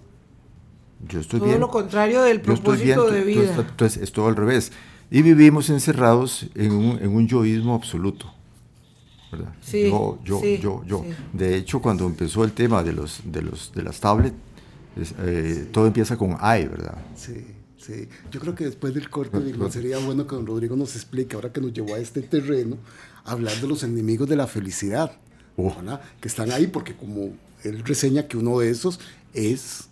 Yo 1.07 1.21
estoy 1.21 1.41
todo 1.41 1.49
bien. 1.49 1.61
lo 1.61 1.69
contrario 1.69 2.23
del 2.23 2.41
propósito 2.41 3.11
de 3.11 3.23
vida. 3.23 3.55
entonces 3.59 4.03
es 4.03 4.13
todo 4.13 4.29
al 4.29 4.37
revés. 4.37 4.73
Y 5.11 5.23
vivimos 5.23 5.71
encerrados 5.71 6.47
en 6.55 6.73
un, 6.73 6.99
en 6.99 7.15
un 7.15 7.29
yoísmo 7.29 7.75
absoluto. 7.75 8.33
¿verdad? 9.31 9.53
yo, 9.73 10.19
yo, 10.25 10.43
yo, 10.43 10.85
yo. 10.85 11.05
De 11.33 11.57
hecho, 11.57 11.81
cuando 11.81 12.07
empezó 12.07 12.45
el 12.45 12.53
tema 12.53 12.83
de, 12.83 12.93
los, 12.93 13.21
de, 13.25 13.43
los, 13.43 13.73
de 13.73 13.83
las 13.83 14.01
tablets, 14.01 14.37
eh, 14.97 15.69
todo 15.73 15.87
empieza 15.87 16.17
con 16.17 16.31
I, 16.31 16.67
¿verdad? 16.67 16.97
Sí, 17.15 17.45
sí. 17.77 18.09
Yo 18.31 18.41
creo 18.41 18.55
que 18.55 18.65
después 18.65 18.95
del 18.95 19.11
corte 19.11 19.39
sería 19.71 19.99
bueno 19.99 20.27
que 20.27 20.35
don 20.35 20.47
Rodrigo 20.47 20.77
nos 20.77 20.95
explique, 20.97 21.37
ahora 21.37 21.53
que 21.53 21.61
nos 21.61 21.73
llevó 21.73 21.95
a 21.95 21.99
este 21.99 22.23
terreno, 22.23 22.79
hablar 23.25 23.55
de 23.61 23.69
los 23.69 23.83
enemigos 23.83 24.29
de 24.29 24.37
la 24.37 24.47
felicidad, 24.47 25.13
oh. 25.57 25.75
que 26.21 26.29
están 26.29 26.51
ahí, 26.51 26.67
porque 26.67 26.97
como 26.97 27.33
él 27.63 27.83
reseña 27.85 28.27
que 28.27 28.37
uno 28.37 28.59
de 28.59 28.71
esos 28.71 29.01
es 29.35 29.89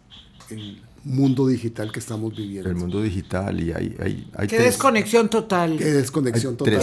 el 0.51 0.81
mundo 1.05 1.47
digital 1.47 1.93
que 1.93 2.01
estamos 2.01 2.35
viviendo. 2.35 2.69
El 2.69 2.77
mundo 2.77 3.01
digital 3.03 3.61
y 3.61 3.73
hay... 3.73 3.97
hay, 4.01 4.31
hay 4.37 4.49
Qué 4.49 4.59
desconexión 4.59 5.29
total. 5.29 5.77
Qué 5.77 5.85
desconexión 5.85 6.57
total. 6.57 6.75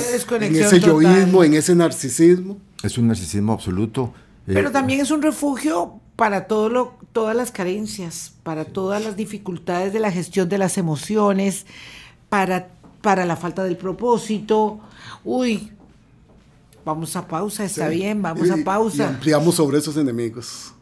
en 0.41 0.55
ese 0.55 0.79
yoísmo, 0.79 1.43
en 1.43 1.55
ese 1.55 1.75
narcisismo. 1.75 2.59
Es 2.83 2.97
un 2.97 3.07
narcisismo 3.07 3.53
absoluto. 3.53 4.13
Eh, 4.47 4.51
Pero 4.53 4.71
también 4.71 4.99
es 4.99 5.11
un 5.11 5.21
refugio 5.21 5.99
para 6.15 6.45
todo 6.45 6.69
lo, 6.69 6.93
todas 7.13 7.35
las 7.35 7.51
carencias, 7.51 8.33
para 8.43 8.65
todas 8.65 9.03
las 9.03 9.15
dificultades 9.15 9.91
de 9.93 9.99
la 9.99 10.11
gestión 10.11 10.49
de 10.49 10.57
las 10.57 10.77
emociones, 10.77 11.65
para, 12.29 12.69
para 13.01 13.25
la 13.25 13.35
falta 13.35 13.63
del 13.63 13.77
propósito. 13.77 14.79
Uy, 15.23 15.71
vamos 16.85 17.15
a 17.15 17.27
pausa, 17.27 17.65
está 17.65 17.87
bien, 17.87 18.21
vamos 18.21 18.49
a 18.51 18.57
pausa. 18.63 19.03
Y 19.03 19.07
ampliamos 19.07 19.55
sobre 19.55 19.79
esos 19.79 19.97
enemigos. 19.97 20.73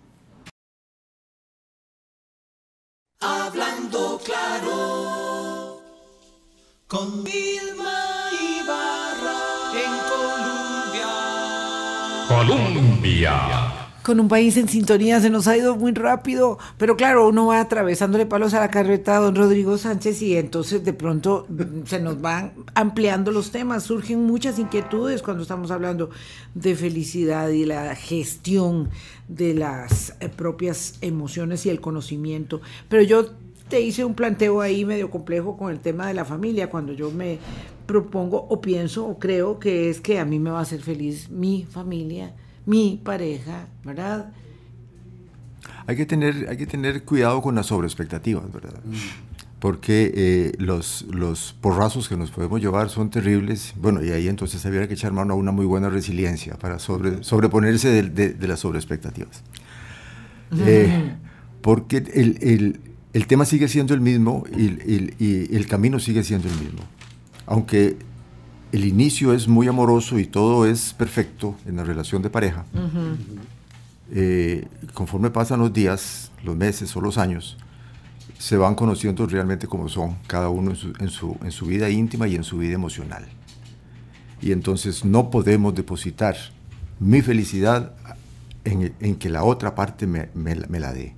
Con 6.89 7.23
Vilma 7.23 8.31
Ibarra 8.33 9.37
en 9.75 9.93
Colombia. 10.09 11.07
Colombia 12.27 13.79
con 14.01 14.19
un 14.19 14.27
país 14.27 14.57
en 14.57 14.67
sintonía 14.67 15.19
se 15.21 15.29
nos 15.29 15.47
ha 15.47 15.55
ido 15.55 15.75
muy 15.75 15.91
rápido, 15.91 16.57
pero 16.79 16.97
claro, 16.97 17.27
uno 17.27 17.45
va 17.45 17.59
atravesándole 17.59 18.25
palos 18.25 18.55
a 18.55 18.59
la 18.59 18.71
carreta 18.71 19.17
a 19.17 19.19
don 19.19 19.35
Rodrigo 19.35 19.77
Sánchez 19.77 20.23
y 20.23 20.35
entonces 20.35 20.83
de 20.83 20.93
pronto 20.93 21.45
mm, 21.47 21.85
se 21.85 21.99
nos 21.99 22.19
van 22.19 22.53
ampliando 22.73 23.31
los 23.31 23.51
temas, 23.51 23.83
surgen 23.83 24.25
muchas 24.25 24.57
inquietudes 24.57 25.21
cuando 25.21 25.43
estamos 25.43 25.69
hablando 25.69 26.09
de 26.55 26.75
felicidad 26.75 27.49
y 27.49 27.65
la 27.65 27.93
gestión 27.93 28.89
de 29.27 29.53
las 29.53 30.15
eh, 30.21 30.29
propias 30.29 30.95
emociones 31.01 31.67
y 31.67 31.69
el 31.69 31.79
conocimiento, 31.79 32.61
pero 32.87 33.03
yo 33.03 33.27
te 33.69 33.79
hice 33.81 34.03
un 34.03 34.15
planteo 34.15 34.61
ahí 34.61 34.83
medio 34.83 35.09
complejo 35.09 35.55
con 35.55 35.71
el 35.71 35.79
tema 35.79 36.07
de 36.07 36.13
la 36.13 36.25
familia, 36.25 36.69
cuando 36.69 36.93
yo 36.93 37.11
me 37.11 37.37
propongo 37.85 38.45
o 38.49 38.61
pienso 38.61 39.05
o 39.05 39.17
creo 39.17 39.59
que 39.59 39.89
es 39.89 40.01
que 40.01 40.19
a 40.19 40.25
mí 40.25 40.39
me 40.39 40.49
va 40.49 40.59
a 40.59 40.61
hacer 40.63 40.81
feliz 40.81 41.29
mi 41.29 41.65
familia, 41.69 42.33
mi 42.65 42.99
pareja, 43.03 43.67
¿verdad? 43.83 44.31
Hay 45.87 45.95
que 45.95 46.05
tener, 46.05 46.47
hay 46.49 46.57
que 46.57 46.67
tener 46.67 47.03
cuidado 47.03 47.41
con 47.41 47.55
las 47.55 47.67
sobreexpectativas, 47.67 48.51
¿verdad? 48.51 48.79
Mm. 48.85 48.93
Porque 49.59 50.13
eh, 50.15 50.51
los, 50.57 51.01
los 51.09 51.53
porrazos 51.59 52.07
que 52.07 52.15
nos 52.15 52.31
podemos 52.31 52.61
llevar 52.61 52.89
son 52.89 53.09
terribles. 53.09 53.73
Bueno, 53.75 54.03
y 54.03 54.11
ahí 54.11 54.27
entonces 54.27 54.65
habría 54.65 54.87
que 54.87 54.93
echar 54.93 55.11
mano 55.11 55.33
a 55.33 55.35
una 55.35 55.51
muy 55.51 55.65
buena 55.65 55.89
resiliencia 55.89 56.55
para 56.57 56.79
sobre, 56.79 57.23
sobreponerse 57.23 58.03
de, 58.03 58.47
las 58.47 58.61
sobreexpectativas. 58.61 59.43
Eh, 60.65 61.11
porque 61.61 61.97
el, 61.97 62.37
el, 62.41 62.79
tema 63.27 63.45
sigue 63.45 63.67
siendo 63.67 63.93
el 63.93 64.01
mismo 64.01 64.43
y, 64.55 65.13
y 65.23 65.55
el 65.55 65.67
camino 65.67 65.99
sigue 65.99 66.23
siendo 66.23 66.47
el 66.47 66.55
mismo. 66.55 66.81
Aunque 67.45 67.97
el 68.71 68.85
inicio 68.85 69.33
es 69.33 69.47
muy 69.47 69.67
amoroso 69.67 70.19
y 70.19 70.25
todo 70.25 70.65
es 70.65 70.93
perfecto 70.93 71.55
en 71.65 71.77
la 71.77 71.83
relación 71.83 72.21
de 72.21 72.29
pareja, 72.29 72.65
eh, 74.11 74.67
conforme 74.93 75.29
pasan 75.31 75.59
los 75.59 75.73
días, 75.73 76.31
los 76.43 76.55
meses 76.55 76.95
o 76.95 77.01
los 77.01 77.17
años, 77.17 77.57
se 78.37 78.57
van 78.57 78.75
conociendo 78.75 79.25
realmente 79.25 79.67
como 79.67 79.89
son, 79.89 80.17
cada 80.27 80.49
uno 80.49 80.71
en 80.71 81.09
su, 81.09 81.35
en 81.41 81.51
su, 81.51 81.65
vida 81.65 81.89
íntima 81.89 82.27
y 82.27 82.35
en 82.35 82.43
su 82.43 82.59
vida 82.59 82.73
emocional. 82.73 83.25
Y 84.41 84.51
entonces 84.51 85.03
no 85.03 85.29
podemos 85.29 85.75
depositar 85.75 86.35
mi 86.99 87.21
felicidad 87.21 87.93
en, 88.63 89.15
que 89.15 89.29
la 89.29 89.43
otra 89.43 89.75
parte 89.75 90.07
me, 90.07 90.29
me 90.35 90.79
la 90.79 90.93
dé. 90.93 91.15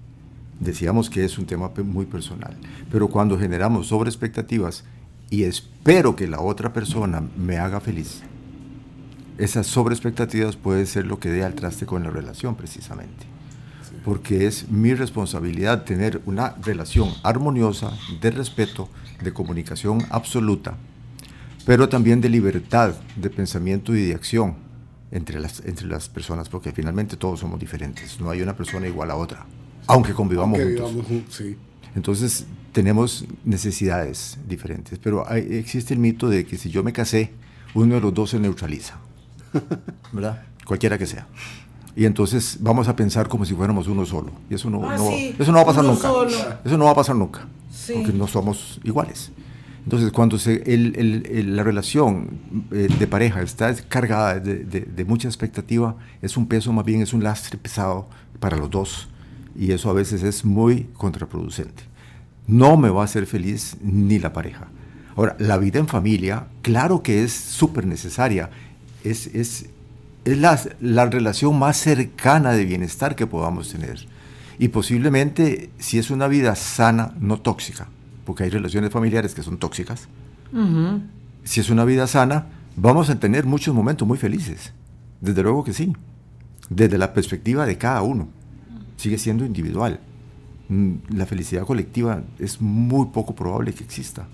Decíamos 0.61 1.09
que 1.09 1.25
es 1.25 1.39
un 1.39 1.47
tema 1.47 1.71
muy 1.83 2.05
personal, 2.05 2.55
pero 2.91 3.07
cuando 3.07 3.39
generamos 3.39 3.87
sobre 3.87 4.11
expectativas 4.11 4.83
y 5.31 5.41
espero 5.41 6.15
que 6.15 6.27
la 6.27 6.39
otra 6.39 6.71
persona 6.71 7.23
me 7.35 7.57
haga 7.57 7.79
feliz, 7.79 8.21
esas 9.39 9.65
sobreexpectativas 9.65 10.57
puede 10.57 10.85
ser 10.85 11.07
lo 11.07 11.19
que 11.19 11.29
dé 11.29 11.43
al 11.43 11.55
traste 11.55 11.87
con 11.87 12.03
la 12.03 12.11
relación 12.11 12.53
precisamente. 12.53 13.25
Porque 14.05 14.45
es 14.45 14.69
mi 14.69 14.93
responsabilidad 14.93 15.83
tener 15.83 16.21
una 16.27 16.55
relación 16.61 17.09
armoniosa, 17.23 17.91
de 18.21 18.29
respeto, 18.29 18.87
de 19.23 19.33
comunicación 19.33 20.05
absoluta, 20.11 20.75
pero 21.65 21.89
también 21.89 22.21
de 22.21 22.29
libertad 22.29 22.93
de 23.15 23.31
pensamiento 23.31 23.95
y 23.95 24.05
de 24.05 24.13
acción 24.13 24.57
entre 25.09 25.39
las, 25.39 25.65
entre 25.65 25.87
las 25.87 26.07
personas, 26.07 26.49
porque 26.49 26.71
finalmente 26.71 27.17
todos 27.17 27.39
somos 27.39 27.59
diferentes, 27.59 28.19
no 28.19 28.29
hay 28.29 28.43
una 28.43 28.55
persona 28.55 28.87
igual 28.87 29.09
a 29.09 29.15
otra, 29.15 29.47
aunque 29.87 30.13
convivamos 30.13 30.59
juntos. 30.59 31.37
Entonces, 31.95 32.45
tenemos 32.71 33.25
necesidades 33.43 34.37
diferentes, 34.47 34.99
pero 34.99 35.27
existe 35.29 35.93
el 35.93 35.99
mito 35.99 36.29
de 36.29 36.45
que 36.45 36.57
si 36.57 36.69
yo 36.69 36.83
me 36.83 36.93
casé, 36.93 37.31
uno 37.73 37.95
de 37.95 38.01
los 38.01 38.13
dos 38.13 38.29
se 38.31 38.39
neutraliza, 38.39 38.97
¿verdad? 40.11 40.43
Cualquiera 40.65 40.97
que 40.97 41.05
sea. 41.05 41.27
Y 41.95 42.05
entonces 42.05 42.57
vamos 42.61 42.87
a 42.87 42.95
pensar 42.95 43.27
como 43.27 43.45
si 43.45 43.53
fuéramos 43.53 43.87
uno 43.87 44.05
solo. 44.05 44.31
Y 44.49 44.55
eso 44.55 44.69
no, 44.69 44.89
ah, 44.89 44.95
eso 44.95 45.51
no 45.51 45.57
va 45.57 45.61
a 45.61 45.65
pasar 45.65 45.83
nunca. 45.83 46.59
Eso 46.63 46.77
no 46.77 46.85
va 46.85 46.91
a 46.91 46.95
pasar 46.95 47.15
nunca. 47.15 47.47
Porque 47.93 48.13
no 48.13 48.27
somos 48.27 48.79
iguales. 48.83 49.31
Entonces, 49.83 50.11
cuando 50.11 50.37
se, 50.37 50.63
la 50.67 51.63
relación 51.63 52.39
eh, 52.71 52.87
de 52.99 53.07
pareja 53.07 53.41
está 53.41 53.73
cargada 53.87 54.39
de, 54.39 54.63
de, 54.63 55.05
mucha 55.05 55.27
expectativa, 55.27 55.95
es 56.21 56.37
un 56.37 56.47
peso, 56.47 56.71
más 56.71 56.85
bien 56.85 57.01
es 57.01 57.13
un 57.13 57.23
lastre 57.23 57.57
pesado 57.57 58.07
para 58.39 58.57
los 58.57 58.69
dos. 58.69 59.09
Y 59.55 59.71
eso 59.71 59.89
a 59.89 59.93
veces 59.93 60.23
es 60.23 60.45
muy 60.45 60.89
contraproducente 60.93 61.91
no 62.47 62.77
me 62.77 62.89
va 62.89 63.01
a 63.01 63.05
hacer 63.05 63.25
feliz 63.25 63.77
ni 63.81 64.19
la 64.19 64.33
pareja. 64.33 64.67
Ahora, 65.15 65.35
la 65.39 65.57
vida 65.57 65.79
en 65.79 65.87
familia, 65.87 66.47
claro 66.61 67.01
que 67.01 67.23
es 67.23 67.31
súper 67.31 67.85
necesaria, 67.85 68.49
es, 69.03 69.27
es, 69.27 69.67
es 70.25 70.37
la, 70.37 70.59
la, 70.79 71.05
relación 71.05 71.57
más 71.57 71.77
cercana 71.77 72.51
de 72.51 72.65
bienestar 72.65 73.15
que 73.15 73.27
podamos 73.27 73.69
tener. 73.69 74.05
Y 74.59 74.67
posiblemente, 74.67 75.69
si 75.79 75.97
es 75.97 76.11
una 76.11 76.27
vida 76.27 76.55
sana, 76.55 77.13
no 77.19 77.39
tóxica, 77.39 77.87
porque 78.25 78.43
hay 78.43 78.49
relaciones 78.49 78.91
familiares 78.91 79.33
que 79.33 79.43
son 79.43 79.57
tóxicas, 79.57 80.07
si 81.45 81.61
es 81.61 81.69
una 81.69 81.85
vida 81.85 82.07
sana, 82.07 82.47
vamos 82.75 83.09
a 83.09 83.17
tener 83.17 83.45
muchos 83.45 83.73
momentos 83.73 84.05
muy 84.05 84.17
felices. 84.17 84.73
Desde 85.21 85.43
luego 85.43 85.63
que 85.63 85.71
sí, 85.71 85.93
desde 86.69 86.97
la 86.97 87.13
perspectiva 87.13 87.65
de 87.65 87.77
cada 87.77 88.01
uno. 88.01 88.27
Sigue 89.01 89.17
siendo 89.17 89.43
individual. 89.43 89.99
Mm, 90.69 90.93
la 91.15 91.25
felicidad 91.25 91.65
colectiva 91.65 92.21
es 92.37 92.61
muy 92.61 93.07
poco 93.07 93.33
probable 93.33 93.73
que 93.73 93.83
exista. 93.83 94.27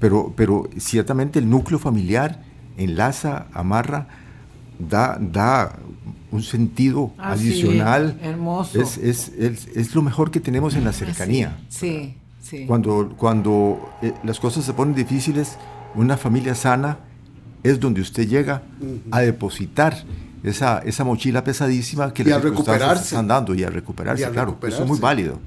Pero, 0.00 0.32
pero 0.34 0.70
ciertamente 0.78 1.38
el 1.38 1.50
núcleo 1.50 1.78
familiar 1.78 2.42
enlaza, 2.78 3.48
amarra, 3.52 4.08
da, 4.78 5.18
da 5.20 5.78
un 6.30 6.42
sentido 6.42 7.12
adicional. 7.18 8.18
hermoso. 8.22 8.80
Es, 8.80 8.96
es, 8.96 9.32
es, 9.36 9.94
lo 9.94 10.00
mejor 10.00 10.30
que 10.30 10.40
tenemos 10.40 10.74
en 10.74 10.84
la 10.84 10.94
cercanía. 10.94 11.58
Sí, 11.68 12.14
sí. 12.40 12.64
Cuando, 12.66 13.12
cuando 13.18 13.90
eh, 14.00 14.14
las 14.24 14.40
cosas 14.40 14.64
se 14.64 14.72
ponen 14.72 14.94
difíciles, 14.94 15.58
una 15.94 16.16
familia 16.16 16.54
sana 16.54 17.00
es 17.62 17.78
donde 17.78 18.00
usted 18.00 18.26
llega 18.26 18.62
a 19.10 19.20
depositar 19.20 20.02
esa, 20.46 20.78
esa 20.78 21.02
mochila 21.02 21.42
pesadísima 21.42 22.14
que 22.14 22.22
le 22.22 22.30
están 22.30 23.26
dando 23.26 23.52
y 23.52 23.64
a 23.64 23.70
recuperarse, 23.70 24.30
claro, 24.30 24.56
eso 24.62 24.82
es 24.82 24.88
muy 24.88 24.98
válido. 25.00 25.40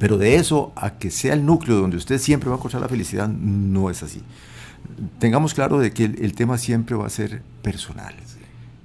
Pero 0.00 0.18
de 0.18 0.34
eso 0.34 0.72
a 0.74 0.98
que 0.98 1.12
sea 1.12 1.32
el 1.32 1.46
núcleo 1.46 1.76
donde 1.76 1.96
usted 1.96 2.18
siempre 2.18 2.48
va 2.50 2.56
a 2.56 2.58
encontrar 2.58 2.82
la 2.82 2.88
felicidad, 2.88 3.28
no 3.28 3.90
es 3.90 4.02
así. 4.02 4.20
Tengamos 5.20 5.54
claro 5.54 5.78
de 5.78 5.92
que 5.92 6.04
el, 6.04 6.34
tema 6.34 6.58
siempre 6.58 6.96
va 6.96 7.06
a 7.06 7.10
ser 7.10 7.42
personal. 7.62 8.14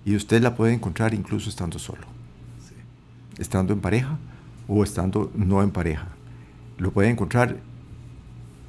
Y 0.06 0.16
usted 0.16 0.42
la 0.44 0.56
puede 0.56 0.74
encontrar 0.74 1.14
incluso 1.16 1.50
estando 1.50 1.80
solo. 1.80 2.04
Estando 3.40 3.74
en 3.74 3.82
pareja 3.82 4.18
o 4.68 4.84
estando 4.84 5.32
no 5.34 5.64
en 5.64 5.72
pareja. 5.72 6.08
Lo 6.78 6.92
puede 6.92 7.10
encontrar 7.10 7.58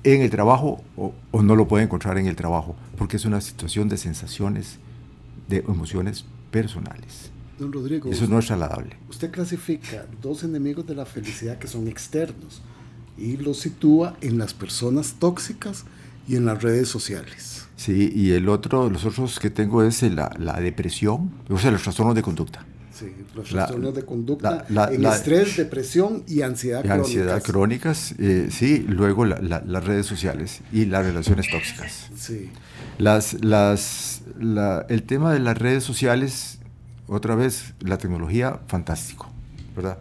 en 0.04 0.22
el 0.22 0.30
trabajo 0.30 0.82
o, 0.96 1.12
o 1.30 1.42
no 1.42 1.54
lo 1.54 1.68
puede 1.68 1.84
encontrar 1.84 2.16
en 2.16 2.26
el 2.26 2.34
trabajo, 2.34 2.74
porque 2.96 3.18
es 3.18 3.26
una 3.26 3.42
situación 3.42 3.90
de 3.90 3.98
sensaciones 3.98 4.78
de 5.48 5.58
emociones 5.58 6.24
personales. 6.50 7.30
Don 7.58 7.72
Rodrigo. 7.72 8.10
Eso 8.10 8.26
no 8.26 8.38
es 8.38 8.46
trasladable. 8.46 8.96
Usted 9.08 9.30
clasifica 9.30 10.06
dos 10.22 10.42
enemigos 10.44 10.86
de 10.86 10.94
la 10.94 11.04
felicidad 11.04 11.58
que 11.58 11.66
son 11.66 11.88
externos 11.88 12.62
y 13.18 13.36
los 13.36 13.58
sitúa 13.58 14.16
en 14.22 14.38
las 14.38 14.54
personas 14.54 15.16
tóxicas 15.18 15.84
y 16.26 16.36
en 16.36 16.46
las 16.46 16.62
redes 16.62 16.88
sociales. 16.88 17.66
Sí, 17.76 18.10
y 18.14 18.32
el 18.32 18.48
otro, 18.48 18.88
los 18.88 19.04
otros 19.04 19.38
que 19.38 19.50
tengo 19.50 19.82
es 19.82 20.02
la, 20.02 20.34
la 20.38 20.60
depresión, 20.60 21.30
o 21.48 21.58
sea, 21.58 21.70
los 21.70 21.82
trastornos 21.82 22.14
de 22.14 22.22
conducta. 22.22 22.64
Sí, 23.00 23.06
los 23.34 23.48
trastornos 23.48 23.94
de 23.94 24.04
conducta, 24.04 24.66
en 24.68 25.06
estrés, 25.06 25.56
depresión 25.56 26.22
y 26.26 26.42
ansiedad 26.42 26.82
crónica. 26.82 26.94
Ansiedad 27.02 27.42
crónicas, 27.42 28.14
eh, 28.18 28.48
sí, 28.50 28.84
luego 28.86 29.24
las 29.24 29.84
redes 29.84 30.04
sociales 30.04 30.60
y 30.70 30.84
las 30.84 31.06
relaciones 31.06 31.48
tóxicas. 31.50 32.10
Sí. 32.14 32.50
Las, 32.98 33.42
las, 33.42 34.20
el 34.90 35.02
tema 35.04 35.32
de 35.32 35.40
las 35.40 35.56
redes 35.56 35.82
sociales, 35.82 36.58
otra 37.06 37.34
vez, 37.36 37.72
la 37.80 37.96
tecnología, 37.96 38.60
fantástico, 38.66 39.30
¿verdad? 39.74 39.96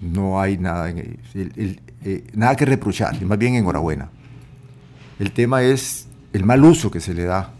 No 0.00 0.40
hay 0.40 0.58
nada, 0.58 0.90
en, 0.90 1.20
eh, 1.34 2.26
nada 2.34 2.56
que 2.56 2.64
reprochar, 2.64 3.22
más 3.22 3.38
bien 3.38 3.54
enhorabuena. 3.54 4.10
El 5.20 5.30
tema 5.30 5.62
es 5.62 6.08
el 6.32 6.44
mal 6.44 6.64
uso 6.64 6.90
que 6.90 6.98
se 6.98 7.14
le 7.14 7.24
da 7.24 7.52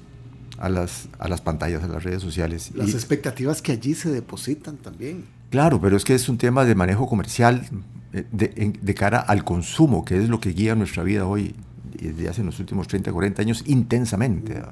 a 0.60 0.68
las, 0.68 1.08
a 1.18 1.28
las 1.28 1.40
pantallas, 1.40 1.82
a 1.82 1.88
las 1.88 2.04
redes 2.04 2.22
sociales. 2.22 2.70
Las 2.74 2.94
expectativas 2.94 3.62
que 3.62 3.72
allí 3.72 3.94
se 3.94 4.10
depositan 4.10 4.76
también. 4.76 5.24
Claro, 5.50 5.80
pero 5.80 5.96
es 5.96 6.04
que 6.04 6.14
es 6.14 6.28
un 6.28 6.38
tema 6.38 6.64
de 6.64 6.74
manejo 6.74 7.08
comercial 7.08 7.66
eh, 8.12 8.24
de, 8.30 8.72
de, 8.80 8.94
cara 8.94 9.18
al 9.18 9.42
consumo, 9.42 10.04
que 10.04 10.22
es 10.22 10.28
lo 10.28 10.38
que 10.38 10.50
guía 10.50 10.74
nuestra 10.74 11.02
vida 11.02 11.26
hoy 11.26 11.54
desde 12.00 12.28
hace 12.28 12.44
los 12.44 12.58
últimos 12.60 12.88
30, 12.88 13.12
40 13.12 13.42
años 13.42 13.64
intensamente. 13.66 14.62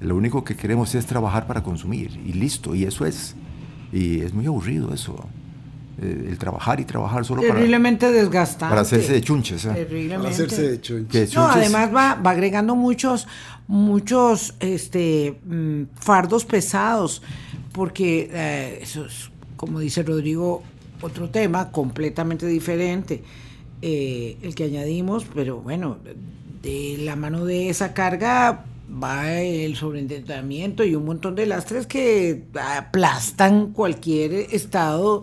Lo 0.00 0.16
único 0.16 0.44
que 0.44 0.56
queremos 0.56 0.94
es 0.94 1.06
trabajar 1.06 1.46
para 1.46 1.62
consumir 1.62 2.20
y 2.24 2.32
listo, 2.32 2.74
y 2.74 2.84
eso 2.84 3.06
es. 3.06 3.34
Y 3.92 4.20
es 4.20 4.32
muy 4.32 4.46
aburrido 4.46 4.94
eso. 4.94 5.26
Eh, 6.00 6.28
el 6.30 6.38
trabajar 6.38 6.80
y 6.80 6.84
trabajar 6.84 7.24
solo 7.24 7.42
Terriblemente 7.42 8.10
desgastante. 8.10 8.70
Para 8.70 8.80
hacerse 8.82 9.12
de 9.12 9.20
chunches. 9.20 9.64
¿eh? 9.66 9.72
Terriblemente. 9.74 10.16
Para 10.16 10.30
hacerse 10.30 10.70
de 10.70 10.80
chunches. 10.80 11.34
No, 11.34 11.46
además 11.46 11.94
va, 11.94 12.14
va, 12.14 12.30
agregando 12.30 12.74
muchos, 12.74 13.26
muchos 13.70 14.54
este, 14.58 15.38
mm, 15.44 15.94
fardos 15.94 16.44
pesados, 16.44 17.22
porque 17.70 18.28
eh, 18.32 18.80
eso 18.82 19.06
es, 19.06 19.30
como 19.56 19.78
dice 19.78 20.02
Rodrigo, 20.02 20.64
otro 21.00 21.30
tema 21.30 21.70
completamente 21.70 22.46
diferente. 22.46 23.22
Eh, 23.80 24.36
el 24.42 24.56
que 24.56 24.64
añadimos, 24.64 25.24
pero 25.32 25.60
bueno, 25.60 25.98
de 26.62 26.96
la 26.98 27.14
mano 27.14 27.44
de 27.44 27.70
esa 27.70 27.94
carga 27.94 28.64
va 29.02 29.40
el 29.40 29.76
sobreendeudamiento 29.76 30.82
y 30.84 30.96
un 30.96 31.04
montón 31.04 31.36
de 31.36 31.46
lastres 31.46 31.86
que 31.86 32.46
aplastan 32.60 33.72
cualquier 33.72 34.32
estado 34.32 35.22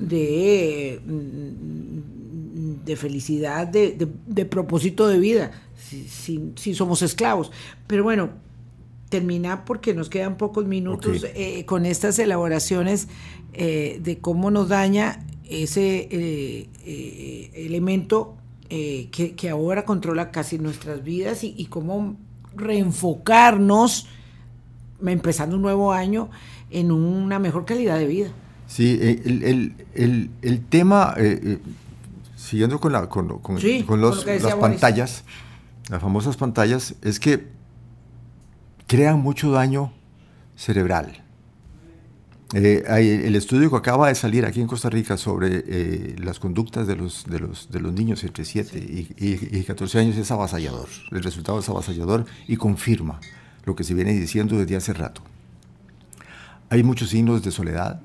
de, 0.00 0.98
mm, 1.04 2.84
de 2.86 2.96
felicidad, 2.96 3.66
de, 3.66 4.08
de, 4.26 4.44
propósito 4.46 5.08
de 5.08 5.18
vida, 5.18 5.52
si, 6.08 6.52
si, 6.56 6.74
somos 6.74 7.02
esclavos. 7.02 7.50
Pero 7.86 8.04
bueno, 8.04 8.30
termina 9.12 9.66
porque 9.66 9.92
nos 9.92 10.08
quedan 10.08 10.38
pocos 10.38 10.64
minutos 10.64 11.26
eh, 11.34 11.66
con 11.66 11.84
estas 11.84 12.18
elaboraciones 12.18 13.08
eh, 13.52 14.00
de 14.02 14.18
cómo 14.18 14.50
nos 14.50 14.70
daña 14.70 15.26
ese 15.44 16.08
eh, 16.10 17.50
elemento 17.54 18.36
que, 18.70 19.34
que, 19.36 19.50
ahora 19.50 19.84
controla 19.84 20.30
casi 20.30 20.58
nuestras 20.58 21.04
vidas 21.04 21.44
y, 21.44 21.54
y 21.58 21.66
cómo 21.66 22.16
reenfocarnos, 22.56 24.06
empezando 25.04 25.56
un 25.56 25.62
nuevo 25.62 25.92
año, 25.92 26.30
en 26.70 26.90
una 26.90 27.38
mejor 27.38 27.66
calidad 27.66 27.98
de 27.98 28.06
vida. 28.06 28.28
Sí, 28.66 28.98
el, 29.02 29.74
el, 29.94 30.30
el, 30.40 30.64
tema, 30.64 31.14
siguiendo 32.34 32.80
con, 32.80 32.92
la, 32.92 33.10
con, 33.10 33.28
con, 33.40 33.60
con 33.86 34.00
los, 34.00 34.24
las 34.24 34.54
pantallas, 34.54 35.24
las 35.92 36.00
famosas 36.00 36.38
pantallas, 36.38 36.94
es 37.02 37.20
que 37.20 37.48
crean 38.86 39.20
mucho 39.20 39.50
daño 39.50 39.92
cerebral. 40.56 41.22
Eh, 42.54 43.22
el 43.26 43.36
estudio 43.36 43.70
que 43.70 43.76
acaba 43.76 44.08
de 44.08 44.14
salir 44.14 44.46
aquí 44.46 44.62
en 44.62 44.68
Costa 44.68 44.88
Rica 44.88 45.18
sobre 45.18 46.16
las 46.18 46.38
conductas 46.38 46.86
de 46.86 46.96
los, 46.96 47.26
de, 47.26 47.40
los, 47.40 47.70
de 47.70 47.80
los 47.80 47.92
niños 47.92 48.24
entre 48.24 48.46
7 48.46 48.78
y, 48.78 49.58
y, 49.58 49.64
14 49.64 49.98
años 49.98 50.16
es 50.16 50.30
avasallador. 50.30 50.88
El 51.10 51.22
resultado 51.22 51.58
es 51.58 51.68
avasallador 51.68 52.24
y 52.48 52.56
confirma 52.56 53.20
lo 53.66 53.76
que 53.76 53.84
se 53.84 53.92
viene 53.92 54.12
diciendo 54.12 54.56
desde 54.56 54.76
hace 54.76 54.94
rato. 54.94 55.20
Hay 56.70 56.82
muchos 56.82 57.10
signos 57.10 57.42
de 57.42 57.50
soledad, 57.50 58.00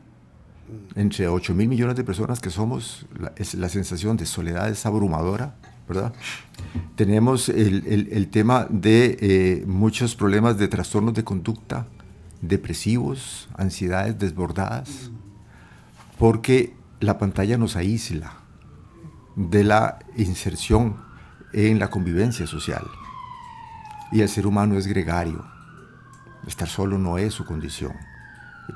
entre 0.96 1.30
8 1.30 1.54
mil 1.54 1.70
millones 1.70 1.96
de 1.96 2.04
personas 2.04 2.42
que 2.42 2.50
somos, 2.50 3.06
la, 3.18 3.32
es, 3.38 3.54
la 3.54 3.70
sensación 3.70 4.18
de 4.18 4.26
soledad 4.26 4.70
es 4.70 4.86
abrumadora, 4.86 5.56
Tenemos 6.96 7.50
el, 7.50 8.28
tema 8.30 8.68
de 8.70 9.18
eh, 9.22 9.64
muchos 9.66 10.16
problemas 10.16 10.58
de 10.58 10.68
trastornos 10.68 11.14
de 11.14 11.24
conducta, 11.24 11.88
depresivos, 12.42 13.48
ansiedades 13.56 14.20
desbordadas, 14.20 15.12
porque 16.18 16.76
la 17.00 17.18
pantalla 17.18 17.58
nos 17.58 17.76
aísla 17.76 18.34
de 19.36 19.64
la 19.64 20.00
inserción 20.18 20.98
en 21.54 21.80
la 21.80 21.90
convivencia 21.90 22.48
social. 22.48 22.86
Y 24.12 24.22
el 24.22 24.30
ser 24.30 24.48
humano 24.48 24.78
es 24.78 24.88
gregario. 24.88 25.46
Estar 26.48 26.68
solo 26.68 26.98
no 26.98 27.18
es 27.18 27.34
su 27.34 27.46
condición. 27.46 27.94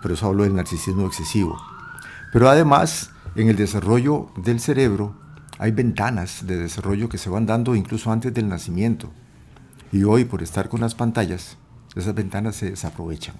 Por 0.01 0.12
eso 0.12 0.28
hablo 0.28 0.43
del 0.43 0.55
narcisismo 0.55 1.07
excesivo. 1.07 1.59
Pero 2.32 2.49
además, 2.49 3.12
en 3.36 3.49
el 3.49 3.55
desarrollo 3.55 4.30
del 4.38 4.59
cerebro 4.59 5.16
hay 5.62 5.72
ventanas 5.72 6.47
de 6.47 6.57
desarrollo 6.57 7.07
que 7.07 7.20
se 7.20 7.30
van 7.30 7.45
dando 7.45 7.76
incluso 7.76 8.12
antes 8.12 8.34
del 8.34 8.49
nacimiento. 8.49 9.12
Y 9.91 10.05
hoy, 10.05 10.26
por 10.26 10.41
estar 10.41 10.70
con 10.70 10.82
las 10.82 10.95
pantallas, 10.95 11.55
esas 11.95 12.16
ventanas 12.16 12.55
se 12.55 12.72
desaprovechan. 12.72 13.36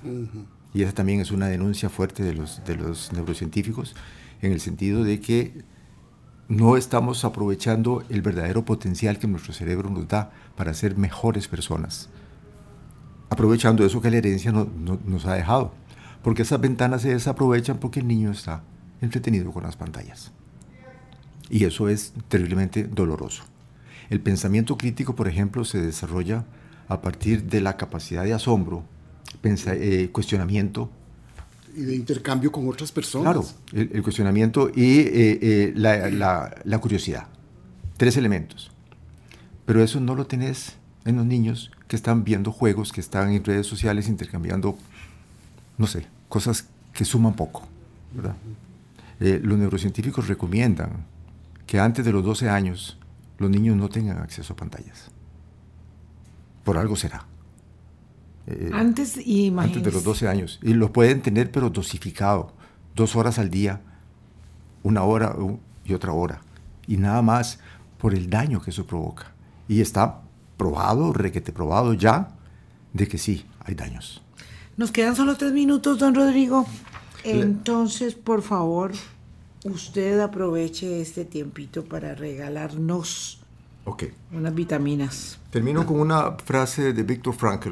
Y 0.72 0.84
esa 0.84 0.92
también 0.92 1.20
es 1.20 1.32
una 1.32 1.48
denuncia 1.48 1.90
fuerte 1.90 2.22
de 2.22 2.36
los, 2.36 2.64
de 2.64 2.76
los 2.76 3.12
neurocientíficos, 3.12 3.96
en 4.44 4.52
el 4.52 4.60
sentido 4.60 5.04
de 5.04 5.20
que 5.20 5.64
no 6.48 6.78
estamos 6.78 7.26
aprovechando 7.26 8.04
el 8.10 8.22
verdadero 8.22 8.66
potencial 8.66 9.18
que 9.18 9.26
nuestro 9.26 9.52
cerebro 9.52 9.90
nos 9.90 10.08
da 10.08 10.30
para 10.56 10.76
ser 10.76 10.98
mejores 10.98 11.48
personas. 11.48 12.08
Aprovechando 13.32 13.84
eso 13.84 14.00
que 14.00 14.12
la 14.12 14.18
herencia 14.18 14.52
no, 14.52 14.70
nos 15.08 15.26
ha 15.26 15.34
dejado. 15.34 15.74
Porque 16.22 16.44
esas 16.44 16.62
ventanas 16.62 17.02
se 17.02 17.10
desaprovechan 17.10 17.80
porque 17.80 18.02
el 18.02 18.08
niño 18.08 18.30
está 18.30 18.62
entretenido 19.02 19.52
con 19.52 19.64
las 19.64 19.76
pantallas. 19.76 20.32
Y 21.52 21.66
eso 21.66 21.90
es 21.90 22.14
terriblemente 22.30 22.86
doloroso. 22.86 23.44
El 24.10 24.22
pensamiento 24.22 24.78
crítico, 24.78 25.16
por 25.16 25.28
ejemplo, 25.28 25.66
se 25.66 25.82
desarrolla 25.82 26.46
a 26.88 27.02
partir 27.02 27.44
de 27.44 27.60
la 27.60 27.76
capacidad 27.76 28.24
de 28.24 28.34
asombro, 28.34 28.86
eh, 29.44 30.10
cuestionamiento. 30.14 30.90
Y 31.76 31.82
de 31.82 31.96
intercambio 31.96 32.54
con 32.54 32.70
otras 32.70 32.94
personas. 32.94 33.24
Claro, 33.34 33.46
el, 33.74 34.02
cuestionamiento 34.02 34.70
y 34.74 35.00
eh, 35.00 35.40
eh, 35.42 35.74
la, 35.76 36.54
la, 36.64 36.80
curiosidad. 36.80 37.28
Tres 37.98 38.16
elementos. 38.16 38.72
Pero 39.66 39.84
eso 39.84 40.00
no 40.00 40.16
lo 40.16 40.28
tenés 40.28 40.78
en 41.04 41.18
los 41.18 41.26
niños 41.26 41.72
que 41.90 41.98
están 41.98 42.24
viendo 42.24 42.54
juegos, 42.54 42.94
que 42.94 43.02
están 43.02 43.32
en 43.32 43.44
redes 43.44 43.68
sociales 43.68 44.08
intercambiando, 44.08 44.78
no 45.78 45.86
sé, 45.86 46.08
cosas 46.30 46.68
que 46.94 47.04
suman 47.04 47.34
poco. 47.34 47.68
¿verdad? 48.14 48.36
Eh, 49.20 49.40
los 49.44 49.58
neurocientíficos 49.58 50.28
recomiendan 50.28 51.06
que 51.72 51.80
antes 51.80 52.04
de 52.04 52.12
los 52.12 52.22
12 52.26 52.50
años 52.50 52.98
los 53.38 53.50
niños 53.50 53.78
no 53.78 53.88
tengan 53.88 54.18
acceso 54.18 54.52
a 54.52 54.56
pantallas. 54.58 55.10
Por 56.66 56.78
algo 56.78 56.98
será. 56.98 57.26
Eh, 58.46 58.72
antes, 58.74 59.16
y 59.26 59.58
antes 59.58 59.82
de 59.82 59.90
los 59.90 60.04
12 60.04 60.28
años. 60.28 60.60
Y 60.62 60.74
lo 60.74 60.92
pueden 60.92 61.22
tener, 61.22 61.50
pero 61.50 61.70
dosificado. 61.70 62.52
Dos 62.94 63.16
horas 63.16 63.40
al 63.40 63.50
día, 63.50 63.80
una 64.84 65.04
hora 65.04 65.34
y 65.86 65.94
otra 65.94 66.12
hora. 66.12 66.42
Y 66.88 66.98
nada 66.98 67.22
más 67.22 67.60
por 68.00 68.16
el 68.16 68.30
daño 68.30 68.62
que 68.62 68.72
eso 68.72 68.86
provoca. 68.86 69.32
Y 69.70 69.80
está 69.80 70.24
probado, 70.58 71.14
requete 71.14 71.54
probado 71.54 71.94
ya, 71.94 72.36
de 72.92 73.08
que 73.08 73.18
sí, 73.18 73.46
hay 73.64 73.76
daños. 73.76 74.22
Nos 74.76 74.92
quedan 74.92 75.16
solo 75.16 75.38
tres 75.38 75.54
minutos, 75.54 76.00
don 76.00 76.16
Rodrigo. 76.16 76.66
Entonces, 77.24 78.16
por 78.16 78.42
favor, 78.42 78.92
usted 79.66 80.20
aproveche 80.20 81.02
este 81.02 81.26
tiempito 81.26 81.84
para 81.86 82.16
regalarnos 82.16 83.40
unas 84.32 84.56
vitaminas. 84.56 85.40
Termino 85.50 85.86
con 85.86 86.00
una 86.00 86.38
frase 86.38 86.94
de 86.94 87.04
Víctor 87.04 87.34
Frankl. 87.34 87.72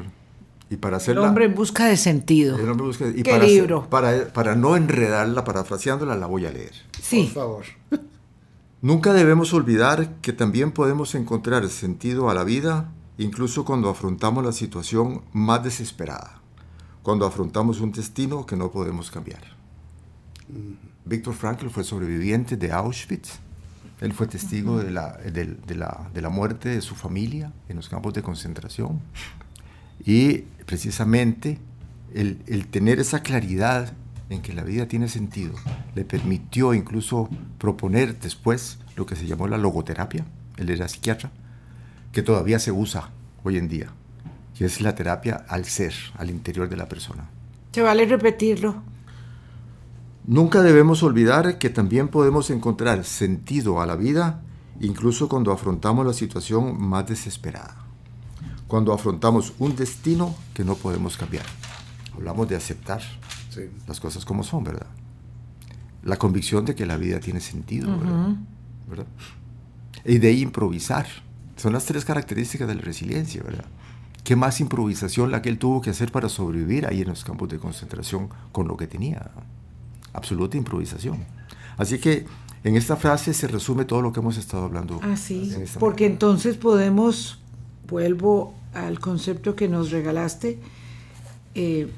Y 0.68 0.76
para 0.76 0.98
hacerla, 0.98 1.22
el 1.22 1.28
hombre 1.28 1.46
en 1.46 1.54
busca 1.54 1.86
de 1.86 1.96
sentido. 1.96 2.56
El 2.56 2.68
hombre 2.68 2.86
busca, 2.86 3.08
y 3.08 3.22
¿Qué 3.22 3.30
para, 3.30 3.44
libro? 3.44 3.88
para, 3.90 4.32
para, 4.32 4.54
no 4.54 4.76
enredarla, 4.76 5.42
parafraseándola, 5.42 6.14
la 6.14 6.26
voy 6.26 6.46
a 6.46 6.52
leer. 6.52 6.72
Sí. 7.02 7.30
Por 7.34 7.42
favor. 7.42 7.64
Nunca 8.82 9.12
debemos 9.12 9.52
olvidar 9.52 10.14
que 10.22 10.32
también 10.32 10.70
podemos 10.70 11.14
encontrar 11.16 11.68
sentido 11.68 12.30
a 12.30 12.34
la 12.34 12.44
vida 12.44 12.92
incluso 13.18 13.64
cuando 13.64 13.90
afrontamos 13.90 14.44
la 14.44 14.52
situación 14.52 15.22
más 15.32 15.62
desesperada 15.62 16.40
cuando 17.02 17.26
afrontamos 17.26 17.80
un 17.80 17.92
destino 17.92 18.46
que 18.46 18.56
no 18.56 18.70
podemos 18.70 19.10
cambiar. 19.10 19.42
Víctor 21.04 21.34
Frankl 21.34 21.68
fue 21.68 21.84
sobreviviente 21.84 22.56
de 22.56 22.72
Auschwitz. 22.72 23.38
Él 24.00 24.12
fue 24.12 24.26
testigo 24.26 24.78
de, 24.78 24.90
la, 24.90 25.18
de, 25.18 25.44
de, 25.44 25.74
la, 25.74 26.08
de, 26.14 26.22
la, 26.22 26.30
muerte 26.30 26.70
de 26.70 26.80
su 26.80 26.94
familia 26.94 27.52
en 27.68 27.76
los 27.76 27.88
campos 27.88 28.14
de 28.14 28.22
concentración. 28.22 29.00
Y 30.04 30.38
precisamente 30.64 31.58
el, 32.14 32.42
el, 32.46 32.66
tener 32.68 32.98
esa 32.98 33.22
claridad 33.22 33.92
en 34.30 34.40
que 34.40 34.54
la 34.54 34.62
vida 34.62 34.86
tiene 34.86 35.08
sentido 35.08 35.52
le 35.94 36.04
permitió 36.04 36.72
incluso 36.72 37.28
proponer 37.58 38.18
después 38.18 38.78
lo 38.96 39.04
que 39.04 39.16
se 39.16 39.26
llamó 39.26 39.48
la 39.48 39.58
logoterapia. 39.58 40.24
Él 40.56 40.70
era 40.70 40.88
psiquiatra, 40.88 41.30
que 42.12 42.22
todavía 42.22 42.58
se 42.58 42.72
usa 42.72 43.10
hoy 43.44 43.58
en 43.58 43.68
día 43.68 43.92
que 44.60 44.66
es 44.66 44.82
la 44.82 44.94
terapia 44.94 45.46
al 45.48 45.64
ser, 45.64 45.94
al 46.18 46.28
interior 46.28 46.68
de 46.68 46.76
la 46.76 46.86
persona. 46.86 47.30
Se 47.72 47.80
vale 47.80 48.04
repetirlo. 48.04 48.82
Nunca 50.30 50.62
debemos 50.62 51.02
olvidar 51.02 51.58
que 51.58 51.70
también 51.70 52.06
podemos 52.06 52.50
encontrar 52.50 53.04
sentido 53.04 53.80
a 53.80 53.86
la 53.86 53.96
vida 53.96 54.42
incluso 54.78 55.28
cuando 55.28 55.50
afrontamos 55.50 56.06
la 56.06 56.12
situación 56.12 56.80
más 56.80 57.04
desesperada, 57.08 57.84
cuando 58.68 58.92
afrontamos 58.92 59.54
un 59.58 59.74
destino 59.74 60.32
que 60.54 60.62
no 60.62 60.76
podemos 60.76 61.16
cambiar. 61.16 61.44
Hablamos 62.14 62.48
de 62.48 62.54
aceptar 62.54 63.02
sí. 63.48 63.62
las 63.88 63.98
cosas 63.98 64.24
como 64.24 64.44
son, 64.44 64.62
¿verdad? 64.62 64.86
La 66.04 66.16
convicción 66.16 66.64
de 66.64 66.76
que 66.76 66.86
la 66.86 66.96
vida 66.96 67.18
tiene 67.18 67.40
sentido, 67.40 67.90
¿verdad? 67.98 68.36
¿verdad? 68.88 69.06
Y 70.04 70.18
de 70.18 70.32
improvisar 70.32 71.08
Son 71.56 71.72
las 71.72 71.86
tres 71.86 72.04
características 72.04 72.68
de 72.68 72.76
la 72.76 72.82
resiliencia, 72.82 73.42
¿verdad? 73.42 73.66
¿Qué 74.22 74.36
más 74.36 74.60
improvisación 74.60 75.32
la 75.32 75.42
que 75.42 75.48
él 75.48 75.58
tuvo 75.58 75.80
que 75.80 75.90
hacer 75.90 76.12
para 76.12 76.28
sobrevivir 76.28 76.86
ahí 76.86 77.00
en 77.00 77.08
los 77.08 77.24
campos 77.24 77.48
de 77.48 77.58
concentración 77.58 78.28
con 78.52 78.68
lo 78.68 78.76
que 78.76 78.86
tenía? 78.86 79.32
Absoluta 80.12 80.56
improvisación. 80.56 81.18
Así 81.76 81.98
que 81.98 82.26
en 82.62 82.76
esta 82.76 82.96
frase 82.96 83.32
se 83.32 83.48
resume 83.48 83.84
todo 83.84 84.02
lo 84.02 84.12
que 84.12 84.20
hemos 84.20 84.36
estado 84.36 84.64
hablando. 84.64 85.00
Así, 85.02 85.52
ah, 85.56 85.78
porque 85.78 86.06
entonces 86.06 86.56
podemos, 86.56 87.38
vuelvo 87.88 88.54
al 88.74 89.00
concepto 89.00 89.56
que 89.56 89.68
nos 89.68 89.90
regalaste, 89.90 90.58
eh, 91.54 91.88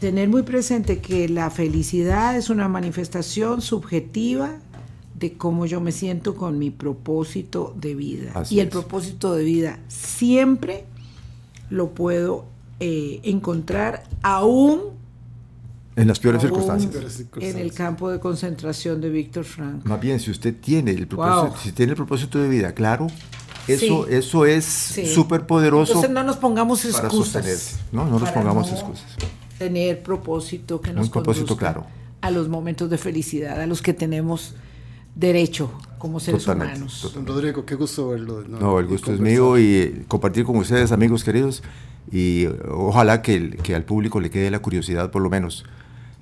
tener 0.00 0.28
muy 0.28 0.42
presente 0.42 0.98
que 0.98 1.28
la 1.28 1.50
felicidad 1.50 2.36
es 2.36 2.50
una 2.50 2.68
manifestación 2.68 3.62
subjetiva 3.62 4.58
de 5.14 5.34
cómo 5.34 5.66
yo 5.66 5.80
me 5.80 5.92
siento 5.92 6.34
con 6.34 6.58
mi 6.58 6.70
propósito 6.70 7.72
de 7.76 7.94
vida. 7.94 8.44
y 8.50 8.58
el 8.58 8.68
propósito 8.68 9.34
de 9.34 9.44
vida 9.44 9.78
siempre 9.88 10.84
lo 11.70 11.90
puedo 11.90 12.46
eh, 12.80 13.20
encontrar 13.22 14.02
aún 14.22 14.80
en 15.96 16.08
las 16.08 16.18
peores 16.18 16.42
circunstancias. 16.42 17.24
En 17.38 17.58
el 17.58 17.72
campo 17.72 18.10
de 18.10 18.18
concentración 18.20 19.00
de 19.00 19.10
Víctor 19.10 19.44
Frank. 19.44 19.84
Más 19.84 20.00
bien, 20.00 20.20
si 20.20 20.30
usted 20.30 20.54
tiene 20.60 20.90
el 20.90 21.06
propósito, 21.06 21.56
si 21.62 21.72
tiene 21.72 21.92
el 21.92 21.96
propósito 21.96 22.38
de 22.38 22.48
vida 22.48 22.72
claro, 22.72 23.06
eso, 23.68 24.06
eso 24.08 24.46
es 24.46 24.64
súper 25.14 25.46
poderoso. 25.46 25.92
Entonces 25.92 26.10
no 26.10 26.24
nos 26.24 26.36
pongamos 26.36 26.84
excusas. 26.84 27.80
No, 27.92 28.06
no 28.06 28.18
nos 28.18 28.30
pongamos 28.30 28.70
excusas. 28.70 29.06
Tener 29.58 30.02
propósito 30.02 30.80
que 30.80 30.92
nos 30.92 31.06
Un 31.06 31.12
propósito 31.12 31.56
claro. 31.56 31.86
a 32.20 32.30
los 32.30 32.48
momentos 32.48 32.90
de 32.90 32.98
felicidad, 32.98 33.60
a 33.60 33.66
los 33.66 33.80
que 33.82 33.94
tenemos 33.94 34.54
derecho 35.14 35.70
como 35.98 36.18
seres 36.18 36.46
humanos. 36.46 37.14
Rodrigo, 37.24 37.64
qué 37.64 37.76
gusto 37.76 38.08
verlo. 38.08 38.42
No, 38.42 38.80
el 38.80 38.86
gusto 38.86 39.12
es 39.12 39.20
mío 39.20 39.58
y 39.58 40.04
compartir 40.08 40.44
con 40.44 40.56
ustedes, 40.56 40.90
amigos 40.90 41.22
queridos, 41.22 41.62
y 42.10 42.46
ojalá 42.68 43.22
que, 43.22 43.50
que 43.62 43.74
al 43.74 43.84
público 43.84 44.20
le 44.20 44.30
quede 44.30 44.50
la 44.50 44.58
curiosidad, 44.58 45.10
por 45.10 45.22
lo 45.22 45.30
menos, 45.30 45.64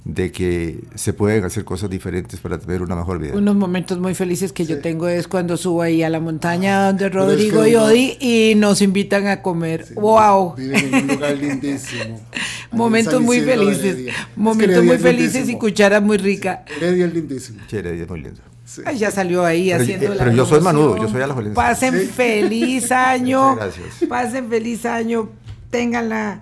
de 0.05 0.33
que 0.33 0.81
se 0.97 1.13
pueden 1.13 1.45
hacer 1.45 1.65
cosas 1.65 1.89
diferentes 1.89 2.41
para 2.41 2.59
tener 2.59 2.83
una 2.83 2.97
mejor 2.97 3.21
vida. 3.21 3.35
Unos 3.35 3.55
momentos 3.55 3.99
muy 3.99 4.15
felices 4.15 4.53
que 4.53 4.67
yo 4.67 4.81
tengo 4.81 5.07
es 5.07 5.29
cuando 5.29 5.57
subo 5.57 5.83
ahí 5.83 6.03
a 6.03 6.11
la 6.11 6.19
montaña 6.19 6.87
donde 6.87 7.09
Rodrigo 7.09 7.65
y 7.67 7.77
Odi 7.77 8.17
y 8.21 8.55
nos 8.57 8.83
invitan 8.83 9.29
a 9.29 9.43
comer. 9.43 9.87
¡Wow! 9.95 10.57
Viven 10.57 10.95
en 10.95 11.03
un 11.03 11.07
lugar 11.07 11.37
lindísimo. 11.39 12.21
momentos 12.73 13.21
muy 13.21 13.41
felices. 13.41 14.13
Momentos 14.35 14.85
muy 14.85 14.99
felices 14.99 15.49
y 15.49 15.57
cucharas 15.57 16.03
muy 16.03 16.17
ricas. 16.17 16.61
Heredia 16.81 17.07
es 17.07 17.15
lindísimo. 17.15 17.61
Sí, 17.69 17.77
Heredia 17.77 18.03
es 18.03 18.09
muy 18.09 18.23
lindo. 18.23 18.41
Ay, 18.85 18.99
ya 18.99 19.11
salió 19.11 19.45
ahí 19.45 19.71
haciendo 19.71 20.15
eh, 20.15 20.17
Pero 20.19 20.33
yo 20.33 20.47
soy 20.47 20.61
manudo, 20.61 20.97
yo 20.97 21.09
soy 21.09 21.21
a 21.21 21.27
la 21.27 21.35
Pasen 21.55 21.95
feliz 22.09 22.91
año. 22.93 23.55
gracias. 23.55 24.09
Pasen 24.09 24.49
feliz 24.49 24.85
año. 24.87 25.29
Ténganla 25.71 26.41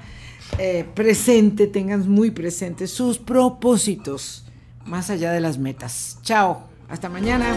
eh, 0.59 0.84
presente, 0.94 1.66
tengan 1.66 2.09
muy 2.09 2.30
presente 2.30 2.86
sus 2.86 3.18
propósitos 3.18 4.44
más 4.84 5.11
allá 5.11 5.32
de 5.32 5.40
las 5.40 5.59
metas. 5.59 6.18
Chao, 6.22 6.64
hasta 6.88 7.09
mañana. 7.09 7.55